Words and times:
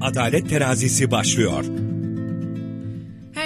Adalet 0.00 0.48
Terazisi 0.48 1.10
başlıyor. 1.10 1.64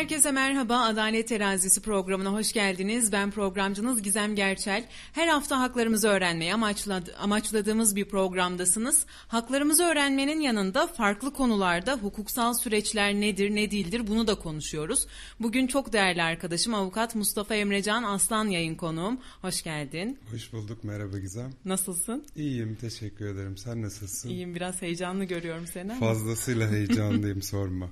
Herkese 0.02 0.30
merhaba. 0.32 0.79
Adalet 0.80 1.29
Terazisi 1.29 1.82
programına 1.82 2.32
hoş 2.32 2.52
geldiniz. 2.52 3.12
Ben 3.12 3.30
programcınız 3.30 4.02
Gizem 4.02 4.34
Gerçel. 4.34 4.84
Her 5.12 5.29
hafta 5.29 5.61
haklarımızı 5.61 6.09
öğrenmeyi 6.09 6.54
amaçlad 6.54 7.06
amaçladığımız 7.21 7.96
bir 7.96 8.04
programdasınız. 8.04 9.07
Haklarımızı 9.29 9.84
öğrenmenin 9.84 10.41
yanında 10.41 10.86
farklı 10.86 11.32
konularda 11.32 11.95
hukuksal 11.95 12.54
süreçler 12.54 13.14
nedir, 13.14 13.54
ne 13.54 13.70
değildir 13.70 14.07
bunu 14.07 14.27
da 14.27 14.34
konuşuyoruz. 14.34 15.07
Bugün 15.41 15.66
çok 15.66 15.93
değerli 15.93 16.23
arkadaşım 16.23 16.75
avukat 16.75 17.14
Mustafa 17.14 17.55
Emrecan 17.55 18.03
Aslan 18.03 18.48
yayın 18.48 18.75
konuğum. 18.75 19.21
Hoş 19.43 19.62
geldin. 19.62 20.19
Hoş 20.32 20.53
bulduk. 20.53 20.84
Merhaba 20.84 21.19
Gizem. 21.19 21.50
Nasılsın? 21.64 22.25
İyiyim. 22.37 22.77
Teşekkür 22.80 23.27
ederim. 23.27 23.57
Sen 23.57 23.82
nasılsın? 23.82 24.29
İyiyim. 24.29 24.55
Biraz 24.55 24.82
heyecanlı 24.82 25.25
görüyorum 25.25 25.66
seni. 25.66 25.98
Fazlasıyla 26.00 26.71
heyecanlıyım 26.71 27.43
sorma. 27.53 27.89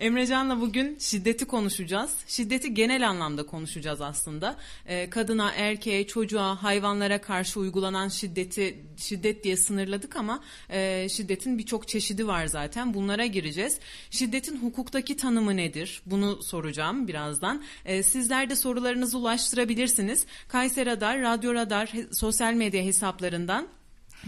Emrecan'la 0.00 0.60
bugün 0.60 0.98
şiddeti 0.98 1.44
konuşacağız. 1.44 2.10
Şiddeti 2.26 2.74
genel 2.74 3.08
anlamda 3.08 3.46
konuşacağız 3.46 4.00
aslında. 4.00 4.56
Ee, 4.86 5.10
kadına, 5.10 5.52
erkeğe, 5.52 6.06
çocuğa, 6.06 6.62
hayvanlara 6.62 7.20
karşı 7.20 7.60
uygulanan 7.60 8.08
şiddeti 8.08 8.84
şiddet 8.96 9.44
diye 9.44 9.56
sınırladık 9.56 10.16
ama 10.16 10.40
e, 10.70 11.08
şiddetin 11.08 11.58
birçok 11.58 11.88
çeşidi 11.88 12.26
var 12.26 12.46
zaten. 12.46 12.94
Bunlara 12.94 13.26
gireceğiz. 13.26 13.78
Şiddetin 14.10 14.56
hukuktaki 14.56 15.16
tanımı 15.16 15.56
nedir? 15.56 16.02
Bunu 16.06 16.42
soracağım 16.42 17.08
birazdan. 17.08 17.62
E, 17.84 18.02
sizler 18.02 18.50
de 18.50 18.56
sorularınızı 18.56 19.18
ulaştırabilirsiniz. 19.18 20.26
Kayseri 20.48 20.90
Radar, 20.90 21.22
Radyo 21.22 21.54
Radar 21.54 21.92
sosyal 22.12 22.54
medya 22.54 22.82
hesaplarından 22.82 23.68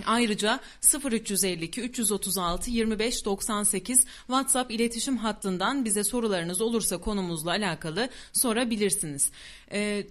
Ayrıca 0.06 0.60
0352 1.04 1.80
336 1.80 2.70
25 2.70 3.24
98 3.24 4.06
WhatsApp 4.26 4.70
iletişim 4.70 5.16
hattından 5.16 5.84
bize 5.84 6.04
sorularınız 6.04 6.60
olursa 6.60 6.98
konumuzla 6.98 7.50
alakalı 7.50 8.08
sorabilirsiniz. 8.32 9.30
Ee, 9.72 10.06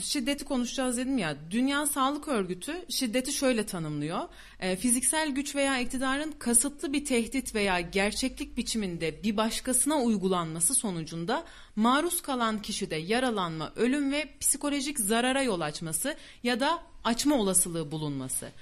şiddeti 0.00 0.44
konuşacağız 0.44 0.96
dedim 0.96 1.18
ya. 1.18 1.36
Dünya 1.50 1.86
Sağlık 1.86 2.28
Örgütü 2.28 2.84
şiddeti 2.88 3.32
şöyle 3.32 3.66
tanımlıyor. 3.66 4.20
E, 4.60 4.76
fiziksel 4.76 5.30
güç 5.30 5.56
veya 5.56 5.78
iktidarın 5.78 6.32
kasıtlı 6.38 6.92
bir 6.92 7.04
tehdit 7.04 7.54
veya 7.54 7.80
gerçeklik 7.80 8.56
biçiminde 8.56 9.22
bir 9.22 9.36
başkasına 9.36 9.96
uygulanması 9.96 10.74
sonucunda 10.74 11.44
maruz 11.76 12.20
kalan 12.20 12.62
kişide 12.62 12.96
yaralanma, 12.96 13.72
ölüm 13.76 14.12
ve 14.12 14.28
psikolojik 14.40 15.00
zarara 15.00 15.42
yol 15.42 15.60
açması 15.60 16.16
ya 16.42 16.60
da 16.60 16.82
açma 17.04 17.36
olasılığı 17.36 17.90
bulunması. 17.90 18.52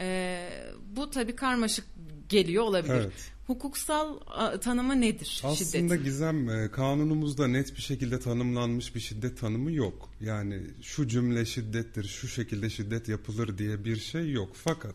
E, 0.00 0.48
bu 0.96 1.10
tabii 1.10 1.36
karmaşık 1.36 1.84
geliyor 2.28 2.64
olabilir. 2.64 2.94
Evet. 2.94 3.12
Hukuksal 3.46 4.18
tanımı 4.58 5.00
nedir 5.00 5.40
Aslında 5.44 5.88
şiddet? 5.88 6.04
Gizem 6.04 6.70
kanunumuzda 6.70 7.46
net 7.46 7.76
bir 7.76 7.82
şekilde 7.82 8.20
tanımlanmış 8.20 8.94
bir 8.94 9.00
şiddet 9.00 9.40
tanımı 9.40 9.72
yok. 9.72 10.10
Yani 10.20 10.60
şu 10.82 11.08
cümle 11.08 11.44
şiddettir, 11.46 12.04
şu 12.04 12.28
şekilde 12.28 12.70
şiddet 12.70 13.08
yapılır 13.08 13.58
diye 13.58 13.84
bir 13.84 13.96
şey 13.96 14.32
yok. 14.32 14.50
Fakat 14.54 14.94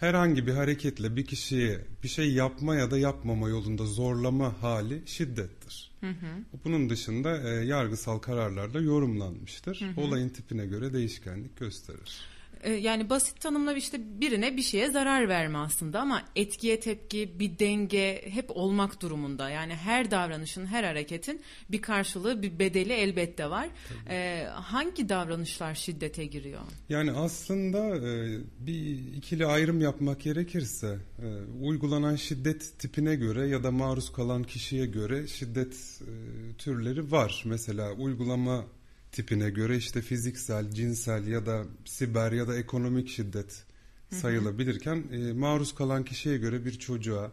herhangi 0.00 0.46
bir 0.46 0.52
hareketle 0.52 1.16
bir 1.16 1.26
kişiye 1.26 1.80
bir 2.02 2.08
şey 2.08 2.32
yapma 2.32 2.74
ya 2.74 2.90
da 2.90 2.98
yapmama 2.98 3.48
yolunda 3.48 3.86
zorlama 3.86 4.62
hali 4.62 5.02
şiddettir. 5.06 5.90
Hı 6.00 6.10
hı. 6.10 6.60
Bunun 6.64 6.90
dışında 6.90 7.50
e, 7.50 7.64
yargısal 7.64 8.18
kararlarda 8.18 8.80
yorumlanmıştır. 8.80 9.80
Hı 9.80 10.00
hı. 10.00 10.06
Olayın 10.06 10.28
tipine 10.28 10.66
göre 10.66 10.92
değişkenlik 10.92 11.56
gösterir. 11.56 12.31
Ee, 12.62 12.72
yani 12.72 13.10
basit 13.10 13.40
tanımla 13.40 13.72
işte 13.72 14.00
birine 14.20 14.56
bir 14.56 14.62
şeye 14.62 14.90
zarar 14.90 15.28
verme 15.28 15.58
aslında 15.58 16.00
ama 16.00 16.22
etkiye 16.36 16.80
tepki, 16.80 17.38
bir 17.38 17.58
denge 17.58 18.22
hep 18.30 18.50
olmak 18.56 19.02
durumunda. 19.02 19.50
Yani 19.50 19.74
her 19.74 20.10
davranışın, 20.10 20.66
her 20.66 20.84
hareketin 20.84 21.40
bir 21.70 21.82
karşılığı, 21.82 22.42
bir 22.42 22.58
bedeli 22.58 22.92
elbette 22.92 23.50
var. 23.50 23.68
Ee, 24.08 24.46
hangi 24.52 25.08
davranışlar 25.08 25.74
şiddete 25.74 26.26
giriyor? 26.26 26.60
Yani 26.88 27.12
aslında 27.12 27.96
e, 27.96 28.38
bir 28.60 29.14
ikili 29.16 29.46
ayrım 29.46 29.80
yapmak 29.80 30.20
gerekirse 30.20 30.98
e, 31.18 31.26
uygulanan 31.64 32.16
şiddet 32.16 32.78
tipine 32.78 33.14
göre 33.14 33.48
ya 33.48 33.64
da 33.64 33.70
maruz 33.70 34.12
kalan 34.12 34.42
kişiye 34.42 34.86
göre 34.86 35.26
şiddet 35.26 35.74
e, 36.00 36.12
türleri 36.58 37.12
var. 37.12 37.42
Mesela 37.46 37.92
uygulama 37.92 38.64
tipine 39.12 39.50
göre 39.50 39.76
işte 39.76 40.02
fiziksel, 40.02 40.70
cinsel 40.70 41.26
ya 41.26 41.46
da 41.46 41.64
siber 41.84 42.32
ya 42.32 42.48
da 42.48 42.56
ekonomik 42.56 43.08
şiddet 43.08 43.64
sayılabilirken 44.10 45.04
e, 45.12 45.32
maruz 45.32 45.74
kalan 45.74 46.04
kişiye 46.04 46.38
göre 46.38 46.64
bir 46.64 46.78
çocuğa, 46.78 47.32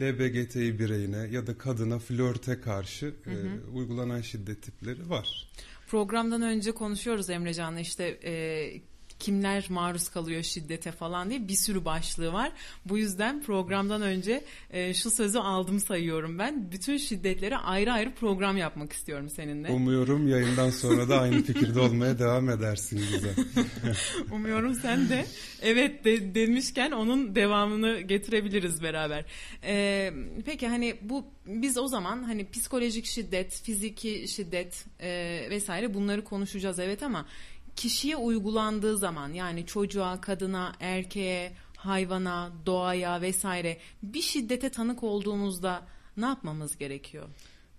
LBGTİ 0.00 0.78
bireyine 0.78 1.28
ya 1.30 1.46
da 1.46 1.58
kadına 1.58 1.98
flörte 1.98 2.60
karşı 2.60 3.14
e, 3.26 3.34
uygulanan 3.74 4.20
şiddet 4.20 4.62
tipleri 4.62 5.10
var. 5.10 5.50
Programdan 5.88 6.42
önce 6.42 6.72
konuşuyoruz 6.72 7.30
Emrecan'la 7.30 7.80
işte 7.80 8.04
e, 8.24 8.32
kimler 9.18 9.66
maruz 9.68 10.08
kalıyor 10.08 10.42
şiddete 10.42 10.92
falan 10.92 11.30
diye 11.30 11.48
bir 11.48 11.54
sürü 11.54 11.84
başlığı 11.84 12.32
var. 12.32 12.52
Bu 12.84 12.98
yüzden 12.98 13.42
programdan 13.42 14.02
önce 14.02 14.44
e, 14.70 14.94
şu 14.94 15.10
sözü 15.10 15.38
aldım 15.38 15.80
sayıyorum 15.80 16.38
ben. 16.38 16.72
Bütün 16.72 16.96
şiddetlere 16.96 17.56
ayrı 17.56 17.92
ayrı 17.92 18.14
program 18.14 18.56
yapmak 18.56 18.92
istiyorum 18.92 19.30
seninle. 19.30 19.68
Umuyorum 19.68 20.28
yayından 20.28 20.70
sonra 20.70 21.08
da 21.08 21.20
aynı 21.20 21.42
fikirde 21.42 21.80
olmaya 21.80 22.18
devam 22.18 22.50
edersin 22.50 23.00
bize. 23.14 23.34
Umuyorum 24.32 24.74
sen 24.74 25.08
de 25.08 25.26
evet 25.62 26.04
de, 26.04 26.34
demişken 26.34 26.90
onun 26.90 27.34
devamını 27.34 28.00
getirebiliriz 28.00 28.82
beraber. 28.82 29.24
Ee, 29.64 30.12
peki 30.46 30.68
hani 30.68 30.96
bu 31.02 31.24
biz 31.46 31.78
o 31.78 31.88
zaman 31.88 32.22
hani 32.22 32.50
psikolojik 32.50 33.06
şiddet, 33.06 33.62
fiziki 33.62 34.28
şiddet 34.28 34.84
e, 35.00 35.46
vesaire 35.50 35.94
bunları 35.94 36.24
konuşacağız 36.24 36.78
evet 36.78 37.02
ama 37.02 37.26
kişiye 37.78 38.16
uygulandığı 38.16 38.98
zaman 38.98 39.32
yani 39.32 39.66
çocuğa, 39.66 40.20
kadına, 40.20 40.72
erkeğe, 40.80 41.52
hayvana, 41.76 42.52
doğaya 42.66 43.20
vesaire 43.20 43.78
bir 44.02 44.22
şiddete 44.22 44.70
tanık 44.70 45.02
olduğumuzda 45.02 45.86
ne 46.16 46.26
yapmamız 46.26 46.78
gerekiyor? 46.78 47.28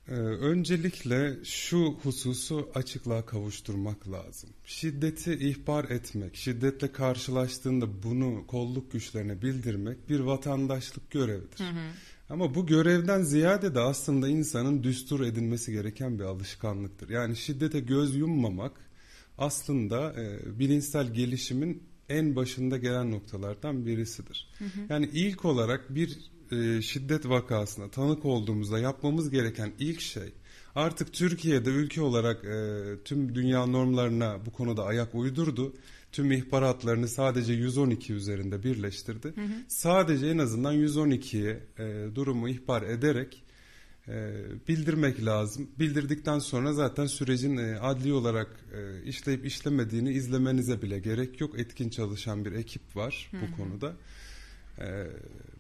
Ee, 0.08 0.14
öncelikle 0.14 1.38
şu 1.44 1.98
hususu 2.04 2.70
açıklığa 2.76 3.26
kavuşturmak 3.26 4.12
lazım. 4.12 4.50
Şiddeti 4.66 5.34
ihbar 5.34 5.84
etmek, 5.86 6.36
şiddetle 6.36 6.92
karşılaştığında 6.92 8.04
bunu 8.04 8.48
kolluk 8.48 8.92
güçlerine 8.92 9.42
bildirmek 9.42 10.10
bir 10.10 10.20
vatandaşlık 10.20 11.12
görevidir. 11.12 11.60
Hı 11.60 11.70
hı. 11.70 11.90
Ama 12.30 12.56
bu 12.56 12.66
görevden 12.66 13.22
ziyade 13.22 13.76
de 13.76 13.80
aslında 13.80 14.28
insanın 14.28 14.84
düstur 14.84 15.20
edinmesi 15.20 15.72
gereken 15.72 16.20
bir 16.20 16.24
alışkanlıktır. 16.24 17.10
Yani 17.10 17.36
şiddete 17.36 17.80
göz 17.80 18.16
yummamak 18.16 18.90
aslında 19.40 20.14
e, 20.22 20.60
bilinçsel 20.60 21.14
gelişimin 21.14 21.84
en 22.10 22.36
başında 22.36 22.78
gelen 22.78 23.12
noktalardan 23.12 23.86
birisidir. 23.86 24.48
Hı 24.58 24.66
hı. 24.66 24.70
Yani 24.90 25.10
ilk 25.14 25.46
olarak 25.46 25.96
bir 25.96 26.18
e, 26.52 26.82
şiddet 26.82 27.30
vakasına 27.30 27.90
tanık 27.90 28.26
olduğumuzda 28.26 28.80
yapmamız 28.80 29.30
gereken 29.30 29.72
ilk 29.80 30.02
şey 30.02 30.34
artık 30.76 31.14
Türkiye'de 31.14 31.70
ülke 31.70 32.02
olarak 32.02 32.46
e, 32.46 32.84
tüm 33.06 33.36
dünya 33.36 33.66
normlarına 33.66 34.46
bu 34.46 34.52
konuda 34.52 34.84
ayak 34.86 35.16
uydurdu. 35.16 35.74
Tüm 36.12 36.32
ihbaratlarını 36.32 37.08
sadece 37.08 37.54
112 37.54 38.14
üzerinde 38.14 38.64
birleştirdi. 38.64 39.28
Hı 39.28 39.42
hı. 39.42 39.54
Sadece 39.68 40.28
en 40.28 40.38
azından 40.38 40.76
112'ye 40.76 41.60
e, 41.80 42.16
durumu 42.16 42.50
ihbar 42.50 42.82
ederek 42.82 43.44
bildirmek 44.68 45.26
lazım. 45.26 45.70
Bildirdikten 45.80 46.40
sonra 46.40 46.74
zaten 46.74 47.06
sürecin 47.06 47.58
e, 47.58 47.80
adli 47.80 48.14
olarak 48.14 48.48
e, 48.74 49.04
işleyip 49.04 49.46
işlemediğini 49.46 50.12
izlemenize 50.12 50.82
bile 50.82 51.00
gerek 51.00 51.42
yok. 51.42 51.60
Etkin 51.60 51.90
çalışan 51.90 52.46
bir 52.46 52.52
ekip 52.52 52.96
var 52.96 53.32
bu 53.34 53.38
Hı-hı. 53.38 53.56
konuda. 53.56 53.94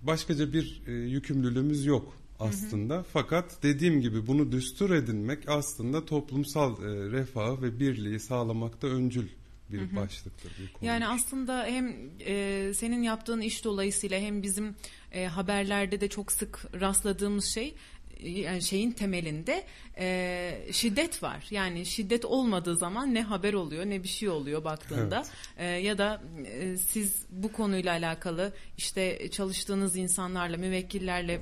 Başkaca 0.03 0.53
bir 0.53 0.81
yükümlülüğümüz 0.87 1.85
yok 1.85 2.13
aslında. 2.39 2.95
Hı 2.95 2.99
hı. 2.99 3.05
Fakat 3.13 3.63
dediğim 3.63 4.01
gibi 4.01 4.27
bunu 4.27 4.51
düstur 4.51 4.89
edinmek 4.89 5.49
aslında 5.49 6.05
toplumsal 6.05 6.81
refahı 7.11 7.61
ve 7.61 7.79
birliği 7.79 8.19
sağlamakta 8.19 8.87
öncül 8.87 9.27
bir 9.71 9.79
hı 9.79 9.85
hı. 9.85 9.95
başlıktır. 9.95 10.51
Bir 10.59 10.87
yani 10.87 11.07
aslında 11.07 11.65
hem 11.65 11.95
e, 12.25 12.71
senin 12.75 13.03
yaptığın 13.03 13.41
iş 13.41 13.63
dolayısıyla 13.63 14.19
hem 14.19 14.43
bizim 14.43 14.75
e, 15.11 15.25
haberlerde 15.25 16.01
de 16.01 16.07
çok 16.07 16.31
sık 16.31 16.81
rastladığımız 16.81 17.45
şey 17.45 17.75
yani 18.23 18.61
şeyin 18.61 18.91
temelinde 18.91 19.63
e, 19.97 20.67
şiddet 20.71 21.23
var. 21.23 21.47
Yani 21.51 21.85
şiddet 21.85 22.25
olmadığı 22.25 22.75
zaman 22.77 23.13
ne 23.13 23.21
haber 23.21 23.53
oluyor 23.53 23.85
ne 23.85 24.03
bir 24.03 24.07
şey 24.07 24.29
oluyor 24.29 24.63
baktığında 24.63 25.23
evet. 25.57 25.57
e, 25.57 25.65
ya 25.65 25.97
da 25.97 26.21
e, 26.45 26.77
siz 26.77 27.25
bu 27.29 27.51
konuyla 27.51 27.91
alakalı 27.91 28.53
işte 28.77 29.31
çalıştığınız 29.31 29.95
insanlarla 29.95 30.57
müvekkillerle 30.57 31.41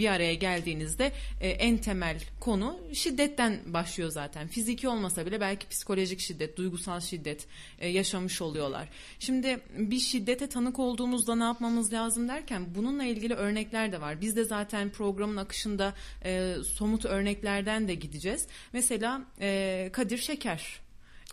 bir 0.00 0.08
araya 0.08 0.34
geldiğinizde 0.34 1.12
e, 1.40 1.48
en 1.48 1.78
temel 1.78 2.20
konu 2.40 2.80
şiddetten 2.92 3.60
başlıyor 3.66 4.10
zaten. 4.10 4.48
Fiziki 4.48 4.88
olmasa 4.88 5.26
bile 5.26 5.40
belki 5.40 5.68
psikolojik 5.68 6.20
şiddet, 6.20 6.56
duygusal 6.56 7.00
şiddet 7.00 7.46
e, 7.78 7.88
yaşamış 7.88 8.42
oluyorlar. 8.42 8.88
Şimdi 9.18 9.60
bir 9.78 9.98
şiddete 9.98 10.48
tanık 10.48 10.78
olduğumuzda 10.78 11.34
ne 11.34 11.44
yapmamız 11.44 11.92
lazım 11.92 12.28
derken 12.28 12.74
bununla 12.74 13.04
ilgili 13.04 13.34
örnekler 13.34 13.92
de 13.92 14.00
var. 14.00 14.20
Biz 14.20 14.36
de 14.36 14.44
zaten 14.44 14.90
programın 14.90 15.36
akışında 15.36 15.94
e, 16.24 16.54
somut 16.74 17.04
örneklerden 17.04 17.88
de 17.88 17.94
gideceğiz. 17.94 18.46
Mesela 18.72 19.22
Kadir 19.92 20.18
Şeker 20.18 20.80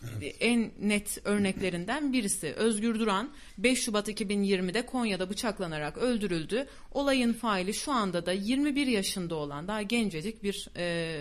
Evet. 0.02 0.36
En 0.40 0.70
net 0.80 1.18
örneklerinden 1.24 2.12
birisi. 2.12 2.52
Özgür 2.52 2.98
Duran 2.98 3.30
5 3.58 3.82
Şubat 3.82 4.08
2020'de 4.08 4.86
Konya'da 4.86 5.30
bıçaklanarak 5.30 5.98
öldürüldü. 5.98 6.66
Olayın 6.92 7.32
faili 7.32 7.74
şu 7.74 7.92
anda 7.92 8.26
da 8.26 8.32
21 8.32 8.86
yaşında 8.86 9.34
olan 9.34 9.68
daha 9.68 9.82
gencecik 9.82 10.42
bir 10.42 10.68
e, 10.76 11.18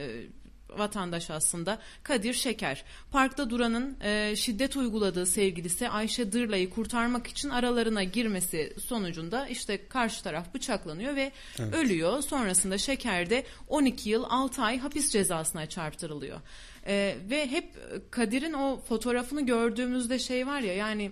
vatandaş 0.80 1.30
aslında 1.30 1.80
Kadir 2.04 2.34
Şeker. 2.34 2.84
Parkta 3.12 3.50
Duran'ın 3.50 3.98
e, 4.04 4.36
şiddet 4.36 4.78
uyguladığı 4.78 5.26
sevgilisi 5.26 5.90
Ayşe 5.90 6.32
Dırla'yı 6.32 6.70
kurtarmak 6.70 7.28
için 7.28 7.50
aralarına 7.50 8.04
girmesi 8.04 8.74
sonucunda 8.86 9.48
işte 9.48 9.88
karşı 9.88 10.24
taraf 10.24 10.54
bıçaklanıyor 10.54 11.16
ve 11.16 11.32
evet. 11.60 11.74
ölüyor. 11.74 12.22
Sonrasında 12.22 12.78
Şeker 12.78 13.30
de 13.30 13.44
12 13.68 14.10
yıl 14.10 14.24
6 14.30 14.62
ay 14.62 14.80
hapis 14.80 15.12
cezasına 15.12 15.66
çarptırılıyor. 15.66 16.42
E, 16.88 17.16
ve 17.30 17.52
hep 17.52 17.66
Kadir'in 18.12 18.54
o 18.54 18.82
fotoğrafını 18.82 19.46
gördüğümüzde 19.46 20.20
şey 20.20 20.48
var 20.48 20.60
ya 20.60 20.74
yani 20.74 21.12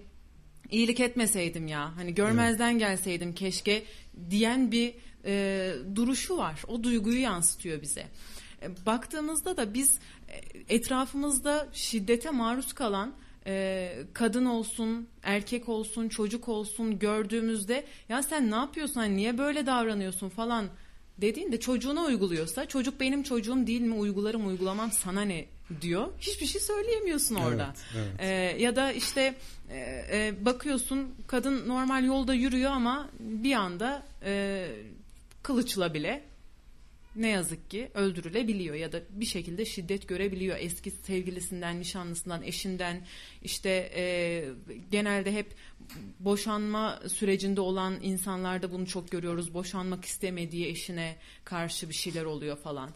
iyilik 0.72 1.00
etmeseydim 1.00 1.68
ya 1.68 1.96
hani 1.96 2.16
görmezden 2.16 2.72
evet. 2.72 2.80
gelseydim 2.80 3.34
keşke 3.36 3.84
diyen 4.30 4.72
bir 4.72 4.94
e, 5.26 5.74
duruşu 5.96 6.38
var. 6.38 6.62
O 6.68 6.84
duyguyu 6.84 7.22
yansıtıyor 7.22 7.82
bize. 7.82 8.06
E, 8.62 8.86
baktığımızda 8.86 9.58
da 9.58 9.74
biz 9.74 10.00
e, 10.30 10.76
etrafımızda 10.76 11.68
şiddete 11.74 12.32
maruz 12.32 12.74
kalan 12.74 13.14
e, 13.48 13.92
kadın 14.14 14.46
olsun, 14.46 15.08
erkek 15.24 15.70
olsun, 15.70 16.10
çocuk 16.10 16.50
olsun 16.50 17.00
gördüğümüzde 17.00 17.86
ya 18.10 18.24
sen 18.24 18.52
ne 18.52 18.56
yapıyorsun, 18.56 19.00
hani 19.00 19.18
niye 19.18 19.38
böyle 19.38 19.66
davranıyorsun 19.66 20.30
falan 20.30 20.70
dediğinde 21.18 21.60
çocuğuna 21.60 22.04
uyguluyorsa 22.04 22.66
çocuk 22.66 23.00
benim 23.00 23.24
çocuğum 23.24 23.68
değil 23.68 23.82
mi 23.82 23.94
uygularım 23.94 24.48
uygulamam 24.48 24.92
sana 24.92 25.22
ne 25.22 25.46
diyor. 25.82 26.08
Hiçbir 26.20 26.46
şey 26.46 26.62
söyleyemiyorsun 26.62 27.36
orada. 27.36 27.74
Evet, 27.96 28.08
evet. 28.20 28.20
Ee, 28.20 28.64
ya 28.64 28.76
da 28.76 28.92
işte 28.92 29.36
e, 29.70 29.78
e, 30.12 30.46
bakıyorsun 30.46 31.16
kadın 31.28 31.70
normal 31.70 32.06
yolda 32.06 32.34
yürüyor 32.34 32.72
ama 32.72 33.10
bir 33.20 33.54
anda 33.54 34.04
e, 34.24 34.66
kılıçla 35.44 35.94
bile 35.94 36.24
ne 37.16 37.28
yazık 37.28 37.70
ki 37.70 37.92
öldürülebiliyor 37.94 38.76
ya 38.76 38.92
da 38.92 39.00
bir 39.10 39.26
şekilde 39.26 39.66
şiddet 39.66 40.08
görebiliyor 40.08 40.58
eski 40.60 40.92
sevgilisinden, 40.92 41.80
nişanlısından, 41.80 42.44
eşinden 42.44 43.02
işte 43.44 43.92
e, 43.96 44.46
genelde 44.92 45.34
hep 45.34 45.56
boşanma 46.20 47.00
sürecinde 47.08 47.62
olan 47.62 47.94
insanlarda 48.04 48.72
bunu 48.72 48.88
çok 48.88 49.12
görüyoruz. 49.12 49.54
Boşanmak 49.54 50.06
istemediği 50.06 50.68
eşine 50.68 51.16
karşı 51.44 51.90
bir 51.90 51.94
şeyler 51.94 52.26
oluyor 52.26 52.58
falan. 52.58 52.90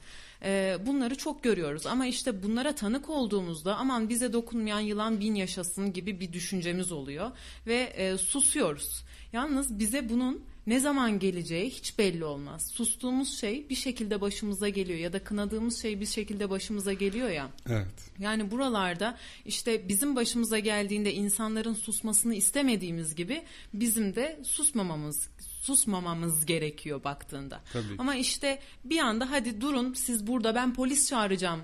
E, 0.44 0.77
bunları 0.86 1.16
çok 1.16 1.44
görüyoruz 1.44 1.86
ama 1.86 2.06
işte 2.06 2.44
bunlara 2.44 2.75
tanık 2.75 3.10
olduğumuzda 3.10 3.75
aman 3.75 4.10
bize 4.10 4.33
dokunmayan 4.33 4.80
yılan 4.80 5.19
bin 5.19 5.36
yaşasın 5.36 5.94
gibi 5.94 6.19
bir 6.19 6.33
düşüncemiz 6.33 6.92
oluyor 6.92 7.31
ve 7.68 7.75
e, 7.75 8.18
susuyoruz. 8.18 9.04
Yalnız 9.33 9.80
bize 9.80 10.10
bunun 10.10 10.44
ne 10.69 10.80
zaman 10.80 11.19
geleceği 11.19 11.69
hiç 11.69 11.98
belli 11.98 12.25
olmaz. 12.25 12.68
Sustuğumuz 12.71 13.39
şey 13.39 13.69
bir 13.69 13.75
şekilde 13.75 14.21
başımıza 14.21 14.69
geliyor 14.69 15.00
ya 15.00 15.13
da 15.13 15.24
kınadığımız 15.24 15.81
şey 15.81 16.00
bir 16.00 16.06
şekilde 16.06 16.50
başımıza 16.50 16.94
geliyor 16.94 17.30
ya. 17.30 17.50
Evet. 17.69 18.12
Yani 18.19 18.51
buralarda 18.51 19.18
işte 19.45 19.89
bizim 19.89 20.16
başımıza 20.16 20.60
geldiğinde 20.60 21.13
insanların 21.13 21.74
susmasını 21.74 22.36
istemediğimiz 22.36 23.16
gibi 23.16 23.44
bizim 23.74 24.16
de 24.16 24.39
susmamamız 24.44 25.30
susmamamız 25.62 26.45
gerekiyor 26.45 27.04
baktığında. 27.04 27.62
Tabii. 27.74 27.95
Ama 27.98 28.16
işte 28.16 28.60
bir 28.86 29.00
anda 29.00 29.31
hadi 29.31 29.62
durun 29.62 29.94
siz 29.94 30.27
burada 30.27 30.56
ben 30.56 30.74
polis 30.74 31.10
çağıracağım 31.10 31.62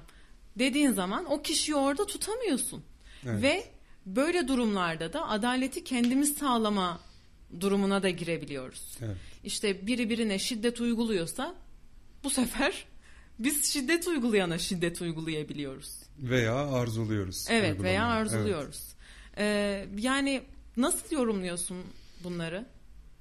dediğin 0.60 0.92
zaman 0.92 1.32
o 1.32 1.42
kişiyi 1.42 1.76
orada 1.76 2.06
tutamıyorsun. 2.06 2.84
Evet. 3.26 3.44
Ve 3.44 3.64
böyle 4.06 4.48
durumlarda 4.48 5.14
da 5.14 5.30
adaleti 5.30 5.84
kendimiz 5.84 6.38
sağlama 6.38 7.00
durumuna 7.62 8.04
da 8.04 8.10
girebiliyoruz. 8.10 8.98
Evet. 9.02 9.18
İşte 9.44 9.88
biri 9.88 10.10
birine 10.10 10.40
şiddet 10.40 10.82
uyguluyorsa 10.82 11.56
bu 12.24 12.30
sefer 12.30 12.86
biz 13.40 13.66
şiddet 13.74 14.08
uygulayana 14.08 14.58
şiddet 14.58 15.02
uygulayabiliyoruz. 15.02 15.96
Veya 16.20 16.56
arzuluyoruz. 16.56 17.46
Evet 17.50 17.84
veya 17.84 18.06
arzuluyoruz. 18.06 18.82
Evet. 18.84 18.96
Ee, 19.38 19.88
yani 20.02 20.42
nasıl 20.78 21.16
yorumluyorsun 21.16 21.78
bunları? 22.24 22.66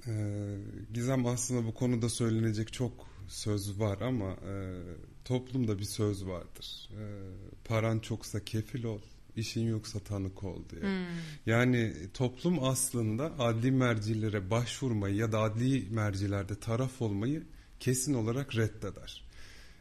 Ee, 0.06 0.56
Gizem 0.94 1.26
aslında 1.26 1.66
bu 1.66 1.75
konuda 1.75 2.08
söylenecek 2.08 2.72
çok 2.72 2.92
söz 3.28 3.81
var 3.81 4.00
ama 4.00 4.31
e, 4.31 4.75
toplumda 5.25 5.78
bir 5.78 5.84
söz 5.84 6.26
vardır. 6.26 6.88
E, 6.92 7.02
paran 7.64 7.98
çoksa 7.98 8.44
kefil 8.44 8.84
ol, 8.84 9.00
işin 9.36 9.66
yoksa 9.66 9.98
tanık 9.98 10.44
ol 10.44 10.62
diye. 10.70 10.82
Hmm. 10.82 11.06
Yani 11.46 11.92
toplum 12.14 12.64
aslında 12.64 13.38
adli 13.38 13.70
mercilere 13.70 14.50
başvurmayı 14.50 15.14
ya 15.14 15.32
da 15.32 15.40
adli 15.40 15.86
mercilerde 15.90 16.54
taraf 16.54 17.02
olmayı 17.02 17.42
kesin 17.81 18.14
olarak 18.14 18.56
reddeder. 18.56 19.25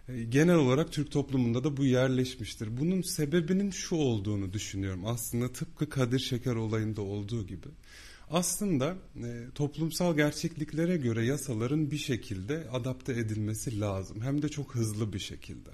E, 0.09 0.23
genel 0.23 0.55
olarak 0.55 0.91
Türk 0.91 1.11
toplumunda 1.11 1.63
da 1.63 1.77
bu 1.77 1.85
yerleşmiştir. 1.85 2.77
Bunun 2.77 3.01
sebebinin 3.01 3.71
şu 3.71 3.95
olduğunu 3.95 4.53
düşünüyorum. 4.53 5.05
Aslında 5.05 5.53
tıpkı 5.53 5.89
Kadir 5.89 6.19
Şeker 6.19 6.55
olayında 6.55 7.01
olduğu 7.01 7.47
gibi. 7.47 7.67
Aslında 8.29 8.95
e, 9.23 9.45
toplumsal 9.55 10.15
gerçekliklere 10.15 10.97
göre 10.97 11.25
yasaların 11.25 11.91
bir 11.91 11.97
şekilde 11.97 12.67
adapte 12.71 13.13
edilmesi 13.13 13.79
lazım. 13.79 14.21
Hem 14.21 14.41
de 14.41 14.49
çok 14.49 14.75
hızlı 14.75 15.13
bir 15.13 15.19
şekilde. 15.19 15.69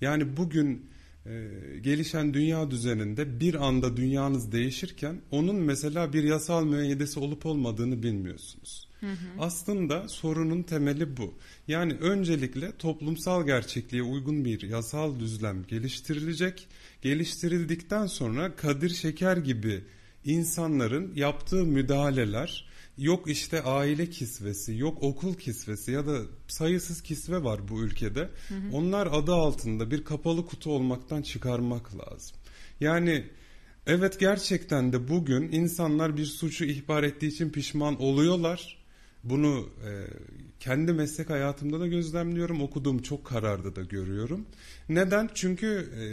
Yani 0.00 0.36
bugün 0.36 0.86
gelişen 1.82 2.34
dünya 2.34 2.70
düzeninde 2.70 3.40
bir 3.40 3.66
anda 3.66 3.96
dünyanız 3.96 4.52
değişirken 4.52 5.20
onun 5.30 5.56
mesela 5.56 6.12
bir 6.12 6.24
yasal 6.24 6.64
müeyyidesi 6.64 7.20
olup 7.20 7.46
olmadığını 7.46 8.02
bilmiyorsunuz. 8.02 8.88
Hı 9.00 9.06
hı. 9.06 9.16
Aslında 9.38 10.08
sorunun 10.08 10.62
temeli 10.62 11.16
bu. 11.16 11.34
Yani 11.68 11.92
öncelikle 11.92 12.72
toplumsal 12.78 13.46
gerçekliğe 13.46 14.02
uygun 14.02 14.44
bir 14.44 14.62
yasal 14.62 15.20
düzlem 15.20 15.64
geliştirilecek. 15.68 16.68
Geliştirildikten 17.02 18.06
sonra 18.06 18.56
Kadir 18.56 18.90
Şeker 18.90 19.36
gibi 19.36 19.84
insanların 20.24 21.12
yaptığı 21.14 21.64
müdahaleler 21.64 22.68
yok 22.98 23.30
işte 23.30 23.62
aile 23.62 24.10
kisvesi, 24.10 24.76
yok 24.76 25.02
okul 25.02 25.34
kisvesi 25.34 25.92
ya 25.92 26.06
da 26.06 26.18
sayısız 26.48 27.02
kisve 27.02 27.44
var 27.44 27.68
bu 27.68 27.82
ülkede. 27.82 28.20
Hı 28.20 28.54
hı. 28.54 28.60
Onlar 28.72 29.08
adı 29.12 29.32
altında 29.34 29.90
bir 29.90 30.04
kapalı 30.04 30.46
kutu 30.46 30.70
olmaktan 30.70 31.22
çıkarmak 31.22 31.94
lazım. 31.98 32.36
Yani 32.80 33.24
evet 33.86 34.20
gerçekten 34.20 34.92
de 34.92 35.08
bugün 35.08 35.52
insanlar 35.52 36.16
bir 36.16 36.26
suçu 36.26 36.64
ihbar 36.64 37.02
ettiği 37.02 37.26
için 37.26 37.50
pişman 37.50 38.02
oluyorlar. 38.02 38.84
Bunu 39.24 39.68
e, 39.86 39.90
kendi 40.60 40.92
meslek 40.92 41.30
hayatımda 41.30 41.80
da 41.80 41.86
gözlemliyorum. 41.86 42.62
Okuduğum 42.62 43.02
çok 43.02 43.24
kararda 43.24 43.76
da 43.76 43.82
görüyorum. 43.82 44.46
Neden? 44.88 45.30
Çünkü 45.34 45.88
e, 46.00 46.04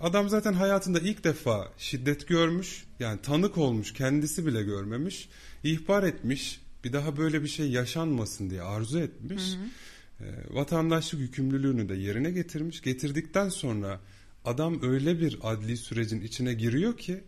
adam 0.00 0.28
zaten 0.28 0.52
hayatında 0.52 0.98
ilk 0.98 1.24
defa 1.24 1.72
şiddet 1.78 2.28
görmüş. 2.28 2.84
Yani 3.00 3.22
tanık 3.22 3.58
olmuş, 3.58 3.92
kendisi 3.92 4.46
bile 4.46 4.62
görmemiş. 4.62 5.28
İhbar 5.70 6.02
etmiş. 6.02 6.60
Bir 6.84 6.92
daha 6.92 7.16
böyle 7.16 7.42
bir 7.42 7.48
şey 7.48 7.70
yaşanmasın 7.70 8.50
diye 8.50 8.62
arzu 8.62 8.98
etmiş. 8.98 9.42
Hı 9.42 10.24
hı. 10.24 10.28
E, 10.28 10.54
vatandaşlık 10.54 11.20
yükümlülüğünü 11.20 11.88
de 11.88 11.94
yerine 11.94 12.30
getirmiş. 12.30 12.82
Getirdikten 12.82 13.48
sonra 13.48 14.00
adam 14.44 14.82
öyle 14.82 15.20
bir 15.20 15.38
adli 15.42 15.76
sürecin 15.76 16.20
içine 16.20 16.54
giriyor 16.54 16.96
ki 16.96 17.24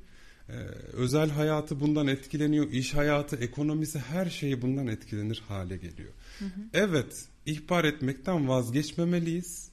ee, 0.48 0.52
özel 0.92 1.30
hayatı 1.30 1.80
bundan 1.80 2.06
etkileniyor, 2.06 2.70
iş 2.70 2.94
hayatı, 2.94 3.36
ekonomisi 3.36 3.98
her 3.98 4.26
şeyi 4.26 4.62
bundan 4.62 4.86
etkilenir 4.86 5.42
hale 5.48 5.76
geliyor. 5.76 6.12
Hı 6.38 6.44
hı. 6.44 6.60
Evet, 6.72 7.24
ihbar 7.46 7.84
etmekten 7.84 8.48
vazgeçmemeliyiz. 8.48 9.68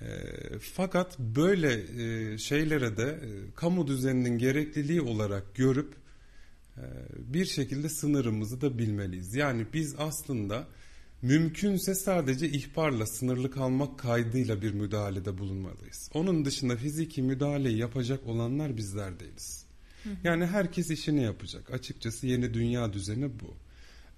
E, 0.00 0.06
fakat 0.58 1.18
böyle 1.18 1.72
e, 1.72 2.38
şeylere 2.38 2.96
de 2.96 3.02
e, 3.02 3.54
kamu 3.54 3.86
düzeninin 3.86 4.38
gerekliliği 4.38 5.00
olarak 5.00 5.54
görüp 5.54 5.92
e, 5.92 6.03
bir 7.18 7.44
şekilde 7.44 7.88
sınırımızı 7.88 8.60
da 8.60 8.78
bilmeliyiz. 8.78 9.34
Yani 9.34 9.66
biz 9.72 9.94
aslında 9.98 10.68
mümkünse 11.22 11.94
sadece 11.94 12.48
ihbarla 12.48 13.06
sınırlı 13.06 13.50
kalmak 13.50 13.98
kaydıyla 13.98 14.62
bir 14.62 14.72
müdahalede 14.72 15.38
bulunmalıyız. 15.38 16.10
Onun 16.14 16.44
dışında 16.44 16.76
fiziki 16.76 17.22
müdahaleyi 17.22 17.78
yapacak 17.78 18.26
olanlar 18.26 18.76
bizler 18.76 19.20
değiliz. 19.20 19.66
Yani 20.24 20.46
herkes 20.46 20.90
işini 20.90 21.22
yapacak. 21.22 21.70
Açıkçası 21.70 22.26
yeni 22.26 22.54
dünya 22.54 22.92
düzeni 22.92 23.40
bu. 23.40 23.54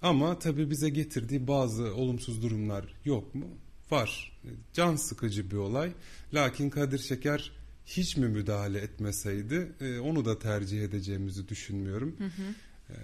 Ama 0.01 0.39
tabii 0.39 0.69
bize 0.69 0.89
getirdiği 0.89 1.47
bazı 1.47 1.95
olumsuz 1.95 2.43
durumlar 2.43 2.85
yok 3.05 3.35
mu? 3.35 3.47
var. 3.91 4.31
Can 4.73 4.95
sıkıcı 4.95 5.51
bir 5.51 5.55
olay. 5.55 5.91
Lakin 6.33 6.69
Kadir 6.69 6.99
Şeker 6.99 7.51
hiç 7.87 8.17
mi 8.17 8.27
müdahale 8.27 8.79
etmeseydi 8.79 9.71
e, 9.81 9.99
onu 9.99 10.25
da 10.25 10.39
tercih 10.39 10.83
edeceğimizi 10.83 11.47
düşünmüyorum. 11.47 12.15
Hı 12.17 12.23
hı. 12.23 12.53
E, 12.89 12.95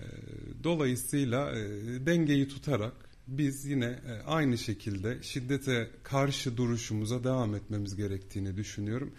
dolayısıyla 0.64 1.52
e, 1.52 1.66
dengeyi 2.06 2.48
tutarak 2.48 2.94
biz 3.28 3.66
yine 3.66 3.86
e, 3.86 4.22
aynı 4.26 4.58
şekilde 4.58 5.18
şiddete 5.22 5.90
karşı 6.04 6.58
duruşumuza 6.58 7.24
devam 7.24 7.56
etmemiz 7.56 7.96
gerektiğini 7.96 8.58
düşünüyorum. 8.58 9.14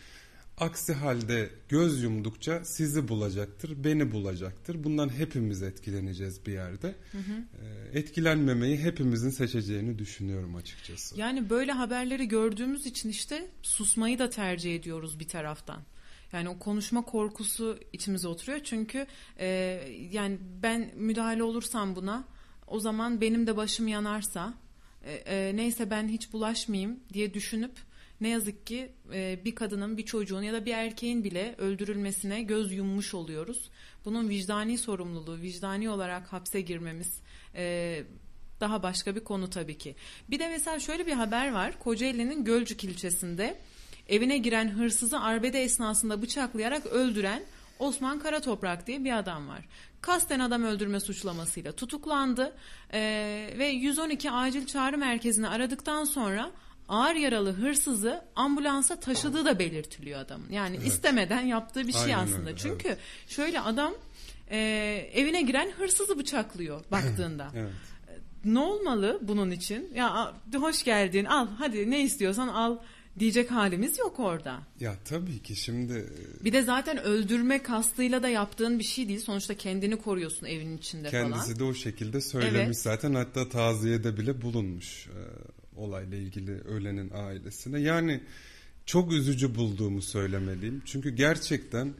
Aksi 0.59 0.93
halde 0.93 1.51
göz 1.69 2.03
yumdukça 2.03 2.65
sizi 2.65 3.09
bulacaktır, 3.09 3.85
beni 3.85 4.13
bulacaktır. 4.13 4.85
Bundan 4.85 5.09
hepimiz 5.09 5.63
etkileneceğiz 5.63 6.47
bir 6.47 6.53
yerde. 6.53 6.95
Hı 7.13 7.19
hı. 7.19 7.45
Etkilenmemeyi 7.93 8.79
hepimizin 8.79 9.31
seçeceğini 9.31 9.99
düşünüyorum 9.99 10.57
açıkçası. 10.57 11.21
Yani 11.21 11.51
böyle 11.51 11.73
haberleri 11.73 12.29
gördüğümüz 12.29 12.87
için 12.87 13.09
işte 13.09 13.51
susmayı 13.63 14.19
da 14.19 14.31
tercih 14.31 14.75
ediyoruz 14.75 15.21
bir 15.21 15.29
taraftan. 15.29 15.83
Yani 16.33 16.49
o 16.49 16.59
konuşma 16.59 17.03
korkusu 17.03 17.79
içimize 17.93 18.29
oturuyor. 18.29 18.61
Çünkü 18.65 19.07
e, 19.39 19.47
yani 20.13 20.39
ben 20.63 20.91
müdahale 20.97 21.43
olursam 21.43 21.97
buna 21.97 22.25
o 22.67 22.81
zaman 22.81 23.21
benim 23.21 23.47
de 23.47 23.57
başım 23.57 23.89
yanarsa 23.89 24.55
e, 25.05 25.13
e, 25.13 25.57
neyse 25.57 25.91
ben 25.91 26.09
hiç 26.09 26.33
bulaşmayayım 26.33 27.01
diye 27.13 27.35
düşünüp 27.35 27.73
ne 28.21 28.29
yazık 28.29 28.67
ki 28.67 28.93
e, 29.13 29.45
bir 29.45 29.55
kadının, 29.55 29.97
bir 29.97 30.05
çocuğun 30.05 30.43
ya 30.43 30.53
da 30.53 30.67
bir 30.67 30.73
erkeğin 30.73 31.25
bile 31.25 31.55
öldürülmesine 31.59 32.43
göz 32.43 32.73
yummuş 32.73 33.15
oluyoruz. 33.15 33.71
Bunun 34.05 34.29
vicdani 34.29 34.79
sorumluluğu, 34.79 35.41
vicdani 35.41 35.91
olarak 35.91 36.33
hapse 36.33 36.61
girmemiz 36.61 37.21
e, 37.55 38.03
daha 38.61 38.83
başka 38.83 39.17
bir 39.17 39.25
konu 39.25 39.51
tabii 39.51 39.79
ki. 39.79 39.97
Bir 40.31 40.39
de 40.39 40.49
mesela 40.49 40.81
şöyle 40.81 41.07
bir 41.07 41.13
haber 41.13 41.53
var. 41.53 41.79
Kocaeli'nin 41.79 42.45
Gölcük 42.45 42.85
ilçesinde 42.85 43.59
evine 44.09 44.39
giren 44.39 44.69
hırsızı 44.69 45.21
arbede 45.21 45.63
esnasında 45.63 46.23
bıçaklayarak 46.23 46.87
öldüren 46.87 47.43
Osman 47.79 48.19
Karatoprak 48.19 48.87
diye 48.87 49.05
bir 49.05 49.19
adam 49.19 49.49
var. 49.49 49.65
Kasten 50.01 50.41
adam 50.41 50.65
öldürme 50.65 51.01
suçlamasıyla 51.01 51.73
tutuklandı 51.73 52.57
ee, 52.93 53.55
ve 53.59 53.67
112 53.67 54.31
acil 54.31 54.67
çağrı 54.67 54.99
merkezini 54.99 55.49
aradıktan 55.49 56.05
sonra 56.05 56.51
ağır 56.89 57.15
yaralı 57.15 57.53
hırsızı 57.53 58.25
ambulansa 58.37 59.01
taşıdığı 59.01 59.45
da 59.45 59.59
belirtiliyor 59.59 60.21
adamın. 60.21 60.51
Yani 60.51 60.77
evet. 60.77 60.87
istemeden 60.87 61.41
yaptığı 61.41 61.87
bir 61.87 61.93
şey 61.93 62.15
Aynen 62.15 62.27
aslında. 62.27 62.49
Öyle, 62.49 62.57
Çünkü 62.57 62.89
evet. 62.89 62.99
şöyle 63.27 63.61
adam 63.61 63.95
e, 64.51 64.59
evine 65.15 65.43
giren 65.43 65.71
hırsızı 65.71 66.19
bıçaklıyor 66.19 66.85
baktığında. 66.91 67.51
evet. 67.55 67.71
Ne 68.45 68.59
olmalı 68.59 69.19
bunun 69.23 69.51
için? 69.51 69.91
Ya 69.95 70.35
hoş 70.55 70.85
geldin 70.85 71.25
al 71.25 71.49
hadi 71.59 71.91
ne 71.91 72.03
istiyorsan 72.03 72.49
al 72.49 72.79
diyecek 73.19 73.51
halimiz 73.51 73.99
yok 73.99 74.21
orada. 74.21 74.59
Ya 74.81 74.95
tabii 75.05 75.43
ki 75.43 75.57
şimdi... 75.57 75.93
E, 76.41 76.45
bir 76.45 76.53
de 76.53 76.63
zaten 76.63 77.03
öldürme 77.03 77.63
kastıyla 77.63 78.23
da 78.23 78.29
yaptığın 78.29 78.79
bir 78.79 78.85
şey 78.85 79.09
değil. 79.09 79.21
Sonuçta 79.21 79.55
kendini 79.55 79.97
koruyorsun 79.97 80.47
evin 80.47 80.77
içinde 80.77 81.11
Kendisi 81.11 81.31
falan. 81.31 81.45
Kendisi 81.45 81.61
de 81.61 81.65
o 81.65 81.75
şekilde 81.75 82.21
söylemiş 82.21 82.65
evet. 82.65 82.79
zaten 82.79 83.15
hatta 83.15 83.49
taziyede 83.49 84.17
bile 84.17 84.43
bulunmuş. 84.43 85.09
Olayla 85.77 86.17
ilgili 86.17 86.61
ölenin 86.61 87.11
ailesine. 87.15 87.81
Yani 87.81 88.21
çok 88.87 89.13
üzücü 89.13 89.55
bulduğumu 89.55 90.03
söylemeliyim. 90.03 90.83
Çünkü 90.85 91.11
gerçekten 91.11 91.95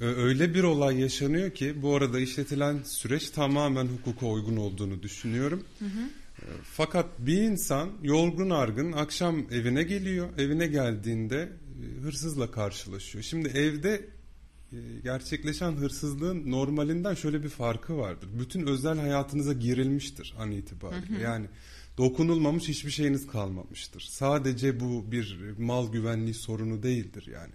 e, 0.00 0.04
öyle 0.04 0.54
bir 0.54 0.62
olay 0.62 1.00
yaşanıyor 1.00 1.50
ki 1.50 1.82
bu 1.82 1.96
arada 1.96 2.20
işletilen 2.20 2.82
süreç 2.84 3.30
tamamen 3.30 3.86
hukuka 3.86 4.26
uygun 4.26 4.56
olduğunu 4.56 5.02
düşünüyorum. 5.02 5.64
Hı 5.78 5.84
hı. 5.84 6.00
E, 6.38 6.46
fakat 6.62 7.06
bir 7.18 7.42
insan 7.42 7.90
yorgun 8.02 8.50
argın 8.50 8.92
akşam 8.92 9.46
evine 9.50 9.82
geliyor. 9.82 10.28
Evine 10.38 10.66
geldiğinde 10.66 11.52
e, 11.82 12.02
hırsızla 12.02 12.50
karşılaşıyor. 12.50 13.24
Şimdi 13.24 13.48
evde 13.48 14.08
gerçekleşen 15.02 15.72
hırsızlığın 15.72 16.50
normalinden 16.50 17.14
şöyle 17.14 17.42
bir 17.42 17.48
farkı 17.48 17.96
vardır. 17.96 18.28
Bütün 18.38 18.66
özel 18.66 18.98
hayatınıza 18.98 19.52
girilmiştir 19.52 20.34
an 20.38 20.50
itibariyle. 20.50 21.08
Hı 21.08 21.18
hı. 21.18 21.22
Yani 21.22 21.46
dokunulmamış 21.98 22.68
hiçbir 22.68 22.90
şeyiniz 22.90 23.26
kalmamıştır. 23.26 24.00
Sadece 24.00 24.80
bu 24.80 25.12
bir 25.12 25.54
mal 25.58 25.92
güvenliği 25.92 26.34
sorunu 26.34 26.82
değildir 26.82 27.28
yani. 27.32 27.52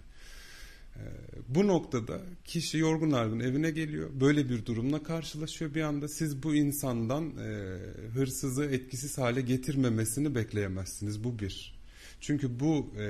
Ee, 0.96 1.00
bu 1.48 1.66
noktada 1.66 2.20
kişi 2.44 2.78
yorgun 2.78 3.12
argın 3.12 3.40
evine 3.40 3.70
geliyor. 3.70 4.10
Böyle 4.20 4.48
bir 4.48 4.66
durumla 4.66 5.02
karşılaşıyor 5.02 5.74
bir 5.74 5.82
anda. 5.82 6.08
Siz 6.08 6.42
bu 6.42 6.54
insandan 6.54 7.36
e, 7.36 7.78
hırsızı 8.14 8.64
etkisiz 8.64 9.18
hale 9.18 9.40
getirmemesini 9.40 10.34
bekleyemezsiniz. 10.34 11.24
Bu 11.24 11.38
bir. 11.38 11.75
Çünkü 12.20 12.60
bu 12.60 12.92
e, 12.98 13.04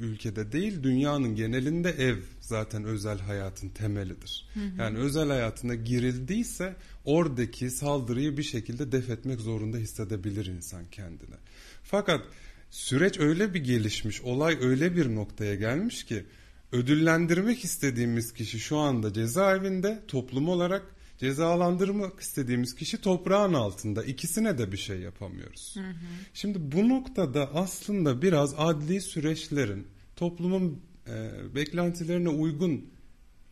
ülkede 0.00 0.52
değil 0.52 0.82
dünyanın 0.82 1.34
genelinde 1.34 1.90
ev 1.90 2.16
zaten 2.40 2.84
özel 2.84 3.18
hayatın 3.18 3.68
temelidir. 3.68 4.48
Hı 4.54 4.60
hı. 4.60 4.78
Yani 4.78 4.98
özel 4.98 5.28
hayatına 5.28 5.74
girildiyse 5.74 6.76
oradaki 7.04 7.70
saldırıyı 7.70 8.36
bir 8.36 8.42
şekilde 8.42 8.92
def 8.92 9.10
etmek 9.10 9.40
zorunda 9.40 9.76
hissedebilir 9.76 10.46
insan 10.46 10.84
kendine. 10.90 11.36
Fakat 11.82 12.20
süreç 12.70 13.18
öyle 13.18 13.54
bir 13.54 13.64
gelişmiş, 13.64 14.22
olay 14.22 14.58
öyle 14.60 14.96
bir 14.96 15.14
noktaya 15.14 15.54
gelmiş 15.54 16.04
ki 16.04 16.24
ödüllendirmek 16.72 17.64
istediğimiz 17.64 18.32
kişi 18.32 18.60
şu 18.60 18.76
anda 18.76 19.12
cezaevinde 19.12 20.02
toplum 20.08 20.48
olarak 20.48 20.82
cezalandırmak 21.18 22.20
istediğimiz 22.20 22.74
kişi 22.74 23.00
toprağın 23.00 23.54
altında. 23.54 24.04
İkisine 24.04 24.58
de 24.58 24.72
bir 24.72 24.76
şey 24.76 25.00
yapamıyoruz. 25.00 25.76
Hı 25.76 25.80
hı. 25.80 25.94
Şimdi 26.34 26.72
bu 26.72 26.88
noktada 26.88 27.54
aslında 27.54 28.22
biraz 28.22 28.54
adli 28.58 29.00
süreçlerin 29.00 29.86
toplumun 30.16 30.82
e, 31.06 31.30
beklentilerine 31.54 32.28
uygun 32.28 32.90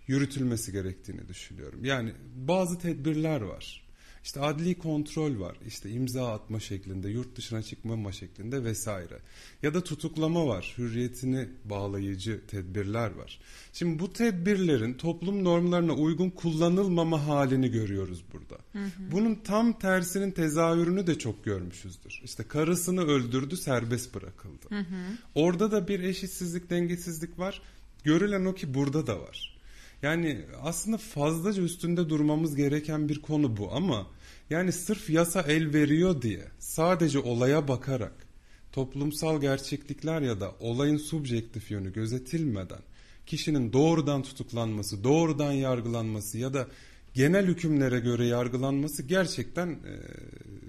yürütülmesi 0.06 0.72
gerektiğini 0.72 1.28
düşünüyorum. 1.28 1.84
Yani 1.84 2.12
bazı 2.34 2.78
tedbirler 2.78 3.40
var. 3.40 3.85
İşte 4.26 4.40
adli 4.40 4.78
kontrol 4.78 5.40
var. 5.40 5.56
İşte 5.66 5.90
imza 5.90 6.32
atma 6.32 6.60
şeklinde, 6.60 7.08
yurt 7.08 7.36
dışına 7.36 7.62
çıkmama 7.62 8.12
şeklinde 8.12 8.64
vesaire. 8.64 9.18
Ya 9.62 9.74
da 9.74 9.84
tutuklama 9.84 10.46
var. 10.46 10.74
Hürriyetini 10.78 11.48
bağlayıcı 11.64 12.40
tedbirler 12.46 13.10
var. 13.10 13.40
Şimdi 13.72 13.98
bu 13.98 14.12
tedbirlerin 14.12 14.94
toplum 14.94 15.44
normlarına 15.44 15.92
uygun 15.92 16.30
kullanılmama 16.30 17.26
halini 17.26 17.70
görüyoruz 17.70 18.24
burada. 18.32 18.62
Hı 18.72 18.84
hı. 18.84 19.12
Bunun 19.12 19.34
tam 19.34 19.78
tersinin 19.78 20.30
tezahürünü 20.30 21.06
de 21.06 21.18
çok 21.18 21.44
görmüşüzdür. 21.44 22.20
İşte 22.24 22.42
karısını 22.42 23.04
öldürdü, 23.04 23.56
serbest 23.56 24.14
bırakıldı. 24.14 24.66
Hı 24.68 24.78
hı. 24.78 25.16
Orada 25.34 25.70
da 25.70 25.88
bir 25.88 26.00
eşitsizlik, 26.00 26.70
dengesizlik 26.70 27.38
var. 27.38 27.62
Görülen 28.04 28.44
o 28.44 28.54
ki 28.54 28.74
burada 28.74 29.06
da 29.06 29.20
var. 29.20 29.55
Yani 30.02 30.44
aslında 30.62 30.96
fazlaca 30.96 31.62
üstünde 31.62 32.08
durmamız 32.08 32.56
gereken 32.56 33.08
bir 33.08 33.22
konu 33.22 33.56
bu 33.56 33.72
ama 33.72 34.06
yani 34.50 34.72
sırf 34.72 35.10
yasa 35.10 35.42
el 35.42 35.74
veriyor 35.74 36.22
diye 36.22 36.44
sadece 36.58 37.18
olaya 37.18 37.68
bakarak 37.68 38.26
toplumsal 38.72 39.40
gerçeklikler 39.40 40.20
ya 40.20 40.40
da 40.40 40.54
olayın 40.60 40.96
subjektif 40.96 41.70
yönü 41.70 41.92
gözetilmeden 41.92 42.80
kişinin 43.26 43.72
doğrudan 43.72 44.22
tutuklanması, 44.22 45.04
doğrudan 45.04 45.52
yargılanması 45.52 46.38
ya 46.38 46.54
da 46.54 46.66
genel 47.14 47.46
hükümlere 47.46 48.00
göre 48.00 48.26
yargılanması 48.26 49.02
gerçekten 49.02 49.68
e, 49.68 50.00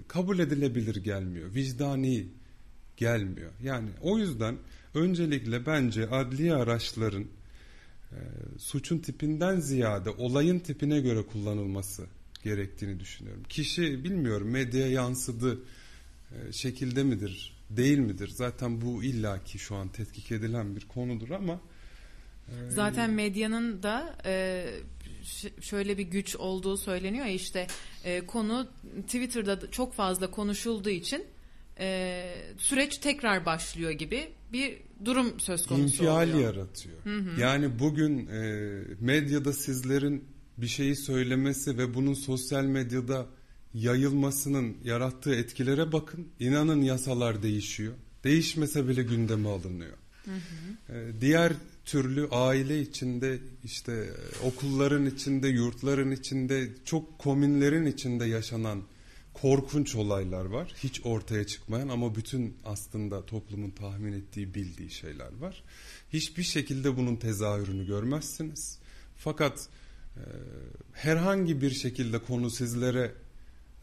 kabul 0.08 0.38
edilebilir 0.38 0.96
gelmiyor. 0.96 1.54
Vicdani 1.54 2.26
gelmiyor. 2.96 3.50
Yani 3.62 3.88
o 4.02 4.18
yüzden 4.18 4.56
öncelikle 4.94 5.66
bence 5.66 6.08
adli 6.10 6.54
araçların 6.54 7.24
e, 8.12 8.18
suçun 8.58 8.98
tipinden 8.98 9.60
ziyade 9.60 10.10
olayın 10.10 10.58
tipine 10.58 11.00
göre 11.00 11.22
kullanılması 11.22 12.06
gerektiğini 12.44 13.00
düşünüyorum. 13.00 13.42
Kişi 13.48 14.04
bilmiyorum 14.04 14.50
medyaya 14.50 14.88
yansıdı 14.88 15.58
e, 16.30 16.52
şekilde 16.52 17.02
midir, 17.02 17.56
değil 17.70 17.98
midir? 17.98 18.28
Zaten 18.28 18.80
bu 18.80 19.02
illaki 19.02 19.58
şu 19.58 19.74
an 19.74 19.88
tetkik 19.88 20.32
edilen 20.32 20.76
bir 20.76 20.80
konudur 20.80 21.30
ama 21.30 21.60
e, 22.48 22.70
Zaten 22.70 23.10
medyanın 23.10 23.82
da 23.82 24.16
e, 24.24 24.66
şöyle 25.60 25.98
bir 25.98 26.02
güç 26.02 26.36
olduğu 26.36 26.76
söyleniyor 26.76 27.26
ya 27.26 27.32
işte 27.32 27.66
konu 28.26 28.68
Twitter'da 29.02 29.70
çok 29.70 29.94
fazla 29.94 30.30
konuşulduğu 30.30 30.90
için 30.90 31.24
e, 31.80 32.24
süreç 32.58 32.98
tekrar 32.98 33.46
başlıyor 33.46 33.90
gibi 33.90 34.28
bir 34.52 34.78
durum 35.04 35.40
söz 35.40 35.66
konusu 35.66 36.02
İnfial 36.02 36.28
oluyor. 36.30 36.54
yaratıyor. 36.54 36.96
Hı 37.04 37.18
hı. 37.18 37.40
Yani 37.40 37.78
bugün 37.78 38.26
e, 38.26 38.40
medyada 39.00 39.52
sizlerin 39.52 40.24
bir 40.58 40.66
şeyi 40.66 40.96
söylemesi 40.96 41.78
ve 41.78 41.94
bunun 41.94 42.14
sosyal 42.14 42.64
medyada 42.64 43.26
yayılmasının 43.74 44.76
yarattığı 44.84 45.34
etkilere 45.34 45.92
bakın. 45.92 46.28
İnanın 46.40 46.82
yasalar 46.82 47.42
değişiyor. 47.42 47.94
Değişmese 48.24 48.88
bile 48.88 49.02
gündeme 49.02 49.48
alınıyor. 49.48 49.96
Hı 50.24 50.30
hı. 50.30 50.96
E, 50.98 51.20
diğer 51.20 51.52
türlü 51.84 52.28
aile 52.30 52.80
içinde 52.80 53.38
işte 53.64 54.10
okulların 54.44 55.06
içinde, 55.06 55.48
yurtların 55.48 56.10
içinde, 56.10 56.68
çok 56.84 57.18
komünlerin 57.18 57.86
içinde 57.86 58.24
yaşanan 58.24 58.82
korkunç 59.42 59.94
olaylar 59.94 60.44
var. 60.44 60.72
Hiç 60.82 61.00
ortaya 61.04 61.46
çıkmayan 61.46 61.88
ama 61.88 62.14
bütün 62.14 62.56
aslında 62.64 63.26
toplumun 63.26 63.70
tahmin 63.70 64.12
ettiği, 64.12 64.54
bildiği 64.54 64.90
şeyler 64.90 65.38
var. 65.40 65.62
Hiçbir 66.12 66.42
şekilde 66.42 66.96
bunun 66.96 67.16
tezahürünü 67.16 67.86
görmezsiniz. 67.86 68.78
Fakat 69.16 69.68
e, 70.16 70.22
herhangi 70.92 71.60
bir 71.60 71.70
şekilde 71.70 72.18
konu 72.18 72.50
sizlere 72.50 73.14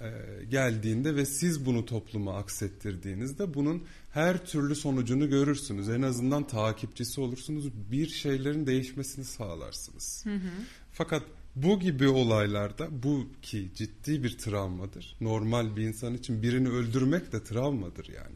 e, 0.02 0.10
geldiğinde 0.50 1.16
ve 1.16 1.26
siz 1.26 1.66
bunu 1.66 1.86
topluma 1.86 2.38
aksettirdiğinizde 2.38 3.54
bunun 3.54 3.84
her 4.12 4.46
türlü 4.46 4.76
sonucunu 4.76 5.30
görürsünüz. 5.30 5.90
En 5.90 6.02
azından 6.02 6.48
takipçisi 6.48 7.22
olursunuz. 7.22 7.66
Bir 7.92 8.08
şeylerin 8.08 8.68
değişmesini 8.68 9.26
sağlarsınız. 9.26 10.26
Hı 10.26 10.36
hı. 10.36 10.52
Fakat 10.92 11.24
bu 11.56 11.80
gibi 11.80 12.08
olaylarda 12.08 13.04
bu 13.04 13.28
ki 13.42 13.72
ciddi 13.76 14.24
bir 14.24 14.38
travmadır. 14.38 15.16
Normal 15.22 15.76
bir 15.76 15.82
insan 15.82 16.14
için 16.14 16.42
birini 16.42 16.70
öldürmek 16.70 17.32
de 17.32 17.44
travmadır 17.44 18.08
yani. 18.08 18.36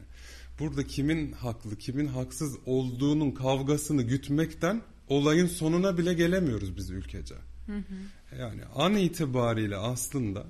Burada 0.58 0.86
kimin 0.86 1.32
haklı, 1.32 1.76
kimin 1.76 2.06
haksız 2.06 2.56
olduğunun 2.66 3.30
kavgasını 3.30 4.02
gütmekten 4.02 4.82
olayın 5.08 5.46
sonuna 5.46 5.98
bile 5.98 6.14
gelemiyoruz 6.14 6.76
biz 6.76 6.90
ülkece. 6.90 7.34
Hı 7.66 7.76
hı. 7.76 8.38
Yani 8.38 8.64
an 8.74 8.94
itibariyle 8.94 9.76
aslında 9.76 10.46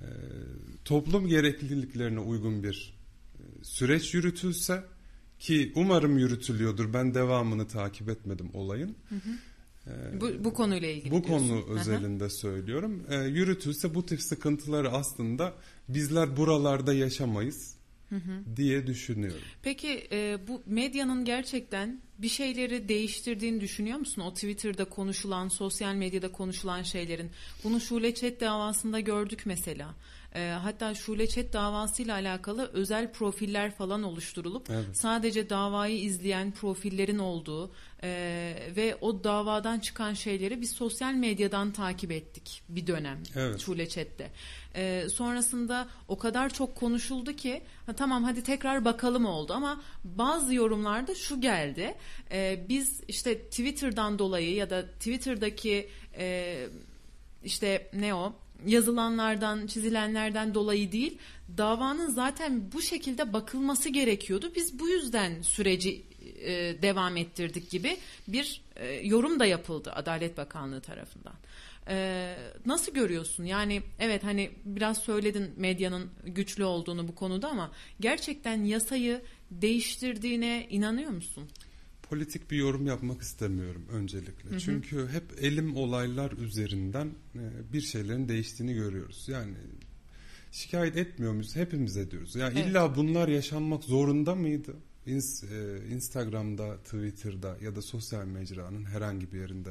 e, 0.00 0.08
toplum 0.84 1.26
gerekliliklerine 1.26 2.20
uygun 2.20 2.62
bir 2.62 2.94
e, 3.34 3.64
süreç 3.64 4.14
yürütülse 4.14 4.84
ki 5.38 5.72
umarım 5.74 6.18
yürütülüyordur. 6.18 6.92
Ben 6.92 7.14
devamını 7.14 7.68
takip 7.68 8.08
etmedim 8.08 8.50
olayın. 8.54 8.96
Hı 9.08 9.14
hı. 9.14 9.30
E, 9.86 10.20
bu, 10.20 10.44
bu 10.44 10.54
konuyla 10.54 10.88
ilgili 10.88 11.10
Bu 11.10 11.24
diyorsun. 11.24 11.48
konu 11.48 11.78
özelinde 11.80 12.24
Aha. 12.24 12.30
söylüyorum. 12.30 13.06
E, 13.10 13.16
yürütülse 13.16 13.94
bu 13.94 14.06
tip 14.06 14.20
sıkıntıları 14.22 14.90
aslında 14.90 15.54
bizler 15.88 16.36
buralarda 16.36 16.94
yaşamayız 16.94 17.74
hı 18.08 18.16
hı. 18.16 18.56
diye 18.56 18.86
düşünüyorum. 18.86 19.40
Peki 19.62 20.08
e, 20.12 20.38
bu 20.48 20.62
medyanın 20.66 21.24
gerçekten 21.24 22.00
bir 22.18 22.28
şeyleri 22.28 22.88
değiştirdiğini 22.88 23.60
düşünüyor 23.60 23.98
musun? 23.98 24.22
O 24.22 24.34
Twitter'da 24.34 24.84
konuşulan, 24.84 25.48
sosyal 25.48 25.94
medyada 25.94 26.32
konuşulan 26.32 26.82
şeylerin. 26.82 27.30
Bunu 27.64 27.80
Şule 27.80 28.14
Çet 28.14 28.40
davasında 28.40 29.00
gördük 29.00 29.42
mesela. 29.44 29.94
E, 30.34 30.50
hatta 30.62 30.94
Şule 30.94 31.26
Çet 31.26 31.52
davasıyla 31.52 32.14
alakalı 32.14 32.70
özel 32.72 33.12
profiller 33.12 33.70
falan 33.70 34.02
oluşturulup 34.02 34.70
evet. 34.70 34.84
sadece 34.92 35.50
davayı 35.50 36.00
izleyen 36.00 36.52
profillerin 36.52 37.18
olduğu 37.18 37.70
e, 38.02 38.08
ve 38.76 38.96
o 39.00 39.24
davadan 39.24 39.78
çıkan 39.78 40.14
şeyleri 40.14 40.60
biz 40.60 40.70
sosyal 40.70 41.14
medyadan 41.14 41.72
takip 41.72 42.12
ettik 42.12 42.62
bir 42.68 42.86
dönem 42.86 43.22
evet. 43.36 43.60
Şule 43.60 43.88
Çet'te. 43.88 44.30
E, 44.74 45.08
sonrasında 45.08 45.88
o 46.08 46.18
kadar 46.18 46.50
çok 46.50 46.74
konuşuldu 46.74 47.32
ki 47.32 47.62
ha, 47.86 47.92
tamam 47.92 48.24
hadi 48.24 48.42
tekrar 48.42 48.84
bakalım 48.84 49.26
oldu 49.26 49.52
ama 49.52 49.82
bazı 50.04 50.54
yorumlarda 50.54 51.14
şu 51.14 51.40
geldi. 51.40 51.94
E, 52.30 52.66
biz 52.68 53.00
işte 53.08 53.38
Twitter'dan 53.38 54.18
dolayı 54.18 54.54
ya 54.54 54.70
da 54.70 54.86
Twitter'daki 54.86 55.88
e, 56.18 56.56
işte 57.44 57.90
ne 57.92 58.14
o 58.14 58.32
yazılanlardan, 58.66 59.66
çizilenlerden 59.66 60.54
dolayı 60.54 60.92
değil, 60.92 61.18
davanın 61.58 62.10
zaten 62.10 62.72
bu 62.72 62.82
şekilde 62.82 63.32
bakılması 63.32 63.88
gerekiyordu. 63.88 64.52
Biz 64.56 64.78
bu 64.78 64.88
yüzden 64.88 65.42
süreci 65.42 66.02
e, 66.40 66.82
devam 66.82 67.16
ettirdik 67.16 67.70
gibi 67.70 67.96
bir 68.28 68.62
e, 68.76 68.86
yorum 68.86 69.40
da 69.40 69.46
yapıldı 69.46 69.92
Adalet 69.92 70.36
Bakanlığı 70.36 70.80
tarafından. 70.80 71.34
E, 71.88 72.36
nasıl 72.66 72.94
görüyorsun? 72.94 73.44
Yani 73.44 73.82
evet 73.98 74.24
hani 74.24 74.50
biraz 74.64 74.98
söyledin 74.98 75.50
medyanın 75.56 76.10
güçlü 76.24 76.64
olduğunu 76.64 77.08
bu 77.08 77.14
konuda 77.14 77.48
ama 77.48 77.70
gerçekten 78.00 78.64
yasayı 78.64 79.22
değiştirdiğine 79.50 80.66
inanıyor 80.70 81.10
musun? 81.10 81.48
Politik 82.08 82.50
bir 82.50 82.56
yorum 82.56 82.86
yapmak 82.86 83.22
istemiyorum 83.22 83.82
öncelikle. 83.92 84.50
Hı 84.50 84.54
hı. 84.54 84.60
Çünkü 84.60 85.08
hep 85.08 85.24
elim 85.40 85.76
olaylar 85.76 86.32
üzerinden 86.32 87.06
e, 87.34 87.72
bir 87.72 87.80
şeylerin 87.80 88.28
değiştiğini 88.28 88.74
görüyoruz. 88.74 89.28
Yani 89.28 89.54
şikayet 90.52 90.96
etmiyor 90.96 91.32
muyuz? 91.32 91.56
Hepimiz 91.56 91.96
ediyoruz. 91.96 92.36
Yani 92.36 92.58
evet. 92.58 92.70
illa 92.70 92.96
bunlar 92.96 93.28
yaşanmak 93.28 93.84
zorunda 93.84 94.34
mıydı? 94.34 94.74
E, 95.06 95.12
Instagram'da, 95.90 96.76
Twitter'da 96.76 97.56
ya 97.62 97.76
da 97.76 97.82
sosyal 97.82 98.24
mecranın 98.24 98.84
herhangi 98.84 99.32
bir 99.32 99.38
yerinde 99.38 99.70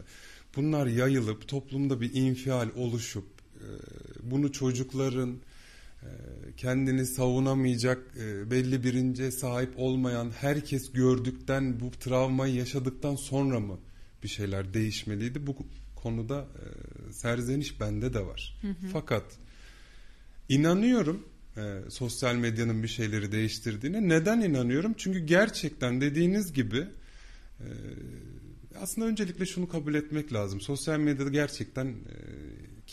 bunlar 0.55 0.87
yayılıp 0.87 1.47
toplumda 1.47 2.01
bir 2.01 2.13
infial 2.13 2.69
oluşup 2.75 3.25
e, 3.55 3.67
bunu 4.23 4.51
çocukların 4.51 5.37
kendini 6.57 7.05
savunamayacak 7.05 7.97
e, 8.19 8.51
belli 8.51 8.83
birince 8.83 9.31
sahip 9.31 9.73
olmayan 9.77 10.31
herkes 10.31 10.91
gördükten 10.91 11.79
bu 11.79 11.91
travmayı 11.91 12.55
yaşadıktan 12.55 13.15
sonra 13.15 13.59
mı 13.59 13.79
bir 14.23 14.27
şeyler 14.27 14.73
değişmeliydi? 14.73 15.47
Bu 15.47 15.55
konuda 15.95 16.47
e, 17.09 17.13
serzeniş 17.13 17.79
bende 17.79 18.13
de 18.13 18.25
var. 18.25 18.57
Hı 18.61 18.67
hı. 18.67 18.87
Fakat 18.93 19.23
inanıyorum 20.49 21.25
e, 21.57 21.79
sosyal 21.89 22.35
medyanın 22.35 22.83
bir 22.83 22.87
şeyleri 22.87 23.31
değiştirdiğine. 23.31 24.09
Neden 24.09 24.41
inanıyorum? 24.41 24.93
Çünkü 24.97 25.19
gerçekten 25.19 26.01
dediğiniz 26.01 26.53
gibi 26.53 26.87
aslında 28.81 29.07
öncelikle 29.07 29.45
şunu 29.45 29.67
kabul 29.67 29.95
etmek 29.95 30.33
lazım. 30.33 30.61
Sosyal 30.61 30.99
medyada 30.99 31.29
gerçekten 31.29 31.95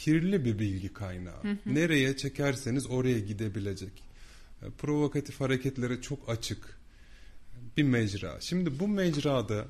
kirli 0.05 0.45
bir 0.45 0.59
bilgi 0.59 0.93
kaynağı. 0.93 1.43
Hı 1.43 1.51
hı. 1.51 1.75
Nereye 1.75 2.17
çekerseniz 2.17 2.87
oraya 2.87 3.19
gidebilecek. 3.19 3.93
E, 4.63 4.71
provokatif 4.71 5.41
hareketlere 5.41 6.01
çok 6.01 6.29
açık 6.29 6.79
bir 7.77 7.83
mecra. 7.83 8.41
Şimdi 8.41 8.79
bu 8.81 8.89
mecrada 8.89 9.67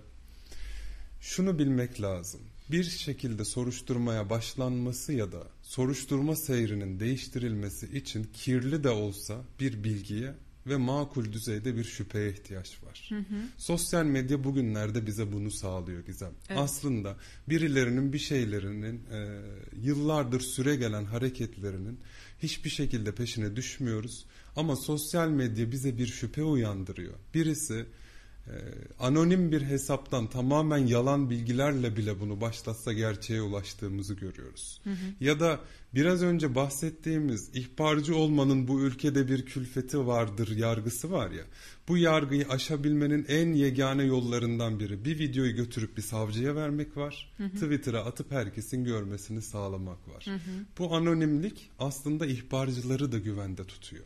şunu 1.21 1.59
bilmek 1.59 2.03
lazım. 2.03 2.41
Bir 2.71 2.85
şekilde 2.85 3.45
soruşturmaya 3.45 4.31
başlanması 4.31 5.13
ya 5.13 5.33
da 5.33 5.43
soruşturma 5.63 6.37
seyrinin 6.37 7.01
değiştirilmesi 7.01 7.99
için 7.99 8.25
kirli 8.35 8.85
de 8.85 8.91
olsa 8.91 9.37
bir 9.61 9.85
bilgiye 9.85 10.35
ve 10.67 10.77
makul 10.77 11.33
düzeyde 11.33 11.77
bir 11.77 11.85
şüpheye 11.85 12.31
ihtiyaç 12.31 12.83
var. 12.83 13.07
Hı 13.09 13.19
hı. 13.19 13.43
Sosyal 13.57 14.05
medya 14.05 14.45
bugünlerde 14.45 15.07
bize 15.07 15.33
bunu 15.33 15.51
sağlıyor 15.51 16.05
Gizem. 16.07 16.33
Evet. 16.49 16.61
Aslında 16.61 17.17
birilerinin 17.49 18.13
bir 18.13 18.19
şeylerinin 18.19 19.05
e, 19.13 19.41
yıllardır 19.83 20.41
süre 20.41 20.77
gelen 20.77 21.05
hareketlerinin 21.05 22.01
hiçbir 22.43 22.71
şekilde 22.71 23.15
peşine 23.15 23.57
düşmüyoruz. 23.57 24.27
Ama 24.57 24.77
sosyal 24.77 25.29
medya 25.29 25.73
bize 25.73 25.99
bir 25.99 26.07
şüphe 26.07 26.43
uyandırıyor. 26.43 27.15
Birisi 27.35 27.87
anonim 29.01 29.53
bir 29.53 29.63
hesaptan 29.63 30.27
tamamen 30.27 30.87
yalan 30.87 31.31
bilgilerle 31.31 31.97
bile 31.97 32.21
bunu 32.21 32.41
başlatsa 32.41 32.93
gerçeğe 32.93 33.43
ulaştığımızı 33.43 34.15
görüyoruz. 34.15 34.81
Hı 34.85 34.91
hı. 34.91 34.95
Ya 35.21 35.41
da 35.41 35.61
biraz 35.95 36.23
önce 36.23 36.55
bahsettiğimiz 36.55 37.51
ihbarcı 37.55 38.17
olmanın 38.17 38.69
bu 38.69 38.81
ülkede 38.81 39.29
bir 39.29 39.47
külfeti 39.47 40.07
vardır 40.07 40.57
yargısı 40.57 41.11
var 41.11 41.31
ya. 41.31 41.45
Bu 41.89 41.99
yargıyı 41.99 42.49
aşabilmenin 42.49 43.27
en 43.29 43.53
yegane 43.53 44.03
yollarından 44.03 44.81
biri 44.81 45.05
bir 45.05 45.19
videoyu 45.19 45.57
götürüp 45.57 45.97
bir 45.97 46.03
savcıya 46.03 46.57
vermek 46.57 46.97
var. 46.97 47.33
Hı 47.37 47.45
hı. 47.45 47.51
Twitter'a 47.51 48.05
atıp 48.05 48.31
herkesin 48.31 48.85
görmesini 48.85 49.43
sağlamak 49.43 50.09
var. 50.09 50.27
Hı 50.27 50.35
hı. 50.35 50.65
Bu 50.79 50.95
anonimlik 50.95 51.71
aslında 51.79 52.27
ihbarcıları 52.27 53.13
da 53.13 53.19
güvende 53.19 53.65
tutuyor. 53.65 54.05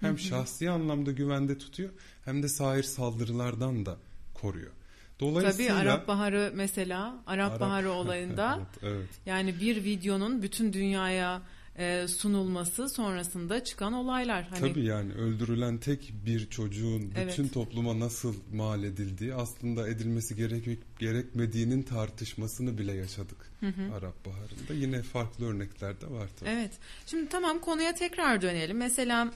Hem 0.00 0.10
hı 0.10 0.14
hı. 0.14 0.18
şahsi 0.18 0.70
anlamda 0.70 1.12
güvende 1.12 1.58
tutuyor 1.58 1.90
hem 2.24 2.42
de 2.42 2.48
sair 2.48 2.82
saldırılardan 2.82 3.86
da 3.86 3.96
koruyor. 4.34 4.72
Dolayısıyla 5.20 5.74
Tabii 5.74 5.88
Arap 5.88 6.08
Baharı 6.08 6.52
mesela 6.54 7.22
Arap, 7.26 7.50
Arap 7.50 7.60
Baharı 7.60 7.92
olayında 7.92 8.58
evet, 8.82 8.94
evet. 8.94 9.08
yani 9.26 9.60
bir 9.60 9.84
videonun 9.84 10.42
bütün 10.42 10.72
dünyaya 10.72 11.42
e, 11.78 12.08
sunulması 12.08 12.88
sonrasında 12.88 13.64
çıkan 13.64 13.92
olaylar. 13.92 14.46
Hani... 14.50 14.60
Tabii 14.60 14.84
yani 14.84 15.12
öldürülen 15.12 15.78
tek 15.78 16.12
bir 16.26 16.50
çocuğun 16.50 17.12
evet. 17.16 17.28
bütün 17.28 17.48
topluma 17.48 18.00
nasıl 18.00 18.34
mal 18.52 18.84
edildiği 18.84 19.34
aslında 19.34 19.88
edilmesi 19.88 20.36
gerek 20.36 20.78
gerekmediğinin 20.98 21.82
tartışmasını 21.82 22.78
bile 22.78 22.92
yaşadık 22.92 23.50
hı 23.60 23.66
hı. 23.66 23.94
Arap 23.94 24.26
Baharı'nda. 24.26 24.74
Yine 24.74 25.02
farklı 25.02 25.46
örnekler 25.46 26.00
de 26.00 26.10
var 26.10 26.28
tabii. 26.40 26.50
Evet. 26.50 26.70
Şimdi 27.06 27.28
tamam 27.28 27.58
konuya 27.58 27.94
tekrar 27.94 28.42
dönelim. 28.42 28.76
Mesela 28.76 29.32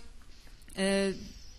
e, 0.76 1.12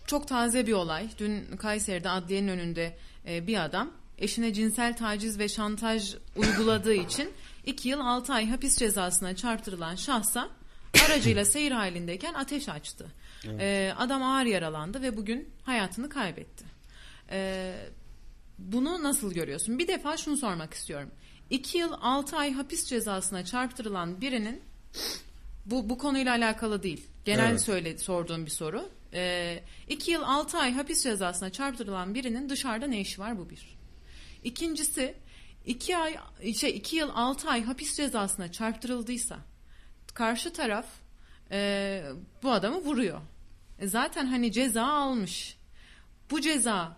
çok 0.08 0.28
taze 0.28 0.67
bir 0.67 0.74
olay. 0.74 1.08
Dün 1.17 1.58
Kayseri'de 1.58 2.10
adliyenin 2.10 2.47
önünde 2.47 2.97
e, 3.28 3.47
bir 3.47 3.65
adam 3.65 3.91
eşine 4.17 4.54
cinsel 4.54 4.97
taciz 4.97 5.39
ve 5.39 5.50
şantaj 5.50 6.15
uyguladığı 6.36 6.93
için 6.93 7.30
2 7.65 7.89
yıl 7.89 8.00
6 8.00 8.34
ay 8.34 8.50
hapis 8.50 8.78
cezasına 8.78 9.36
çarptırılan 9.36 9.95
şahsa 9.95 10.50
aracıyla 11.06 11.45
seyir 11.45 11.71
halindeyken 11.71 12.34
ateş 12.34 12.69
açtı. 12.69 13.08
Evet. 13.45 13.62
E, 13.62 13.93
adam 13.97 14.24
ağır 14.24 14.45
yaralandı 14.45 15.02
ve 15.02 15.17
bugün 15.17 15.50
hayatını 15.63 16.10
kaybetti. 16.10 16.65
E, 17.32 17.74
bunu 18.60 19.04
nasıl 19.04 19.34
görüyorsun? 19.34 19.80
Bir 19.80 19.88
defa 19.88 20.17
şunu 20.17 20.38
sormak 20.38 20.74
istiyorum. 20.74 21.10
2 21.50 21.78
yıl 21.78 21.93
6 22.02 22.38
ay 22.38 22.54
hapis 22.54 22.86
cezasına 22.86 23.45
çarptırılan 23.45 24.21
birinin 24.21 24.62
bu, 25.65 25.89
bu 25.89 25.97
konuyla 25.97 26.32
alakalı 26.32 26.84
değil 26.84 27.08
Genel 27.26 27.50
Evet. 27.50 27.62
söyle 27.62 27.97
sorduğum 27.97 28.45
bir 28.45 28.52
soru. 28.52 28.89
Ee, 29.13 29.63
iki 29.88 30.12
yıl 30.12 30.21
altı 30.21 30.58
ay 30.58 30.74
hapis 30.74 31.04
cezasına 31.04 31.50
çarptırılan 31.50 32.15
birinin 32.15 32.50
dışarıda 32.50 32.88
ne 32.88 33.02
işi 33.02 33.21
var 33.21 33.38
bu 33.38 33.50
bir. 33.50 33.78
İkincisi 34.43 35.15
iki 35.65 35.97
ay 35.97 36.17
şey 36.56 36.78
iki 36.78 36.95
yıl 36.95 37.10
altı 37.15 37.50
ay 37.50 37.63
hapis 37.63 37.97
cezasına 37.97 38.52
çarptırıldıysa 38.52 39.39
karşı 40.13 40.54
taraf 40.54 40.86
e, 41.52 42.04
bu 42.43 42.52
adamı 42.52 42.78
vuruyor. 42.78 43.21
E, 43.80 43.88
zaten 43.88 44.26
hani 44.26 44.52
ceza 44.52 44.84
almış. 44.84 45.58
Bu 46.32 46.41
ceza 46.41 46.97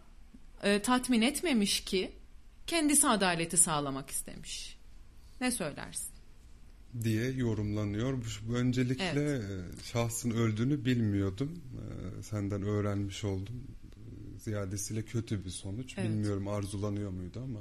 e, 0.63 0.81
tatmin 0.81 1.21
etmemiş 1.21 1.83
ki 1.83 2.11
kendisi 2.67 3.07
adaleti 3.07 3.57
sağlamak 3.57 4.09
istemiş. 4.09 4.77
Ne 5.41 5.51
söylersin? 5.51 6.12
Diye 7.03 7.31
yorumlanıyor. 7.31 8.17
Öncelikle 8.53 9.05
Evet. 9.05 9.43
e, 9.43 9.83
şahsın 9.83 10.31
öldüğünü 10.31 10.85
bilmiyordum. 10.85 11.61
E, 12.19 12.23
Senden 12.23 12.61
öğrenmiş 12.63 13.23
oldum. 13.23 13.55
Ziyadesiyle 14.43 15.03
kötü 15.03 15.45
bir 15.45 15.49
sonuç. 15.49 15.93
Evet. 15.97 16.09
Bilmiyorum 16.09 16.47
arzulanıyor 16.47 17.11
muydu 17.11 17.39
ama. 17.43 17.59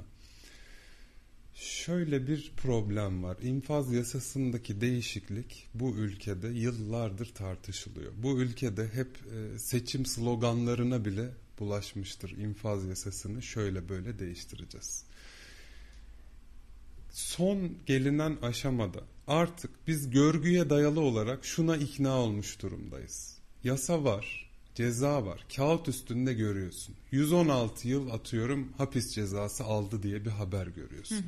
Şöyle 1.55 2.27
bir 2.27 2.51
problem 2.57 3.23
var. 3.23 3.37
İnfaz 3.41 3.93
yasasındaki 3.93 4.81
değişiklik 4.81 5.67
bu 5.73 5.95
ülkede 5.95 6.47
yıllardır 6.47 7.33
tartışılıyor. 7.33 8.11
Bu 8.17 8.39
ülkede 8.39 8.87
hep 8.87 9.17
e, 9.33 9.59
seçim 9.59 10.05
sloganlarına 10.05 11.05
bile 11.05 11.29
bulaşmıştır. 11.59 12.31
İnfaz 12.37 12.85
yasasını 12.85 13.41
şöyle 13.41 13.89
böyle 13.89 14.19
değiştireceğiz. 14.19 15.05
Son 17.13 17.71
gelinen 17.85 18.37
aşamada 18.41 18.99
artık 19.27 19.71
biz 19.87 20.09
görgüye 20.09 20.69
dayalı 20.69 21.01
olarak 21.01 21.45
şuna 21.45 21.77
ikna 21.77 22.19
olmuş 22.19 22.61
durumdayız. 22.61 23.37
Yasa 23.63 24.03
var, 24.03 24.49
ceza 24.75 25.25
var. 25.25 25.45
Kağıt 25.55 25.87
üstünde 25.87 26.33
görüyorsun. 26.33 26.95
116 27.11 27.87
yıl 27.87 28.09
atıyorum 28.09 28.73
hapis 28.77 29.13
cezası 29.15 29.63
aldı 29.63 30.03
diye 30.03 30.25
bir 30.25 30.29
haber 30.29 30.67
görüyorsun. 30.67 31.25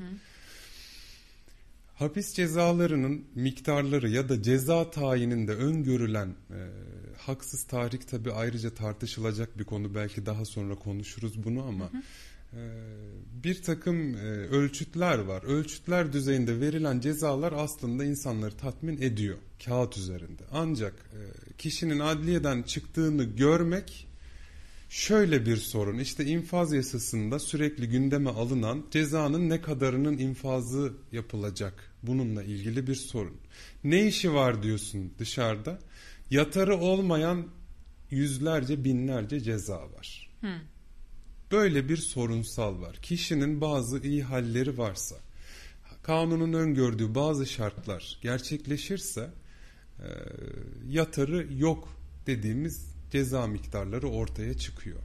Hapis 1.96 2.34
cezalarının 2.34 3.26
miktarları 3.36 4.10
ya 4.10 4.30
da 4.30 4.44
ceza 4.44 4.92
tayininde 4.92 5.52
öngörülen 5.52 6.28
e, 6.28 6.60
haksız 7.18 7.64
tahrik 7.64 8.08
tabi 8.08 8.32
ayrıca 8.32 8.70
tartışılacak 8.70 9.60
bir 9.60 9.64
konu. 9.64 9.96
Belki 9.96 10.26
daha 10.26 10.46
sonra 10.46 10.76
konuşuruz 10.76 11.44
bunu 11.44 11.64
ama 11.64 11.86
e, 11.86 12.04
bir 13.44 13.62
takım 13.62 14.16
e, 14.16 14.20
ölçütler 14.28 15.20
var. 15.20 15.44
Ölçütler 15.44 16.14
düzeyinde 16.14 16.60
verilen 16.60 17.00
cezalar 17.00 17.54
aslında 17.58 18.06
insanları 18.06 18.58
tatmin 18.58 19.02
ediyor 19.02 19.38
kağıt 19.66 19.98
üzerinde. 19.98 20.44
Ancak 20.52 20.94
e, 20.94 21.54
kişinin 21.58 22.00
adliyeden 22.00 22.64
çıktığını 22.64 23.24
görmek 23.24 24.08
Şöyle 24.90 25.46
bir 25.46 25.58
sorun 25.58 26.00
işte 26.00 26.26
infaz 26.26 26.74
yasasında 26.74 27.40
sürekli 27.40 27.90
gündeme 27.90 28.30
alınan 28.30 28.86
cezanın 28.92 29.50
ne 29.50 29.62
kadarının 29.62 30.18
infazı 30.18 30.94
yapılacak 31.12 31.94
bununla 32.04 32.44
ilgili 32.44 32.88
bir 32.88 32.96
sorun. 32.96 33.38
Ne 33.84 34.08
işi 34.08 34.34
var 34.34 34.64
diyorsun 34.64 35.14
dışarıda 35.20 35.80
yatarı 36.32 36.78
olmayan 36.78 37.48
yüzlerce 38.10 38.84
binlerce 38.84 39.40
ceza 39.40 39.92
var. 39.92 40.30
Böyle 41.52 41.90
bir 41.90 41.98
sorunsal 41.98 42.82
var. 42.82 42.96
Kişinin 43.02 43.62
bazı 43.62 44.00
iyi 44.00 44.24
halleri 44.24 44.78
varsa 44.78 45.16
kanunun 46.04 46.54
öngördüğü 46.54 47.16
bazı 47.16 47.46
şartlar 47.46 48.20
gerçekleşirse 48.22 49.30
e, 50.00 50.08
yatarı 50.88 51.48
yok 51.54 51.98
dediğimiz 52.28 52.96
ceza 53.12 53.48
miktarları 53.48 54.08
ortaya 54.08 54.58
çıkıyor. 54.58 55.00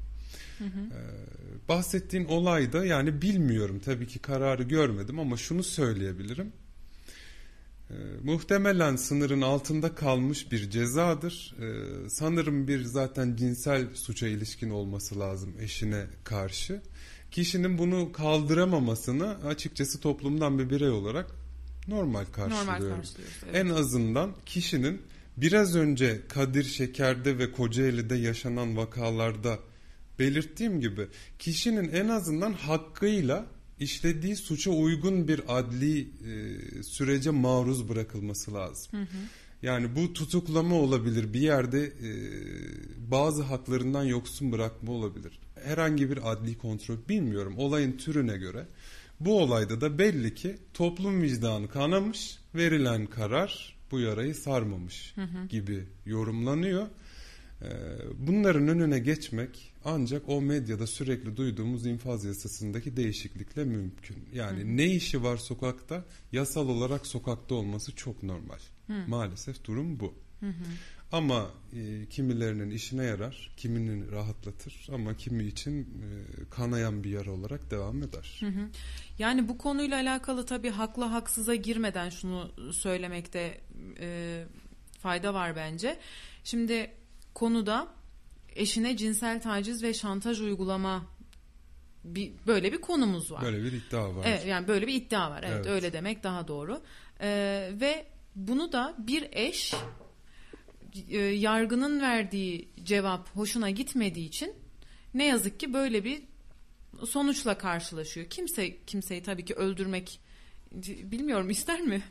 Ee, 0.61 1.69
bahsettiğin 1.69 2.25
olayda 2.25 2.85
yani 2.85 3.23
bilmiyorum 3.23 3.81
tabii 3.85 4.07
ki 4.07 4.19
kararı 4.19 4.63
görmedim 4.63 5.19
ama 5.19 5.37
şunu 5.37 5.63
söyleyebilirim. 5.63 6.53
Ee, 7.91 7.95
muhtemelen 8.23 8.97
sınırın 8.97 9.41
altında 9.41 9.95
kalmış 9.95 10.53
bir 10.53 10.71
cezadır. 10.71 11.55
Ee, 11.61 12.09
sanırım 12.09 12.69
bir 12.69 12.85
zaten 12.85 13.37
cinsel 13.37 13.95
suça 13.95 14.29
ilişkin 14.29 14.71
olması 14.71 15.21
lazım 15.21 15.55
eşine 15.61 16.07
karşı. 16.25 16.83
Kişinin 17.31 17.79
bunu 17.79 18.13
kaldıramamasını 18.13 19.37
açıkçası 19.47 20.01
toplumdan 20.01 20.59
bir 20.59 20.71
birey 20.71 20.91
olarak 20.91 21.31
normal 21.89 22.25
karşılıyorum. 22.25 22.67
Normal 22.67 22.97
karşılıyoruz. 22.97 23.17
Evet. 23.45 23.55
En 23.55 23.69
azından 23.69 24.33
kişinin 24.47 25.03
biraz 25.37 25.77
önce 25.77 26.21
Kadir 26.29 26.65
Şeker'de 26.65 27.39
ve 27.39 27.53
Kocaeli'de 27.53 28.17
yaşanan 28.17 28.77
vakalarda 28.77 29.59
belirttiğim 30.19 30.81
gibi 30.81 31.07
kişinin 31.39 31.89
en 31.89 32.09
azından 32.09 32.53
hakkıyla 32.53 33.47
işlediği 33.81 34.37
suça 34.37 34.71
uygun 34.71 35.29
bir 35.29 35.41
adli 35.49 36.01
e, 36.01 36.83
sürece 36.83 37.31
maruz 37.31 37.89
bırakılması 37.89 38.55
lazım. 38.55 39.09
Yani 39.63 39.97
bu 39.97 40.13
tutuklama 40.13 40.75
olabilir 40.75 41.33
bir 41.33 41.41
yerde 41.41 41.85
e, 41.87 42.11
bazı 43.11 43.43
haklarından 43.43 44.05
yoksun 44.05 44.53
bırakma 44.53 44.93
olabilir. 44.93 45.39
Herhangi 45.65 46.11
bir 46.11 46.33
adli 46.33 46.59
kontrol 46.59 46.97
bilmiyorum 47.09 47.55
olayın 47.57 47.93
türüne 47.93 48.37
göre. 48.37 48.67
Bu 49.21 49.43
olayda 49.43 49.81
da 49.81 49.99
belli 49.99 50.35
ki 50.35 50.57
toplum 50.75 51.23
vicdanı 51.23 51.69
kanamış, 51.69 52.39
verilen 52.55 53.07
karar 53.07 53.77
bu 53.91 54.01
yarayı 54.01 54.35
sarmamış 54.35 55.15
gibi 55.49 55.85
yorumlanıyor. 56.07 56.87
Ee, 57.63 57.67
Bunların 58.19 58.69
önüne 58.69 58.99
geçmek 58.99 59.70
ancak 59.85 60.29
o 60.29 60.41
medyada 60.41 60.87
sürekli 60.87 61.37
duyduğumuz 61.37 61.87
infaz 61.87 62.25
yasasındaki 62.25 62.97
değişiklikle 62.97 63.65
mümkün. 63.65 64.17
Yani 64.33 64.77
ne 64.77 64.87
işi 64.87 65.23
var 65.23 65.37
sokakta 65.37 66.05
yasal 66.33 66.69
olarak 66.69 67.07
sokakta 67.07 67.55
olması 67.55 67.97
çok 67.97 68.23
normal. 68.23 68.59
Maalesef 69.07 69.65
durum 69.65 70.01
bu. 70.01 70.15
Ama 71.13 71.51
e, 71.73 72.07
kimilerinin 72.07 72.71
işine 72.71 73.05
yarar, 73.05 73.51
kiminin 73.57 74.13
rahatlatır 74.13 74.89
ama 74.93 75.17
kimi 75.17 75.45
için 75.45 75.81
e, 75.81 76.07
kanayan 76.51 77.05
bir 77.05 77.11
yara 77.11 77.31
olarak 77.31 77.71
devam 77.71 78.03
eder. 78.03 78.41
Yani 79.19 79.49
bu 79.49 79.59
konuyla 79.59 79.97
alakalı 79.97 80.47
tabii 80.47 80.71
haklı 80.71 81.05
haksıza 81.05 81.55
girmeden 81.55 82.11
şunu 82.11 82.53
söylemekte 82.73 83.61
e, 84.01 84.45
fayda 84.99 85.35
var 85.35 85.57
bence. 85.57 85.99
Şimdi 86.45 86.91
konuda 87.35 88.00
eşine 88.57 88.97
cinsel 88.97 89.43
taciz 89.43 89.83
ve 89.83 89.95
şantaj 89.95 90.41
uygulama 90.41 91.07
bir, 92.05 92.33
böyle 92.47 92.73
bir 92.73 92.81
konumuz 92.81 93.33
var. 93.33 93.43
Böyle 93.43 93.65
bir 93.65 93.73
iddia 93.73 94.17
var. 94.17 94.25
Evet, 94.29 94.47
yani 94.47 94.69
böyle 94.69 94.87
bir 94.87 94.95
iddia 94.95 95.31
var. 95.31 95.43
Evet, 95.43 95.57
Evet. 95.57 95.67
öyle 95.67 95.93
demek 95.93 96.23
daha 96.23 96.49
doğru. 96.49 96.81
Ee, 97.21 97.71
ve 97.81 98.07
bunu 98.35 98.73
da 98.73 98.95
bir 98.99 99.29
eş 99.33 99.75
e, 101.11 101.19
yargının 101.19 102.01
verdiği 102.01 102.69
cevap 102.85 103.37
hoşuna 103.37 103.71
gitmediği 103.71 104.29
için 104.29 104.55
ne 105.15 105.25
yazık 105.25 105.61
ki 105.61 105.75
böyle 105.75 106.05
bir 106.05 106.23
sonuçla 107.07 107.59
karşılaşıyor. 107.59 108.27
Kimse 108.27 108.85
kimseyi 108.85 109.23
tabii 109.23 109.45
ki 109.45 109.55
öldürmek 109.55 110.21
bilmiyorum 111.03 111.51
ister 111.51 111.81
mi? 111.81 112.03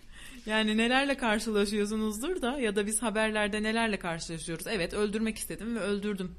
Yani 0.45 0.77
nelerle 0.77 1.17
karşılaşıyorsunuzdur 1.17 2.41
da 2.41 2.59
ya 2.59 2.75
da 2.75 2.87
biz 2.87 3.01
haberlerde 3.01 3.63
nelerle 3.63 3.99
karşılaşıyoruz. 3.99 4.67
Evet 4.67 4.93
öldürmek 4.93 5.37
istedim 5.37 5.75
ve 5.75 5.79
öldürdüm 5.79 6.35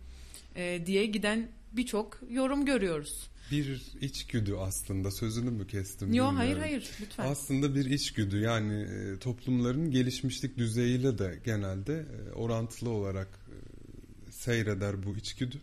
e, 0.57 0.87
diye 0.87 1.07
giden 1.07 1.49
birçok 1.73 2.21
yorum 2.31 2.65
görüyoruz. 2.65 3.31
Bir 3.51 3.83
içgüdü 4.01 4.55
aslında 4.55 5.11
sözünü 5.11 5.51
mü 5.51 5.67
kestim? 5.67 6.09
Yo 6.09 6.13
bilmiyorum. 6.13 6.37
hayır 6.37 6.57
hayır 6.57 6.91
lütfen. 7.01 7.25
Aslında 7.27 7.75
bir 7.75 7.85
içgüdü 7.85 8.41
yani 8.41 8.83
e, 8.83 9.19
toplumların 9.19 9.91
gelişmişlik 9.91 10.59
düzeyiyle 10.59 11.19
de 11.19 11.41
genelde 11.45 11.95
e, 11.95 12.33
orantılı 12.33 12.91
olarak 12.91 13.29
e, 13.29 14.33
seyreder 14.33 15.03
bu 15.03 15.17
içgüdü. 15.17 15.57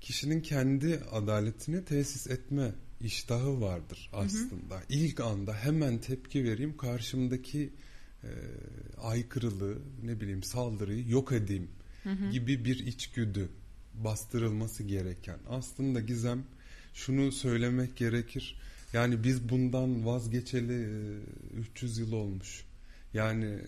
Kişinin 0.00 0.40
kendi 0.40 1.00
adaletini 1.12 1.84
tesis 1.84 2.26
etme 2.26 2.72
iştahı 3.00 3.60
vardır 3.60 4.10
aslında. 4.12 4.82
İlk 4.88 5.20
anda 5.20 5.54
hemen 5.54 5.98
tepki 5.98 6.44
vereyim 6.44 6.76
karşımdaki 6.76 7.70
e, 8.24 8.30
aykırılığı 9.02 9.78
ne 10.02 10.20
bileyim 10.20 10.42
saldırıyı 10.42 11.08
yok 11.08 11.32
edeyim 11.32 11.68
gibi 12.32 12.64
bir 12.64 12.86
içgüdü 12.86 13.48
bastırılması 13.94 14.82
gereken. 14.82 15.38
Aslında 15.48 16.00
Gizem 16.00 16.44
şunu 16.94 17.32
söylemek 17.32 17.96
gerekir. 17.96 18.60
Yani 18.92 19.24
biz 19.24 19.48
bundan 19.48 20.06
vazgeçeli 20.06 20.82
e, 21.56 21.60
300 21.60 21.98
yıl 21.98 22.12
olmuş. 22.12 22.64
Yani 23.14 23.44
e, 23.44 23.64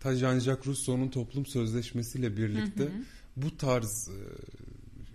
ta 0.00 0.12
Jean-Jacques 0.14 0.66
Rousseau'nun 0.66 1.08
toplum 1.08 1.46
sözleşmesiyle 1.46 2.36
birlikte 2.36 2.88
bu 3.36 3.56
tarz 3.56 4.08
e, 4.08 4.20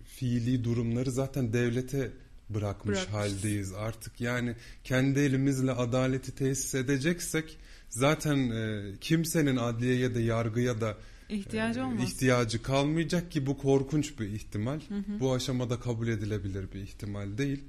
fiili 0.06 0.63
durumları 0.63 1.12
zaten 1.12 1.54
devlete 1.54 2.12
bırakmış 2.49 2.97
Bırakmışız. 2.97 3.13
haldeyiz. 3.13 3.73
Artık 3.73 4.21
yani 4.21 4.56
kendi 4.84 5.19
elimizle 5.19 5.71
adaleti 5.71 6.36
tesis 6.36 6.75
edeceksek 6.75 7.58
zaten 7.89 8.38
e, 8.51 8.84
kimsenin 9.01 9.58
adliyeye 9.58 10.15
de 10.15 10.19
yargıya 10.19 10.82
da 10.82 10.97
İhtiyacı 11.29 11.79
e, 11.79 11.84
olmaz. 11.84 12.03
ihtiyacı 12.13 12.63
kalmayacak 12.63 13.32
ki 13.32 13.45
bu 13.45 13.58
korkunç 13.58 14.19
bir 14.19 14.27
ihtimal. 14.27 14.79
Bu 15.19 15.34
aşamada 15.34 15.79
kabul 15.79 16.08
edilebilir 16.08 16.71
bir 16.73 16.79
ihtimal 16.82 17.38
değil. 17.38 17.63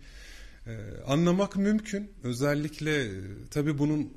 E, 0.67 0.77
anlamak 1.07 1.57
mümkün. 1.57 2.11
Özellikle 2.23 3.05
e, 3.05 3.11
tabii 3.51 3.79
bunun 3.79 4.03
e, 4.03 4.09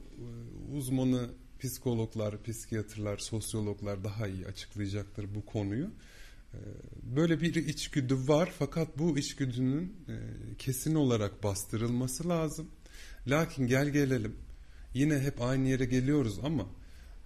uzmanı 0.78 1.30
psikologlar, 1.60 2.44
psikiyatrlar, 2.44 3.18
sosyologlar 3.18 4.04
daha 4.04 4.28
iyi 4.28 4.46
açıklayacaktır 4.48 5.36
bu 5.36 5.46
konuyu. 5.46 5.88
Böyle 7.16 7.42
bir 7.42 7.56
içgüdü 7.56 8.28
var 8.28 8.52
fakat 8.60 8.98
bu 9.00 9.18
içgüdünün 9.18 9.96
e, 10.08 10.16
kesin 10.58 10.96
olarak 10.96 11.44
bastırılması 11.44 12.30
lazım. 12.30 12.68
Lakin 13.28 13.68
gel 13.68 13.90
gelelim 13.90 14.36
yine 14.94 15.20
hep 15.20 15.42
aynı 15.42 15.68
yere 15.70 15.86
geliyoruz 15.86 16.40
ama 16.44 16.66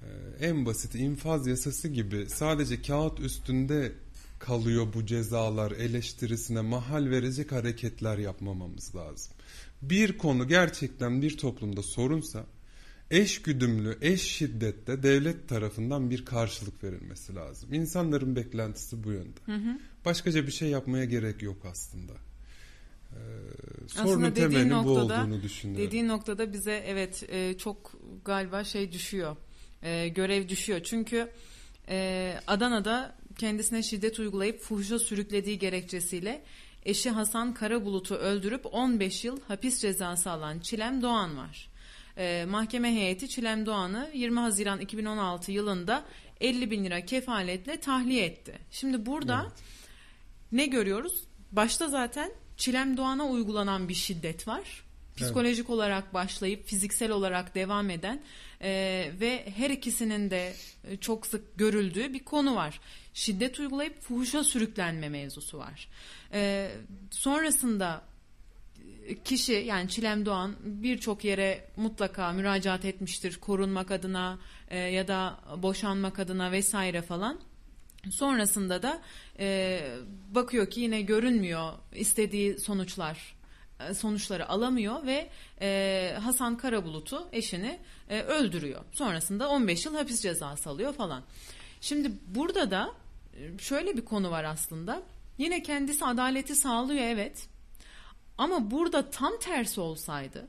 e, 0.02 0.08
en 0.48 0.66
basit 0.66 0.96
infaz 0.96 1.48
yasası 1.48 1.88
gibi 1.88 2.26
sadece 2.30 2.82
kağıt 2.82 3.20
üstünde 3.20 3.92
kalıyor 4.40 4.88
bu 4.94 5.06
cezalar 5.06 5.72
eleştirisine 5.72 6.62
mahal 6.62 7.10
verecek 7.10 7.52
hareketler 7.52 8.18
yapmamamız 8.18 8.96
lazım. 8.96 9.34
Bir 9.82 10.18
konu 10.18 10.48
gerçekten 10.48 11.22
bir 11.22 11.38
toplumda 11.38 11.84
sorunsa 11.84 12.46
eş 13.12 13.42
güdümlü, 13.42 13.98
eş 14.02 14.22
şiddette 14.22 15.04
devlet 15.04 15.50
tarafından 15.50 16.10
bir 16.10 16.26
karşılık 16.26 16.84
verilmesi 16.84 17.36
lazım. 17.36 17.74
İnsanların 17.74 18.36
beklentisi 18.36 19.04
bu 19.04 19.12
yönde. 19.12 19.40
Başkaca 20.06 20.48
bir 20.48 20.52
şey 20.52 20.70
yapmaya 20.70 21.06
gerek 21.06 21.42
yok 21.42 21.66
aslında. 21.66 22.14
Ee, 23.12 23.18
sorunun 23.88 24.32
dediğin 24.32 24.50
temelinin 24.50 24.84
bu 24.84 24.96
noktada, 24.96 25.22
olduğunu 25.22 25.42
düşünüyorum. 25.44 25.88
dediğin 25.88 26.08
noktada 26.08 26.54
bize 26.54 26.84
evet 26.88 27.24
e, 27.30 27.58
çok 27.58 28.00
galiba 28.26 28.64
şey 28.64 28.92
düşüyor. 28.92 29.36
E, 29.82 30.08
görev 30.08 30.50
düşüyor. 30.50 30.80
Çünkü 30.84 31.30
e, 31.90 32.34
Adana'da 32.48 33.16
kendisine 33.38 33.84
şiddet 33.84 34.20
uygulayıp 34.20 34.60
fuhuşa 34.60 35.00
sürüklediği 35.00 35.60
gerekçesiyle 35.60 36.44
eşi 36.86 37.10
Hasan 37.10 37.54
Karabulut'u 37.54 38.16
öldürüp 38.16 38.66
15 38.72 39.26
yıl 39.26 39.42
hapis 39.48 39.82
cezası 39.82 40.32
alan 40.32 40.60
Çilem 40.60 41.02
Doğan 41.02 41.38
var. 41.38 41.71
E, 42.18 42.46
mahkeme 42.50 42.96
heyeti 42.96 43.30
Çilem 43.30 43.66
Doğan'ı 43.66 44.12
20 44.14 44.40
Haziran 44.40 44.80
2016 44.80 45.52
yılında 45.52 46.04
50 46.42 46.72
bin 46.72 46.86
lira 46.86 47.06
kefaletle 47.06 47.80
tahliye 47.80 48.26
etti. 48.26 48.60
Şimdi 48.72 49.06
burada 49.06 49.42
Evet. 49.44 49.60
ne 50.52 50.66
görüyoruz? 50.66 51.24
Başta 51.52 51.88
zaten 51.88 52.32
Çilem 52.58 52.98
Doğan'a 52.98 53.26
uygulanan 53.26 53.90
bir 53.90 53.94
şiddet 53.94 54.48
var. 54.48 54.84
Psikolojik 55.18 55.70
olarak 55.70 56.14
başlayıp 56.14 56.68
fiziksel 56.68 57.12
olarak 57.12 57.56
devam 57.56 57.90
eden 57.90 58.22
e, 58.62 59.12
ve 59.20 59.46
her 59.56 59.70
ikisinin 59.70 60.30
de 60.30 60.54
e, 60.88 60.98
çok 60.98 61.28
sık 61.28 61.58
görüldüğü 61.58 62.14
bir 62.14 62.20
konu 62.20 62.56
var. 62.56 62.80
Şiddet 63.14 63.60
uygulayıp 63.60 64.02
fuhuşa 64.02 64.44
sürüklenme 64.44 65.10
mevzusu 65.10 65.58
var. 65.58 65.88
E, 66.34 66.72
sonrasında 67.12 68.02
kişi 69.26 69.54
yani 69.54 69.90
Çilem 69.90 70.26
Doğan 70.26 70.56
birçok 70.64 71.24
yere 71.24 71.66
mutlaka 71.78 72.32
müracaat 72.32 72.86
etmiştir 72.86 73.38
korunmak 73.38 73.92
adına 73.92 74.40
e, 74.70 74.78
ya 74.78 75.08
da 75.08 75.40
boşanmak 75.58 76.20
adına 76.20 76.52
vesaire 76.52 77.02
falan. 77.02 77.40
Sonrasında 78.12 78.84
da 78.84 79.02
e, 79.40 79.82
bakıyor 80.32 80.70
ki 80.70 80.80
yine 80.82 81.02
görünmüyor 81.02 81.74
istediği 81.96 82.60
sonuçlar 82.60 83.36
e, 83.90 83.94
sonuçları 83.94 84.50
alamıyor 84.50 85.06
ve 85.06 85.30
e, 85.62 86.18
Hasan 86.24 86.58
Karabulut'u 86.58 87.28
eşini 87.32 87.80
e, 88.10 88.22
öldürüyor. 88.22 88.82
Sonrasında 88.92 89.50
15 89.50 89.86
yıl 89.86 89.96
hapis 89.96 90.22
cezası 90.22 90.70
alıyor 90.70 90.94
falan. 90.94 91.24
Şimdi 91.82 92.12
burada 92.28 92.72
da 92.72 92.92
e, 93.34 93.58
şöyle 93.58 93.98
bir 93.98 94.06
konu 94.06 94.32
var 94.32 94.44
aslında. 94.44 95.04
Yine 95.38 95.64
kendisi 95.64 96.06
adaleti 96.06 96.56
sağlıyor 96.56 97.04
evet. 97.04 97.48
Ama 98.42 98.72
burada 98.72 99.10
tam 99.10 99.40
tersi 99.40 99.82
olsaydı, 99.82 100.48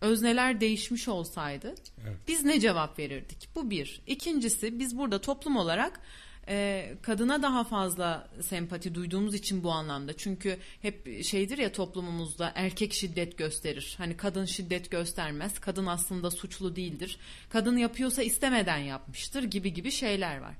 özneler 0.00 0.60
değişmiş 0.60 1.08
olsaydı 1.08 1.74
Evet. 2.06 2.16
biz 2.28 2.44
ne 2.44 2.60
cevap 2.60 2.98
verirdik? 2.98 3.48
Bu 3.54 3.70
bir. 3.70 4.00
İkincisi 4.06 4.78
biz 4.78 4.98
burada 4.98 5.20
toplum 5.20 5.56
olarak 5.56 6.00
e, 6.48 6.88
kadına 7.02 7.42
daha 7.42 7.64
fazla 7.64 8.28
sempati 8.40 8.94
duyduğumuz 8.94 9.34
için 9.34 9.64
bu 9.64 9.70
anlamda. 9.70 10.16
Çünkü 10.16 10.58
hep 10.82 11.24
şeydir 11.24 11.58
ya 11.58 11.72
toplumumuzda 11.72 12.52
erkek 12.54 12.92
şiddet 12.92 13.38
gösterir. 13.38 13.94
Hani 13.98 14.16
kadın 14.16 14.44
şiddet 14.44 14.90
göstermez. 14.90 15.58
Kadın 15.58 15.86
aslında 15.86 16.30
suçlu 16.30 16.76
değildir. 16.76 17.18
Kadın 17.48 17.76
yapıyorsa 17.76 18.22
istemeden 18.22 18.78
yapmıştır 18.78 19.42
gibi 19.42 19.72
gibi 19.72 19.90
şeyler 19.90 20.38
var. 20.38 20.54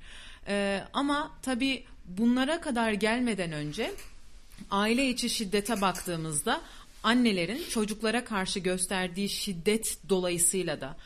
E, 0.46 0.85
ama 0.92 1.38
tabii 1.42 1.85
bunlara 2.05 2.61
kadar 2.61 2.92
gelmeden 2.92 3.53
önce 3.53 3.90
aile 4.70 5.09
içi 5.09 5.31
şiddete 5.31 5.81
baktığımızda 5.81 6.61
annelerin 7.03 7.64
çocuklara 7.68 8.25
karşı 8.25 8.61
gösterdiği 8.61 9.29
şiddet 9.29 9.98
dolayısıyla 10.09 10.81
da 10.81 10.96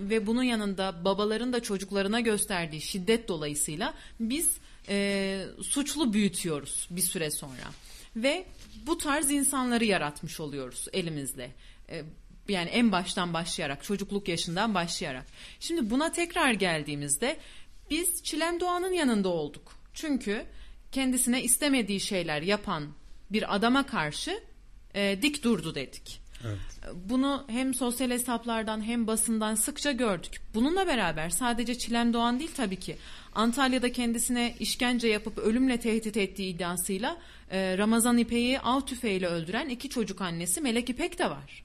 ve 0.00 0.26
bunun 0.26 0.42
yanında 0.42 1.04
babaların 1.04 1.52
da 1.52 1.62
çocuklarına 1.62 2.20
gösterdiği 2.20 2.80
şiddet 2.80 3.28
dolayısıyla 3.28 3.94
biz 4.20 4.56
e, 4.88 5.46
suçlu 5.62 6.12
büyütüyoruz 6.12 6.88
bir 6.90 7.00
süre 7.00 7.30
sonra 7.30 7.70
ve 8.16 8.46
bu 8.86 8.98
tarz 8.98 9.30
insanları 9.30 9.84
yaratmış 9.84 10.40
oluyoruz 10.40 10.86
elimizle. 10.92 11.50
E, 11.90 12.02
yani 12.48 12.68
en 12.68 12.92
baştan 12.92 13.34
başlayarak 13.34 13.84
çocukluk 13.84 14.28
yaşından 14.28 14.74
başlayarak. 14.74 15.26
Şimdi 15.60 15.90
buna 15.90 16.12
tekrar 16.12 16.52
geldiğimizde 16.52 17.36
biz 17.90 18.22
Çilem 18.22 18.60
Doğan'ın 18.60 18.92
yanında 18.92 19.28
olduk. 19.28 19.72
Çünkü 19.94 20.44
kendisine 20.92 21.42
istemediği 21.42 22.00
şeyler 22.00 22.42
yapan 22.42 22.88
bir 23.32 23.54
adama 23.54 23.86
karşı 23.86 24.40
e, 24.94 25.22
dik 25.22 25.44
durdu 25.44 25.74
dedik. 25.74 26.20
Evet. 26.44 26.58
Bunu 27.04 27.44
hem 27.48 27.74
sosyal 27.74 28.10
hesaplardan 28.10 28.84
hem 28.84 29.06
basından 29.06 29.54
sıkça 29.54 29.92
gördük. 29.92 30.42
Bununla 30.54 30.86
beraber 30.86 31.30
sadece 31.30 31.78
Çilem 31.78 32.12
Doğan 32.12 32.40
değil 32.40 32.50
tabii 32.56 32.76
ki. 32.76 32.96
Antalya'da 33.34 33.92
kendisine 33.92 34.54
işkence 34.60 35.08
yapıp 35.08 35.38
ölümle 35.38 35.80
tehdit 35.80 36.16
ettiği 36.16 36.54
iddiasıyla 36.54 37.16
e, 37.50 37.78
Ramazan 37.78 38.18
İpek'i 38.18 38.60
av 38.60 38.80
tüfeğiyle 38.80 39.26
öldüren 39.26 39.68
iki 39.68 39.88
çocuk 39.88 40.20
annesi 40.20 40.60
Melek 40.60 40.90
İpek 40.90 41.18
de 41.18 41.30
var. 41.30 41.64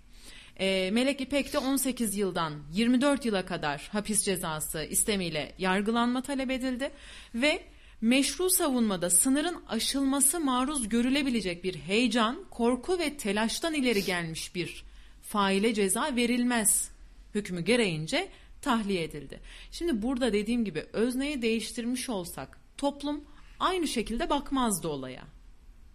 E, 0.59 0.91
Melek 0.91 1.21
İpek 1.21 1.53
de 1.53 1.57
18 1.57 2.17
yıldan 2.17 2.53
24 2.73 3.25
yıla 3.25 3.45
kadar 3.45 3.89
hapis 3.91 4.23
cezası 4.23 4.83
istemiyle 4.83 5.55
yargılanma 5.57 6.21
talep 6.21 6.51
edildi 6.51 6.91
ve 7.35 7.63
meşru 8.05 8.49
savunmada 8.49 9.09
sınırın 9.09 9.63
aşılması 9.67 10.39
maruz 10.39 10.89
görülebilecek 10.89 11.63
bir 11.63 11.75
heyecan, 11.75 12.45
korku 12.51 12.99
ve 12.99 13.17
telaştan 13.17 13.73
ileri 13.73 14.03
gelmiş 14.03 14.55
bir 14.55 14.83
faile 15.21 15.73
ceza 15.73 16.15
verilmez 16.15 16.89
hükmü 17.35 17.61
gereğince 17.61 18.29
tahliye 18.61 19.03
edildi. 19.03 19.39
Şimdi 19.71 20.01
burada 20.01 20.33
dediğim 20.33 20.65
gibi 20.65 20.85
özneyi 20.93 21.41
değiştirmiş 21.41 22.09
olsak 22.09 22.59
toplum 22.77 23.23
aynı 23.59 23.87
şekilde 23.87 24.29
bakmazdı 24.29 24.87
olaya. 24.87 25.23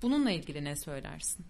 Bununla 0.02 0.30
ilgili 0.30 0.64
ne 0.64 0.76
söylersin? 0.76 1.44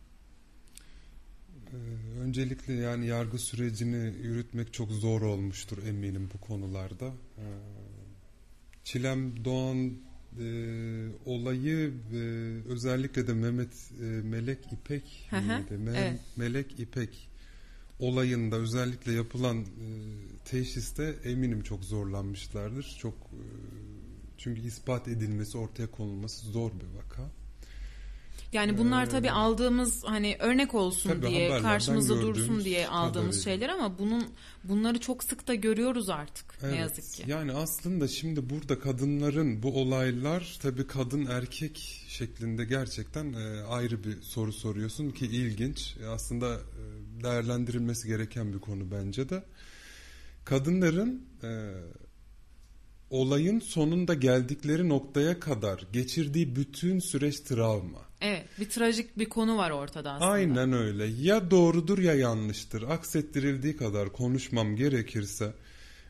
Ee, 1.72 1.76
Öncelikle 2.20 2.72
yani 2.72 3.06
yargı 3.06 3.38
sürecini 3.38 4.16
yürütmek 4.22 4.72
çok 4.72 4.90
zor 4.90 5.22
olmuştur 5.22 5.86
eminim 5.86 6.30
bu 6.34 6.40
konularda. 6.40 7.06
Ee, 7.06 7.42
Çilem 8.84 9.44
Doğan 9.44 10.09
e, 10.38 10.44
olayı 11.26 11.92
e, 12.12 12.18
özellikle 12.68 13.26
de 13.26 13.34
Mehmet 13.34 13.90
e, 14.00 14.04
Melek 14.04 14.72
İpek 14.72 15.30
Hı? 15.30 15.36
Me- 15.36 15.96
evet. 15.96 16.20
Melek 16.36 16.80
İpek 16.80 17.28
olayında 17.98 18.56
özellikle 18.56 19.12
yapılan 19.12 19.58
e, 19.58 19.66
teşhiste 20.44 21.16
eminim 21.24 21.62
çok 21.62 21.84
zorlanmışlardır. 21.84 22.96
Çok 23.00 23.14
e, 23.14 23.44
çünkü 24.38 24.60
ispat 24.60 25.08
edilmesi, 25.08 25.58
ortaya 25.58 25.86
konulması 25.90 26.46
zor 26.46 26.70
bir 26.72 26.98
vaka. 26.98 27.39
Yani 28.52 28.78
bunlar 28.78 29.06
Ee, 29.06 29.08
tabii 29.08 29.30
aldığımız 29.30 30.04
hani 30.04 30.36
örnek 30.38 30.74
olsun 30.74 31.22
diye 31.22 31.60
karşımızda 31.62 32.22
dursun 32.22 32.64
diye 32.64 32.88
aldığımız 32.88 33.14
kadarıyla. 33.14 33.42
şeyler 33.42 33.68
ama 33.68 33.98
bunun 33.98 34.24
bunları 34.64 35.00
çok 35.00 35.24
sık 35.24 35.48
da 35.48 35.54
görüyoruz 35.54 36.08
artık 36.08 36.62
ne 36.62 36.68
Evet, 36.68 36.78
yazık 36.78 37.12
ki. 37.12 37.24
Yani 37.26 37.52
aslında 37.52 38.08
şimdi 38.08 38.50
burada 38.50 38.78
kadınların 38.78 39.62
bu 39.62 39.80
olaylar 39.80 40.58
tabii 40.62 40.86
kadın 40.86 41.26
erkek 41.26 42.04
şeklinde 42.08 42.64
gerçekten 42.64 43.32
e, 43.32 43.62
ayrı 43.62 44.04
bir 44.04 44.22
soru 44.22 44.52
soruyorsun 44.52 45.10
ki 45.10 45.26
ilginç. 45.26 45.96
E, 46.02 46.06
Aslında 46.06 46.54
e, 46.54 47.22
değerlendirilmesi 47.24 48.08
gereken 48.08 48.52
bir 48.52 48.58
konu 48.58 48.90
bence 48.90 49.28
de. 49.28 49.42
Kadınların 50.44 51.26
e, 51.42 51.48
olayın 53.10 53.60
sonunda 53.60 54.14
geldikleri 54.14 54.88
noktaya 54.88 55.40
kadar 55.40 55.86
geçirdiği 55.92 56.56
bütün 56.56 56.98
süreç 56.98 57.40
travma. 57.40 58.09
Evet, 58.20 58.44
bir 58.60 58.68
trajik 58.68 59.18
bir 59.18 59.28
konu 59.28 59.56
var 59.56 59.70
ortada 59.70 60.12
aslında. 60.12 60.30
Aynen 60.30 60.72
öyle. 60.72 61.06
Ya 61.06 61.50
doğrudur 61.50 61.98
ya 61.98 62.14
yanlıştır. 62.14 62.82
Aksettirildiği 62.82 63.76
kadar 63.76 64.12
konuşmam 64.12 64.76
gerekirse 64.76 65.52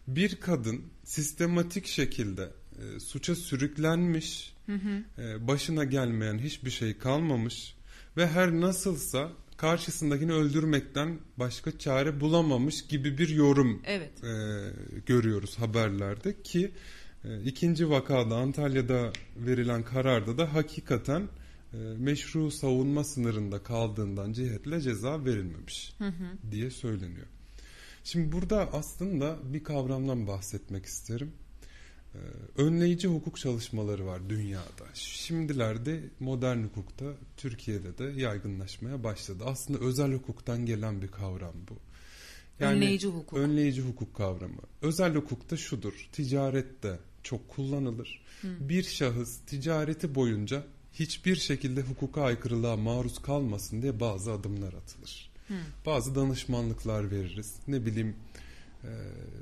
bir 0.09 0.37
kadın 0.37 0.83
sistematik 1.05 1.87
şekilde 1.87 2.51
e, 2.79 3.01
suça 3.01 3.35
sürüklenmiş, 3.35 4.55
e, 5.19 5.47
başına 5.47 5.85
gelmeyen 5.85 6.39
hiçbir 6.39 6.71
şey 6.71 6.99
kalmamış 6.99 7.75
ve 8.17 8.27
her 8.27 8.51
nasılsa 8.53 9.31
karşısındakini 9.57 10.33
öldürmekten 10.33 11.19
başka 11.37 11.79
çare 11.79 12.21
bulamamış 12.21 12.87
gibi 12.87 13.19
bir 13.19 13.29
yorum 13.29 13.83
Evet. 13.87 14.25
e, 14.25 14.31
görüyoruz 15.07 15.59
haberlerde 15.59 16.43
ki 16.43 16.71
e, 17.25 17.43
ikinci 17.43 17.91
vakada 17.91 18.37
Antalya'da 18.37 19.13
verilen 19.37 19.83
kararda 19.83 20.39
da 20.39 20.55
hakikaten 20.55 21.29
meşru 21.77 22.51
savunma 22.51 23.05
sınırında 23.05 23.63
kaldığından 23.63 24.33
cihetle 24.33 24.81
ceza 24.81 25.25
verilmemiş 25.25 25.95
diye 26.51 26.71
söyleniyor. 26.71 27.27
Şimdi 28.05 28.33
burada 28.33 28.73
aslında 28.73 29.39
bir 29.53 29.65
kavramdan 29.65 30.27
bahsetmek 30.27 30.87
isterim. 30.87 31.33
Ee, 32.15 32.19
önleyici 32.57 33.09
hukuk 33.09 33.39
çalışmaları 33.39 34.07
var 34.07 34.31
dünyada. 34.31 34.87
Şimdilerde 34.95 36.01
modern 36.21 36.63
hukukta 36.63 37.05
Türkiye'de 37.37 37.99
de 37.99 38.21
yaygınlaşmaya 38.21 39.05
başladı. 39.05 39.45
Aslında 39.47 39.79
özel 39.79 40.13
hukuktan 40.13 40.67
gelen 40.67 41.03
bir 41.03 41.09
kavram 41.09 41.55
bu. 41.71 41.75
Önleyici 42.65 43.09
hukuk. 43.09 43.39
Önleyici 43.39 43.83
hukuk 43.83 44.15
kavramı. 44.15 44.61
Özel 44.83 45.15
hukukta 45.15 45.57
şudur. 45.57 46.09
Ticarette 46.13 46.99
çok 47.23 47.49
kullanılır. 47.49 48.23
Bir 48.43 48.83
şahıs 48.83 49.39
ticareti 49.47 50.15
boyunca 50.15 50.65
hiçbir 50.93 51.37
şekilde 51.37 51.83
hukuka 51.83 52.23
aykırılığa 52.23 52.77
maruz 52.77 53.19
kalmasın 53.19 53.83
diye 53.83 54.01
bazı 54.01 54.33
adımlar 54.33 54.73
atılır. 54.73 55.31
Bazı 55.87 56.15
danışmanlıklar 56.15 57.11
veririz. 57.11 57.55
Ne 57.69 57.87
bileyim 57.87 58.17
e, 58.85 58.89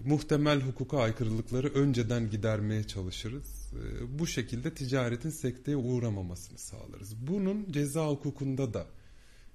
muhtemel 0.05 0.61
hukuka 0.61 0.99
aykırılıkları 0.99 1.69
önceden 1.69 2.31
gidermeye 2.31 2.85
çalışırız. 2.85 3.73
E, 3.75 4.19
bu 4.19 4.27
şekilde 4.27 4.75
ticaretin 4.75 5.31
sekteye 5.31 5.77
uğramamasını 5.77 6.59
sağlarız. 6.59 7.15
Bunun 7.27 7.73
ceza 7.73 8.09
hukukunda 8.09 8.75
da 8.75 8.87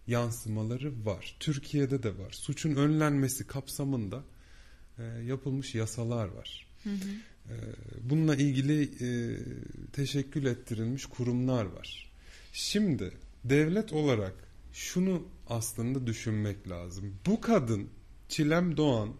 yansımaları 0.07 1.05
var. 1.05 1.35
Türkiye'de 1.39 2.03
de 2.03 2.17
var. 2.17 2.31
Suçun 2.31 2.75
önlenmesi 2.75 3.47
kapsamında 3.47 4.23
e, 4.97 5.03
yapılmış 5.03 5.75
yasalar 5.75 6.27
var. 6.27 6.67
E, 6.85 6.89
bununla 8.01 8.35
ilgili 8.35 8.83
e, 8.83 9.37
teşekkül 9.93 10.45
ettirilmiş 10.45 11.05
kurumlar 11.05 11.65
var. 11.65 12.11
Şimdi 12.53 13.11
devlet 13.43 13.93
olarak 13.93 14.33
şunu 14.73 15.27
aslında 15.47 16.07
düşünmek 16.07 16.69
lazım. 16.69 17.15
Bu 17.25 17.41
kadın 17.41 17.89
Çilem 18.29 18.77
Doğan 18.77 19.13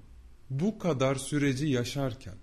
bu 0.50 0.80
kadar 0.80 1.16
süreci 1.16 1.68
yaşarken 1.68 2.36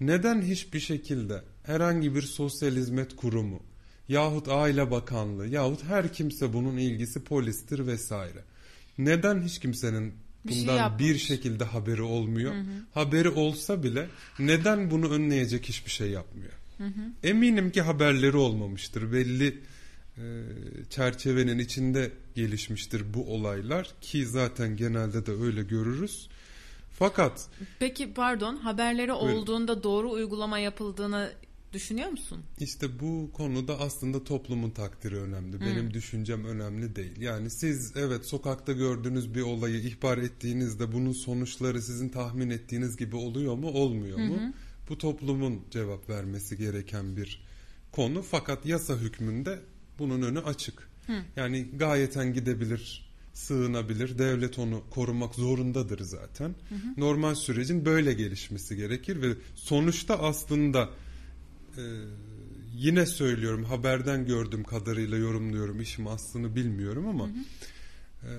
neden 0.00 0.42
hiçbir 0.42 0.80
şekilde 0.80 1.42
herhangi 1.62 2.14
bir 2.14 2.22
sosyal 2.22 2.72
hizmet 2.72 3.16
kurumu 3.16 3.62
yahut 4.08 4.48
aile 4.48 4.90
bakanlığı 4.90 5.46
yahut 5.46 5.84
her 5.84 6.12
kimse 6.12 6.52
bunun 6.52 6.76
ilgisi 6.76 7.24
polistir 7.24 7.86
vesaire. 7.86 8.44
Neden 8.98 9.42
hiç 9.42 9.58
kimsenin 9.58 10.14
Bir 10.46 10.52
şey 10.52 10.62
bundan 10.62 10.76
yapmamış. 10.76 11.04
bir 11.04 11.18
şekilde 11.18 11.64
haberi 11.64 12.02
olmuyor? 12.02 12.54
Haberi 12.94 13.28
olsa 13.28 13.82
bile 13.82 14.08
neden 14.38 14.90
bunu 14.90 15.10
önleyecek 15.10 15.68
hiçbir 15.68 15.90
şey 15.90 16.10
yapmıyor? 16.10 16.52
Eminim 17.22 17.70
ki 17.70 17.82
haberleri 17.82 18.36
olmamıştır. 18.36 19.12
Belli 19.12 19.58
e, 20.18 20.22
çerçevenin 20.90 21.58
içinde 21.58 22.12
gelişmiştir 22.34 23.14
bu 23.14 23.34
olaylar 23.34 23.94
ki 24.00 24.26
zaten 24.26 24.76
genelde 24.76 25.26
de 25.26 25.32
öyle 25.32 25.62
görürüz. 25.62 26.28
Fakat 26.98 27.48
Peki 27.78 28.14
pardon 28.14 28.56
haberleri 28.56 29.10
Buyurun. 29.12 29.36
olduğunda 29.36 29.82
doğru 29.82 30.10
uygulama 30.10 30.58
yapıldığını 30.58 31.32
düşünüyor 31.72 32.08
musun? 32.08 32.38
işte 32.58 33.00
bu 33.00 33.30
konuda 33.32 33.80
aslında 33.80 34.24
toplumun 34.24 34.70
takdiri 34.70 35.16
önemli. 35.16 35.60
Benim 35.60 35.94
düşüncem 35.94 36.44
önemli 36.44 36.96
değil. 36.96 37.20
Yani 37.20 37.50
siz 37.50 37.92
evet 37.96 38.26
sokakta 38.26 38.72
gördüğünüz 38.72 39.34
bir 39.34 39.42
olayı 39.42 39.80
ihbar 39.80 40.18
ettiğinizde 40.18 40.92
bunun 40.92 41.12
sonuçları 41.12 41.82
sizin 41.82 42.08
tahmin 42.08 42.50
ettiğiniz 42.50 42.96
gibi 42.96 43.16
oluyor 43.16 43.54
mu, 43.54 43.66
olmuyor 43.68 44.18
mu? 44.18 44.52
Bu 44.88 44.98
toplumun 44.98 45.60
cevap 45.70 46.08
vermesi 46.08 46.56
gereken 46.56 47.16
bir 47.16 47.42
konu. 47.92 48.22
Fakat 48.22 48.66
yasa 48.66 48.96
hükmünde 48.96 49.60
bunun 49.98 50.22
önü 50.22 50.38
açık. 50.40 50.90
Yani 51.36 51.68
gayeten 51.76 52.32
gidebilir, 52.32 53.10
sığınabilir. 53.32 54.18
Devlet 54.18 54.58
onu 54.58 54.82
korumak 54.90 55.34
zorundadır 55.34 56.00
zaten. 56.00 56.54
Normal 56.96 57.34
sürecin 57.34 57.84
böyle 57.84 58.12
gelişmesi 58.12 58.76
gerekir 58.76 59.22
ve 59.22 59.34
sonuçta 59.54 60.18
aslında 60.18 60.90
e, 61.78 61.84
yine 62.74 63.06
söylüyorum 63.06 63.64
haberden 63.64 64.26
gördüğüm 64.26 64.64
kadarıyla 64.64 65.16
yorumluyorum 65.18 65.80
işim 65.80 66.06
aslını 66.06 66.56
bilmiyorum 66.56 67.08
ama 67.08 67.28
e, 68.22 68.30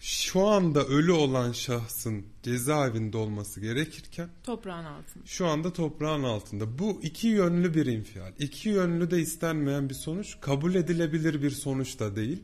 şu 0.00 0.46
anda 0.46 0.84
ölü 0.84 1.12
olan 1.12 1.52
şahsın 1.52 2.24
cezaevinde 2.42 3.16
olması 3.16 3.60
gerekirken 3.60 4.28
Toprağın 4.44 4.84
altında. 4.84 5.24
şu 5.26 5.46
anda 5.46 5.72
toprağın 5.72 6.22
altında. 6.22 6.78
Bu 6.78 7.00
iki 7.02 7.28
yönlü 7.28 7.74
bir 7.74 7.86
infial. 7.86 8.32
İki 8.38 8.68
yönlü 8.68 9.10
de 9.10 9.20
istenmeyen 9.20 9.88
bir 9.88 9.94
sonuç. 9.94 10.36
Kabul 10.40 10.74
edilebilir 10.74 11.42
bir 11.42 11.50
sonuç 11.50 11.98
da 11.98 12.16
değil. 12.16 12.42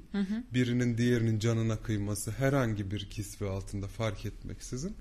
Birinin 0.54 0.98
diğerinin 0.98 1.38
canına 1.38 1.76
kıyması 1.76 2.30
herhangi 2.30 2.90
bir 2.90 3.10
kisve 3.10 3.48
altında 3.48 3.88
fark 3.88 4.26
etmeksizin. 4.26 4.96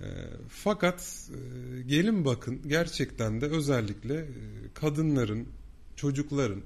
E, 0.00 0.06
fakat 0.48 1.30
e, 1.30 1.82
gelin 1.82 2.24
bakın 2.24 2.68
gerçekten 2.68 3.40
de 3.40 3.46
özellikle 3.46 4.14
e, 4.14 4.26
kadınların, 4.74 5.48
çocukların 5.96 6.62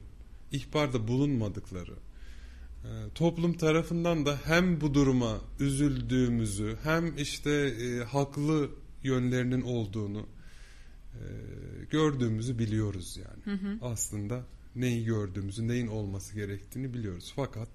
ihbarda 0.53 1.09
bulunmadıkları, 1.09 1.95
e, 2.85 2.91
toplum 3.15 3.53
tarafından 3.53 4.27
da 4.27 4.39
hem 4.45 4.81
bu 4.81 4.95
duruma 4.95 5.41
üzüldüğümüzü 5.61 6.77
hem 6.83 7.17
işte 7.17 7.51
e, 7.51 8.05
haklı 8.05 8.71
yönlerinin 9.03 9.63
olduğunu 9.63 10.27
e, 11.15 11.23
gördüğümüzü 11.91 12.59
biliyoruz 12.59 13.17
yani. 13.17 13.79
Aslında 13.83 14.45
neyi 14.77 15.05
gördüğümüzü, 15.05 15.69
neyin 15.69 15.87
olması 15.87 16.35
gerektiğini 16.35 16.95
biliyoruz. 16.95 17.33
Fakat 17.37 17.69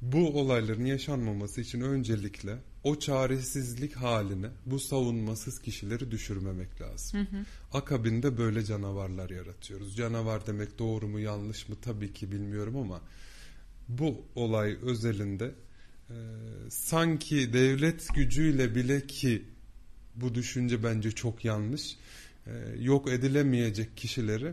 bu 0.00 0.40
olayların 0.40 0.84
yaşanmaması 0.84 1.60
için 1.60 1.80
öncelikle 1.80 2.58
o 2.84 2.98
çaresizlik 2.98 3.94
haline 3.94 4.46
bu 4.66 4.80
savunmasız 4.80 5.58
kişileri 5.58 6.10
düşürmemek 6.10 6.80
lazım. 6.80 7.28
Akabinde 7.72 8.38
böyle 8.38 8.64
canavarlar 8.64 9.30
yaratıyoruz. 9.30 9.96
Canavar 9.96 10.46
demek 10.46 10.78
doğru 10.78 11.08
mu 11.08 11.20
yanlış 11.20 11.68
mı 11.68 11.76
tabii 11.82 12.12
ki 12.12 12.32
bilmiyorum 12.32 12.76
ama 12.76 13.00
bu 13.88 14.22
olay 14.34 14.76
özelinde 14.82 15.54
e, 16.10 16.16
sanki 16.70 17.52
devlet 17.52 18.14
gücüyle 18.14 18.74
bile 18.74 19.06
ki 19.06 19.42
bu 20.16 20.34
düşünce 20.34 20.82
bence 20.82 21.10
çok 21.10 21.44
yanlış 21.44 21.96
e, 22.46 22.52
yok 22.80 23.10
edilemeyecek 23.10 23.96
kişileri 23.96 24.52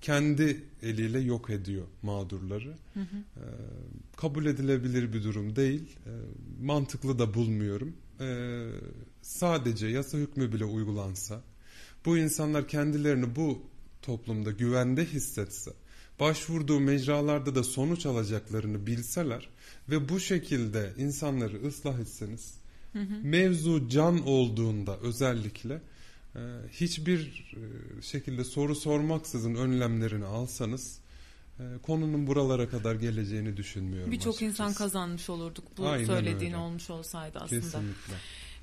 kendi 0.00 0.64
eliyle 0.82 1.18
yok 1.18 1.50
ediyor 1.50 1.86
mağdurları. 2.02 2.74
E, 2.96 3.44
kabul 4.16 4.46
edilebilir 4.46 5.12
bir 5.12 5.24
durum 5.24 5.56
değil. 5.56 5.96
E, 6.06 6.12
mantıklı 6.64 7.18
da 7.18 7.34
bulmuyorum. 7.34 7.96
E, 8.20 8.26
sadece 9.22 9.86
yasa 9.86 10.18
hükmü 10.18 10.52
bile 10.52 10.64
uygulansa 10.64 11.40
bu 12.04 12.18
insanlar 12.18 12.68
kendilerini 12.68 13.36
bu 13.36 13.62
toplumda 14.02 14.50
güvende 14.50 15.04
hissetse 15.04 15.70
başvurduğu 16.20 16.80
mecralarda 16.80 17.54
da 17.54 17.64
sonuç 17.64 18.06
alacaklarını 18.06 18.86
bilseler 18.86 19.48
ve 19.88 20.08
bu 20.08 20.20
şekilde 20.20 20.92
insanları 20.98 21.66
ıslah 21.66 21.98
etseniz 21.98 22.54
mevzu 23.22 23.88
can 23.88 24.26
olduğunda 24.26 24.98
özellikle 24.98 25.80
hiçbir 26.72 27.52
e, 27.56 28.02
şekilde 28.02 28.44
soru 28.44 28.74
sormaksızın 28.74 29.54
önlemlerini 29.54 30.24
alsanız 30.24 31.00
e, 31.58 31.62
konunun 31.82 32.26
buralara 32.26 32.68
kadar 32.68 32.94
geleceğini 32.94 33.56
düşünmüyorum. 33.56 34.12
Birçok 34.12 34.42
insan 34.42 34.74
kazanmış 34.74 35.30
olurduk 35.30 35.64
bu 35.78 35.88
Aynen 35.88 36.04
söylediğin 36.04 36.52
öyle. 36.52 36.62
olmuş 36.62 36.90
olsaydı 36.90 37.38
aslında. 37.38 37.60
Kesinlikle. 37.60 38.14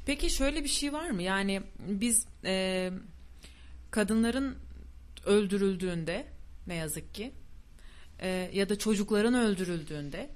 Peki 0.05 0.29
şöyle 0.29 0.63
bir 0.63 0.69
şey 0.69 0.93
var 0.93 1.09
mı? 1.09 1.21
Yani 1.21 1.61
biz 1.87 2.25
e, 2.45 2.91
kadınların 3.91 4.55
öldürüldüğünde 5.25 6.27
ne 6.67 6.75
yazık 6.75 7.13
ki 7.13 7.31
e, 8.19 8.49
ya 8.53 8.69
da 8.69 8.77
çocukların 8.77 9.33
öldürüldüğünde 9.33 10.29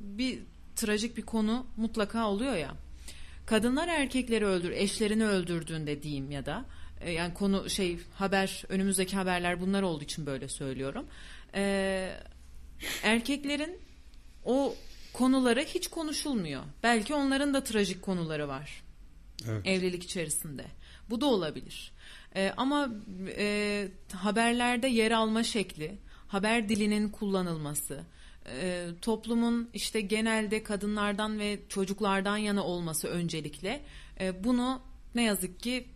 bir 0.00 0.38
trajik 0.76 1.16
bir 1.16 1.22
konu 1.22 1.66
mutlaka 1.76 2.28
oluyor 2.28 2.54
ya. 2.54 2.76
Kadınlar 3.46 3.88
erkekleri 3.88 4.46
öldür, 4.46 4.70
eşlerini 4.70 5.26
öldürdüğünde 5.26 6.02
diyeyim 6.02 6.30
ya 6.30 6.46
da 6.46 6.64
e, 7.00 7.10
yani 7.10 7.34
konu 7.34 7.70
şey 7.70 7.98
haber 8.14 8.62
önümüzdeki 8.68 9.16
haberler 9.16 9.60
bunlar 9.60 9.82
olduğu 9.82 10.04
için 10.04 10.26
böyle 10.26 10.48
söylüyorum. 10.48 11.06
E, 11.54 12.12
erkeklerin 13.02 13.78
o 14.44 14.74
konuları 15.12 15.60
hiç 15.60 15.88
konuşulmuyor. 15.88 16.62
Belki 16.82 17.14
onların 17.14 17.54
da 17.54 17.64
trajik 17.64 18.02
konuları 18.02 18.48
var 18.48 18.82
Evet. 19.48 19.66
evlilik 19.66 20.04
içerisinde. 20.04 20.64
Bu 21.10 21.20
da 21.20 21.26
olabilir. 21.26 21.92
E, 22.36 22.52
ama 22.56 22.88
e, 23.36 23.88
haberlerde 24.12 24.88
yer 24.88 25.10
alma 25.10 25.42
şekli, 25.42 25.98
haber 26.28 26.68
dilinin 26.68 27.08
kullanılması, 27.08 28.04
e, 28.48 28.86
toplumun 29.02 29.70
işte 29.74 30.00
genelde 30.00 30.62
kadınlardan 30.62 31.38
ve 31.38 31.58
çocuklardan 31.68 32.36
yana 32.36 32.64
olması 32.64 33.08
öncelikle 33.08 33.84
e, 34.20 34.44
bunu 34.44 34.80
ne 35.14 35.22
yazık 35.22 35.60
ki 35.60 35.86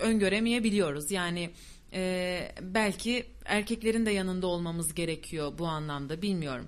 öngöremeyebiliyoruz. 0.00 1.10
Yani 1.10 1.50
e, 1.92 2.54
belki 2.60 3.26
erkeklerin 3.44 4.06
de 4.06 4.10
yanında 4.10 4.46
olmamız 4.46 4.94
gerekiyor 4.94 5.52
bu 5.58 5.66
anlamda 5.66 6.22
bilmiyorum. 6.22 6.66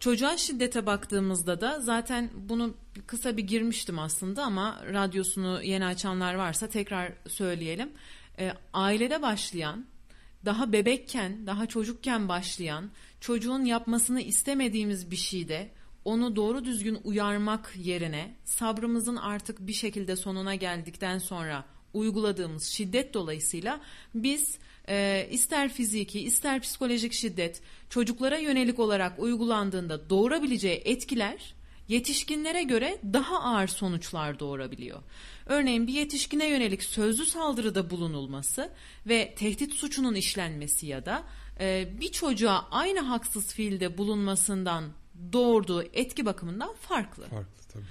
Çocuğa 0.00 0.36
şiddete 0.36 0.86
baktığımızda 0.86 1.60
da 1.60 1.80
zaten 1.80 2.30
bunu 2.34 2.74
kısa 3.06 3.36
bir 3.36 3.42
girmiştim 3.42 3.98
aslında 3.98 4.44
ama 4.44 4.82
radyosunu 4.92 5.62
yeni 5.62 5.84
açanlar 5.84 6.34
varsa 6.34 6.68
tekrar 6.68 7.12
söyleyelim. 7.28 7.90
E, 8.38 8.52
ailede 8.72 9.22
başlayan, 9.22 9.86
daha 10.44 10.72
bebekken, 10.72 11.46
daha 11.46 11.66
çocukken 11.66 12.28
başlayan, 12.28 12.90
çocuğun 13.20 13.64
yapmasını 13.64 14.20
istemediğimiz 14.20 15.10
bir 15.10 15.16
şeyde 15.16 15.70
onu 16.04 16.36
doğru 16.36 16.64
düzgün 16.64 16.98
uyarmak 17.04 17.72
yerine 17.76 18.34
sabrımızın 18.44 19.16
artık 19.16 19.66
bir 19.66 19.72
şekilde 19.72 20.16
sonuna 20.16 20.54
geldikten 20.54 21.18
sonra 21.18 21.64
uyguladığımız 21.94 22.64
şiddet 22.64 23.14
dolayısıyla 23.14 23.80
biz 24.14 24.58
e, 24.88 25.28
ister 25.30 25.72
fiziki 25.72 26.20
ister 26.20 26.60
psikolojik 26.60 27.12
şiddet 27.12 27.62
çocuklara 27.90 28.38
yönelik 28.38 28.78
olarak 28.78 29.18
uygulandığında 29.18 30.10
doğurabileceği 30.10 30.82
etkiler 30.84 31.54
yetişkinlere 31.88 32.62
göre 32.62 32.98
daha 33.12 33.42
ağır 33.42 33.68
sonuçlar 33.68 34.38
doğurabiliyor. 34.38 35.02
Örneğin 35.50 35.86
bir 35.86 35.92
yetişkine 35.92 36.48
yönelik 36.48 36.82
sözlü 36.82 37.26
saldırıda 37.26 37.90
bulunulması 37.90 38.70
ve 39.06 39.34
tehdit 39.36 39.74
suçunun 39.74 40.14
işlenmesi 40.14 40.86
ya 40.86 41.06
da 41.06 41.22
e, 41.60 41.88
bir 42.00 42.12
çocuğa 42.12 42.68
aynı 42.70 43.00
haksız 43.00 43.54
fiilde 43.54 43.98
bulunmasından 43.98 44.84
doğurduğu 45.32 45.82
etki 45.82 46.26
bakımından 46.26 46.74
farklı. 46.74 47.26
Farklı 47.26 47.62
tabii. 47.72 47.84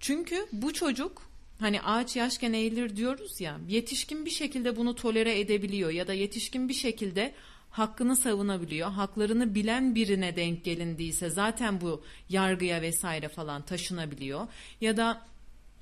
Çünkü 0.00 0.46
bu 0.52 0.72
çocuk 0.72 1.22
hani 1.60 1.82
ağaç 1.82 2.16
yaşken 2.16 2.52
eğilir 2.52 2.96
diyoruz 2.96 3.40
ya 3.40 3.58
yetişkin 3.68 4.24
bir 4.24 4.30
şekilde 4.30 4.76
bunu 4.76 4.94
tolere 4.94 5.40
edebiliyor 5.40 5.90
ya 5.90 6.08
da 6.08 6.12
yetişkin 6.12 6.68
bir 6.68 6.74
şekilde 6.74 7.34
hakkını 7.70 8.16
savunabiliyor. 8.16 8.90
Haklarını 8.90 9.54
bilen 9.54 9.94
birine 9.94 10.36
denk 10.36 10.64
gelindiyse 10.64 11.30
zaten 11.30 11.80
bu 11.80 12.02
yargıya 12.28 12.82
vesaire 12.82 13.28
falan 13.28 13.62
taşınabiliyor. 13.62 14.46
Ya 14.80 14.96
da 14.96 15.30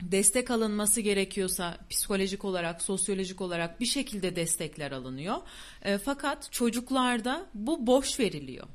destek 0.03 0.51
alınması 0.51 1.01
gerekiyorsa 1.01 1.79
psikolojik 1.91 2.45
olarak, 2.45 2.83
sosyolojik 2.83 3.41
olarak 3.41 3.81
bir 3.81 3.87
şekilde 3.87 4.37
destekler 4.37 4.93
alınıyor. 4.93 5.37
E, 5.83 5.99
fakat 5.99 6.53
çocuklarda 6.53 7.47
bu 7.55 7.87
boş 7.87 8.21
veriliyor. 8.21 8.67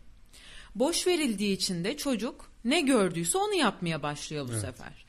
Boş 0.76 1.08
verildiği 1.08 1.56
için 1.56 1.84
de 1.84 1.98
çocuk 1.98 2.52
ne 2.66 2.82
gördüyse 2.82 3.38
onu 3.38 3.54
yapmaya 3.54 4.04
başlıyor 4.04 4.48
bu 4.48 4.52
evet. 4.52 4.62
sefer. 4.62 5.06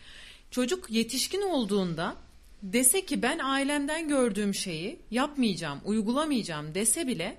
Çocuk 0.50 0.90
yetişkin 0.90 1.42
olduğunda 1.42 2.16
dese 2.62 3.06
ki 3.06 3.22
ben 3.22 3.38
ailemden 3.38 4.08
gördüğüm 4.08 4.54
şeyi 4.54 4.98
yapmayacağım, 5.10 5.80
uygulamayacağım 5.84 6.74
dese 6.74 7.06
bile 7.06 7.38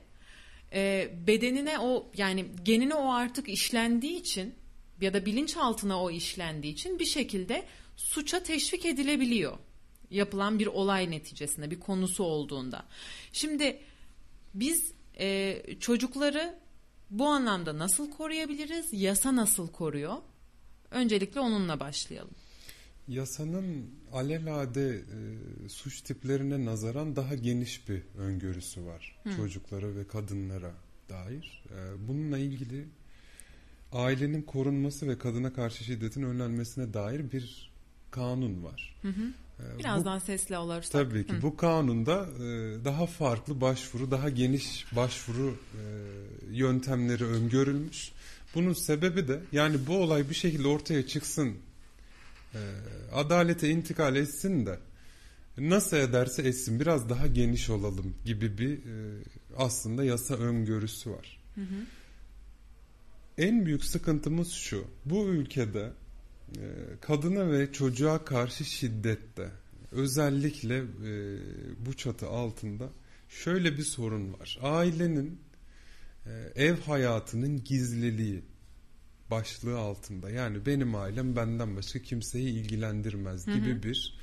e, 0.74 1.10
bedenine 1.28 1.80
o 1.80 2.12
yani 2.18 2.46
genine 2.64 2.96
o 2.96 3.12
artık 3.12 3.50
işlendiği 3.50 4.20
için 4.20 4.56
ya 5.02 5.14
da 5.14 5.26
bilinçaltına 5.26 6.04
o 6.04 6.12
işlendiği 6.12 6.74
için 6.74 7.00
bir 7.00 7.06
şekilde 7.06 7.66
suça 7.96 8.44
teşvik 8.44 8.86
edilebiliyor. 8.86 9.58
Yapılan 10.12 10.60
bir 10.60 10.68
olay 10.68 11.12
neticesinde 11.12 11.72
bir 11.72 11.80
konusu 11.80 12.24
olduğunda. 12.24 12.86
Şimdi 13.32 13.80
biz 14.54 14.92
e, 15.20 15.62
çocukları 15.80 16.60
bu 17.10 17.26
anlamda 17.28 17.78
nasıl 17.78 18.12
koruyabiliriz? 18.12 18.88
Yasa 18.92 19.36
nasıl 19.36 19.68
koruyor? 19.68 20.16
Öncelikle 20.92 21.40
onunla 21.40 21.80
başlayalım. 21.80 22.34
Yasanın 23.08 23.90
alelade 24.14 24.96
e, 24.96 25.70
suç 25.70 26.02
tiplerine 26.02 26.66
nazaran 26.66 27.16
daha 27.16 27.36
geniş 27.36 27.90
bir 27.90 28.02
öngörüsü 28.18 28.86
var. 28.86 29.20
Hı. 29.24 29.36
Çocuklara 29.36 29.96
ve 29.96 30.08
kadınlara 30.08 30.74
dair. 31.10 31.64
E, 31.70 32.08
bununla 32.08 32.38
ilgili 32.38 32.86
ailenin 33.92 34.42
korunması 34.42 35.08
ve 35.08 35.18
kadına 35.18 35.54
karşı 35.54 35.84
şiddetin 35.84 36.24
önlenmesine 36.24 36.94
dair 36.94 37.32
bir 37.32 37.75
kanun 38.12 38.64
var. 38.64 38.96
Hı 39.02 39.08
hı. 39.08 39.34
Birazdan 39.80 40.20
bu, 40.20 40.26
sesli 40.26 40.58
olursak. 40.58 40.92
Tabii 40.92 41.28
ki 41.28 41.34
hı. 41.34 41.42
bu 41.42 41.58
kanunda 41.58 42.28
e, 42.36 42.46
daha 42.86 43.06
farklı 43.06 43.62
başvuru, 43.62 44.12
daha 44.12 44.30
geniş 44.30 44.86
başvuru 44.96 45.58
e, 45.74 45.82
yöntemleri 46.52 47.26
öngörülmüş. 47.26 48.12
Bunun 48.56 48.74
sebebi 48.74 49.28
de 49.28 49.40
yani 49.52 49.88
bu 49.88 49.98
olay 49.98 50.30
bir 50.30 50.36
şekilde 50.36 50.68
ortaya 50.68 51.08
çıksın 51.08 51.54
e, 52.54 52.60
adalete 53.14 53.70
intikal 53.70 54.16
etsin 54.16 54.66
de 54.66 54.80
nasıl 55.58 55.98
ederse 55.98 56.42
etsin 56.42 56.80
biraz 56.80 57.10
daha 57.10 57.28
geniş 57.28 57.70
olalım 57.70 58.16
gibi 58.26 58.58
bir 58.58 58.80
aslında 59.58 60.04
yasa 60.04 60.36
öngörüsü 60.36 61.12
var. 61.12 61.40
Hı 61.56 61.62
hı. 61.62 61.86
En 63.38 63.66
büyük 63.66 63.86
sıkıntımız 63.86 64.52
şu. 64.52 64.86
Bu 65.06 65.26
ülkede 65.26 65.92
kadına 67.02 67.52
ve 67.52 67.72
çocuğa 67.72 68.26
karşı 68.26 68.66
şiddette 68.66 69.52
özellikle 69.92 70.78
e, 70.78 71.40
bu 71.86 71.94
çatı 71.94 72.28
altında 72.28 72.90
şöyle 73.30 73.78
bir 73.78 73.84
sorun 73.84 74.34
var. 74.34 74.60
Ailenin 74.62 75.42
e, 76.26 76.32
ev 76.56 76.78
hayatının 76.78 77.64
gizliliği 77.64 78.44
başlığı 79.32 79.78
altında 79.78 80.30
yani 80.30 80.66
benim 80.66 80.96
ailem 80.96 81.36
benden 81.36 81.76
başka 81.76 82.00
kimseyi 82.00 82.50
ilgilendirmez 82.50 83.46
gibi 83.46 83.72
hı 83.72 83.76
hı. 83.76 83.84
bir 83.84 84.18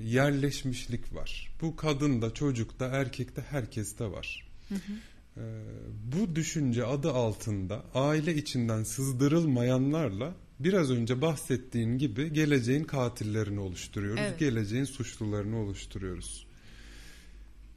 yerleşmişlik 0.00 1.14
var. 1.14 1.56
Bu 1.60 1.76
kadın 1.76 2.22
da 2.22 2.34
çocuk 2.34 2.80
da 2.80 2.86
erkek 2.86 3.36
de 3.36 3.42
herkeste 3.42 4.04
var. 4.04 4.48
Hı 4.68 4.74
hı. 4.74 4.92
Ee, 5.36 5.64
bu 6.12 6.36
düşünce 6.36 6.84
adı 6.84 7.12
altında 7.12 7.84
aile 7.94 8.34
içinden 8.34 8.82
sızdırılmayanlarla 8.82 10.34
biraz 10.60 10.90
önce 10.90 11.22
bahsettiğin 11.22 11.98
gibi 11.98 12.32
geleceğin 12.32 12.84
katillerini 12.84 13.60
oluşturuyoruz. 13.60 14.20
Evet. 14.20 14.38
Geleceğin 14.38 14.84
suçlularını 14.84 15.58
oluşturuyoruz. 15.58 16.46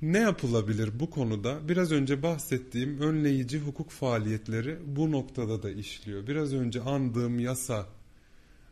Ne 0.02 0.20
yapılabilir 0.20 1.00
bu 1.00 1.10
konuda? 1.10 1.70
Biraz 1.70 1.92
önce 1.92 2.24
bahsettiğim 2.24 3.02
önleyici 3.02 3.60
hukuk 3.60 3.90
faaliyetleri 3.90 4.78
bu 4.86 5.12
noktada 5.12 5.64
da 5.64 5.72
işliyor. 5.72 6.28
Biraz 6.28 6.54
önce 6.54 6.82
andığım 6.82 7.40
yasa 7.40 7.88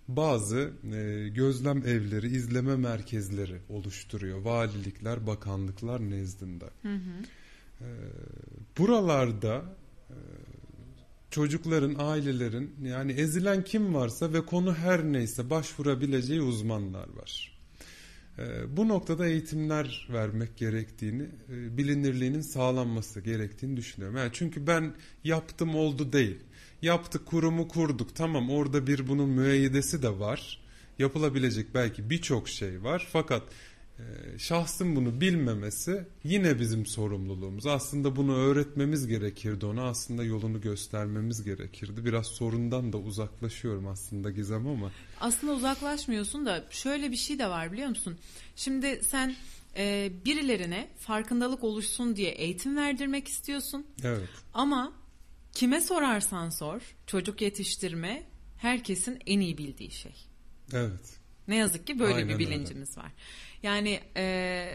bazı 0.08 0.72
e, 0.94 1.28
gözlem 1.30 1.78
evleri, 1.78 2.28
izleme 2.28 2.76
merkezleri 2.76 3.58
oluşturuyor. 3.70 4.42
Valilikler, 4.42 5.28
bakanlıklar 5.28 6.02
nezdinde. 6.02 6.70
Hı 6.82 6.94
hı. 6.96 7.24
E, 7.82 7.88
buralarda 8.78 9.64
e, 10.10 10.18
çocukların, 11.32 11.96
ailelerin 11.98 12.76
yani 12.84 13.12
ezilen 13.12 13.64
kim 13.64 13.94
varsa 13.94 14.34
ve 14.34 14.46
konu 14.46 14.76
her 14.76 15.04
neyse 15.04 15.50
başvurabileceği 15.50 16.42
uzmanlar 16.42 17.10
var. 17.10 17.52
Ee, 18.40 18.78
bu 18.78 18.88
noktada 18.88 19.28
eğitimler 19.28 20.08
vermek 20.14 20.58
gerektiğini, 20.58 21.24
e, 21.24 21.78
bilinirliğinin 21.78 22.42
sağlanması 22.42 23.22
gerektiğini 23.22 23.78
düşünüyorum. 23.78 24.18
Yani 24.18 24.30
çünkü 24.34 24.68
ben 24.68 24.94
yaptım 25.24 25.76
oldu 25.76 26.14
değil. 26.14 26.38
Yaptık 26.82 27.26
kurumu 27.26 27.68
kurduk 27.68 28.16
tamam 28.16 28.50
orada 28.50 28.88
bir 28.88 29.08
bunun 29.08 29.30
müeyyidesi 29.30 30.04
de 30.04 30.20
var. 30.20 30.62
Yapılabilecek 31.00 31.74
belki 31.74 32.10
birçok 32.10 32.50
şey 32.50 32.84
var 32.84 33.08
fakat 33.12 33.44
şahsın 34.38 34.96
bunu 34.96 35.22
bilmemesi 35.22 36.06
yine 36.24 36.60
bizim 36.60 36.86
sorumluluğumuz. 36.86 37.66
Aslında 37.66 38.16
bunu 38.16 38.36
öğretmemiz 38.36 39.08
gerekirdi 39.08 39.66
ona. 39.66 39.84
Aslında 39.84 40.24
yolunu 40.24 40.62
göstermemiz 40.62 41.44
gerekirdi. 41.44 42.06
Biraz 42.06 42.28
sorundan 42.28 42.94
da 42.94 42.98
uzaklaşıyorum 42.98 43.88
aslında 43.88 44.32
Gizem 44.32 44.68
ama. 44.68 44.92
Aslında 45.20 45.54
uzaklaşmıyorsun 45.54 46.46
da 46.46 46.66
şöyle 46.70 47.12
bir 47.12 47.16
şey 47.16 47.40
de 47.40 47.48
var 47.48 47.72
biliyor 47.72 47.90
musun? 47.90 48.18
Şimdi 48.56 49.02
sen 49.04 49.36
e, 49.78 50.12
birilerine 50.26 50.88
farkındalık 51.00 51.64
oluşsun 51.64 52.16
diye 52.16 52.32
eğitim 52.32 52.78
verdirmek 52.78 53.28
istiyorsun. 53.28 53.86
Evet. 54.04 54.30
Ama 54.54 54.94
kime 55.54 55.82
sorarsan 55.82 56.50
sor 56.50 56.82
çocuk 57.08 57.42
yetiştirme 57.42 58.24
herkesin 58.58 59.20
en 59.26 59.40
iyi 59.40 59.58
bildiği 59.58 59.92
şey. 59.92 60.16
Evet. 60.74 61.22
Ne 61.48 61.56
yazık 61.56 61.88
ki 61.88 62.00
böyle 62.00 62.16
Aynen 62.16 62.30
bir 62.30 62.40
bilincimiz 62.40 62.90
öyle. 62.90 63.02
var. 63.02 63.12
Yani 63.64 64.00
e, 64.18 64.68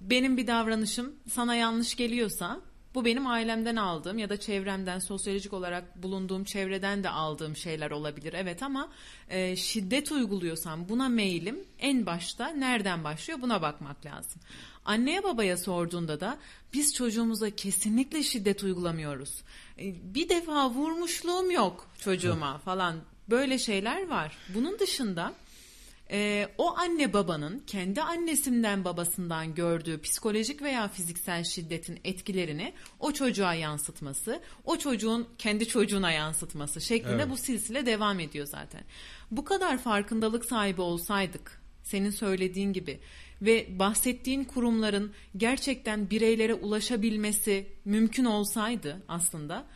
benim 0.00 0.36
bir 0.36 0.46
davranışım 0.46 1.14
sana 1.30 1.54
yanlış 1.54 1.96
geliyorsa 1.96 2.60
Bu 2.94 3.04
benim 3.04 3.26
ailemden 3.26 3.76
aldığım 3.76 4.18
ya 4.18 4.28
da 4.28 4.36
çevremden, 4.40 4.98
sosyolojik 4.98 5.52
olarak 5.52 6.02
bulunduğum 6.02 6.44
çevreden 6.44 7.04
de 7.04 7.08
aldığım 7.08 7.56
şeyler 7.56 7.90
olabilir. 7.90 8.32
Evet 8.32 8.62
ama 8.62 8.88
e, 9.28 9.56
şiddet 9.56 10.12
uyguluyorsam 10.12 10.88
buna 10.88 11.08
meyilim 11.08 11.64
en 11.78 12.06
başta 12.06 12.48
nereden 12.48 13.04
başlıyor 13.04 13.40
buna 13.42 13.62
bakmak 13.62 14.06
lazım. 14.06 14.42
Anneye 14.84 15.22
babaya 15.22 15.56
sorduğunda 15.56 16.20
da 16.20 16.38
biz 16.72 16.94
çocuğumuza 16.94 17.50
kesinlikle 17.50 18.22
şiddet 18.22 18.64
uygulamıyoruz. 18.64 19.42
E, 19.78 20.14
bir 20.14 20.28
defa 20.28 20.70
vurmuşluğum 20.70 21.50
yok 21.50 21.90
çocuğuma 21.98 22.58
falan 22.58 22.96
böyle 23.30 23.58
şeyler 23.58 24.08
var. 24.08 24.36
Bunun 24.54 24.78
dışında 24.78 25.32
e, 26.12 26.48
o 26.58 26.76
anne 26.78 27.12
babanın 27.12 27.62
kendi 27.66 28.02
annesinden 28.02 28.84
babasından 28.84 29.54
gördüğü 29.54 30.00
psikolojik 30.00 30.62
veya 30.62 30.88
fiziksel 30.88 31.44
şiddetin 31.44 32.00
etkilerini 32.04 32.72
o 33.00 33.12
çocuğa 33.12 33.54
yansıtması, 33.54 34.40
o 34.64 34.76
çocuğun 34.76 35.28
kendi 35.38 35.68
çocuğuna 35.68 36.12
yansıtması 36.12 36.80
şeklinde 36.80 37.14
Evet. 37.14 37.30
bu 37.30 37.36
silsile 37.36 37.86
devam 37.86 38.20
ediyor 38.20 38.46
zaten. 38.46 38.84
Bu 39.30 39.44
kadar 39.44 39.78
farkındalık 39.78 40.44
sahibi 40.44 40.80
olsaydık, 40.80 41.62
senin 41.82 42.10
söylediğin 42.10 42.72
gibi 42.72 43.00
ve 43.42 43.78
bahsettiğin 43.78 44.44
kurumların 44.44 45.12
gerçekten 45.36 46.10
bireylere 46.10 46.54
ulaşabilmesi 46.54 47.66
mümkün 47.84 48.24
olsaydı 48.24 49.02
aslında, 49.08 49.66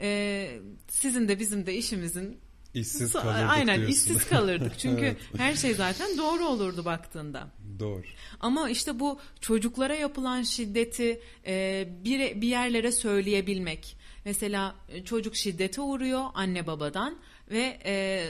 e, 0.00 0.50
sizin 0.88 1.28
de 1.28 1.38
bizim 1.38 1.66
de 1.66 1.74
işimizin 1.74 2.38
İşsiz 2.74 3.12
kalırdık 3.12 3.50
Aynen 3.50 3.76
diyorsun. 3.76 3.94
işsiz 3.96 4.28
kalırdık. 4.28 4.72
Çünkü 4.78 5.04
Evet. 5.04 5.16
her 5.36 5.54
şey 5.54 5.74
zaten 5.74 6.18
doğru 6.18 6.46
olurdu 6.46 6.84
baktığında. 6.84 7.48
Doğru. 7.78 8.02
Ama 8.40 8.70
işte 8.70 9.00
bu 9.00 9.18
çocuklara 9.40 9.94
yapılan 9.94 10.42
şiddeti 10.42 11.20
e, 11.46 11.88
bir, 12.04 12.40
bir 12.40 12.48
yerlere 12.48 12.92
söyleyebilmek. 12.92 13.96
Mesela 14.24 14.74
e, 14.88 15.04
çocuk 15.04 15.36
şiddete 15.36 15.80
uğruyor 15.80 16.24
anne 16.34 16.66
babadan 16.66 17.16
ve 17.50 17.78
e, 17.84 18.26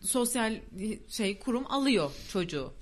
sosyal 0.00 0.56
şey 1.08 1.38
kurum 1.38 1.66
alıyor 1.72 2.10
çocuğu. 2.32 2.72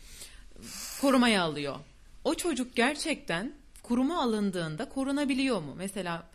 Korumaya 1.00 1.42
alıyor. 1.42 1.76
O 2.24 2.34
çocuk 2.34 2.76
gerçekten 2.76 3.52
kuruma 3.82 4.22
alındığında 4.22 4.88
korunabiliyor 4.88 5.60
mu? 5.62 5.74
Mesela 5.76 6.26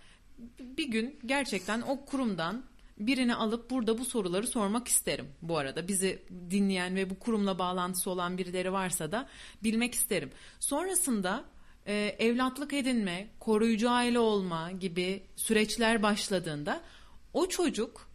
bir 0.59 0.87
gün 0.87 1.19
gerçekten 1.25 1.81
o 1.81 2.05
kurumdan 2.05 2.63
birini 2.99 3.35
alıp 3.35 3.69
burada 3.69 3.97
bu 3.97 4.05
soruları 4.05 4.47
sormak 4.47 4.87
isterim 4.87 5.27
bu 5.41 5.57
arada. 5.57 5.87
Bizi 5.87 6.23
dinleyen 6.49 6.95
ve 6.95 7.09
bu 7.09 7.19
kurumla 7.19 7.59
bağlantısı 7.59 8.09
olan 8.09 8.37
birileri 8.37 8.73
varsa 8.73 9.11
da 9.11 9.29
bilmek 9.63 9.93
isterim. 9.93 10.31
Sonrasında 10.59 11.45
e, 11.85 12.15
evlatlık 12.19 12.73
edinme, 12.73 13.27
koruyucu 13.39 13.89
aile 13.89 14.19
olma 14.19 14.71
gibi 14.71 15.23
süreçler 15.35 16.03
başladığında 16.03 16.81
o 17.33 17.49
çocuk 17.49 18.09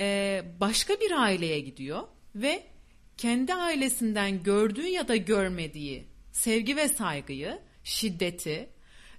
e, 0.00 0.42
başka 0.60 0.94
bir 1.00 1.10
aileye 1.10 1.60
gidiyor 1.60 2.02
ve 2.34 2.62
kendi 3.16 3.54
ailesinden 3.54 4.42
gördüğü 4.42 4.86
ya 4.86 5.08
da 5.08 5.16
görmediği 5.16 6.06
sevgi 6.32 6.76
ve 6.76 6.88
saygıyı, 6.88 7.58
şiddeti 7.84 8.68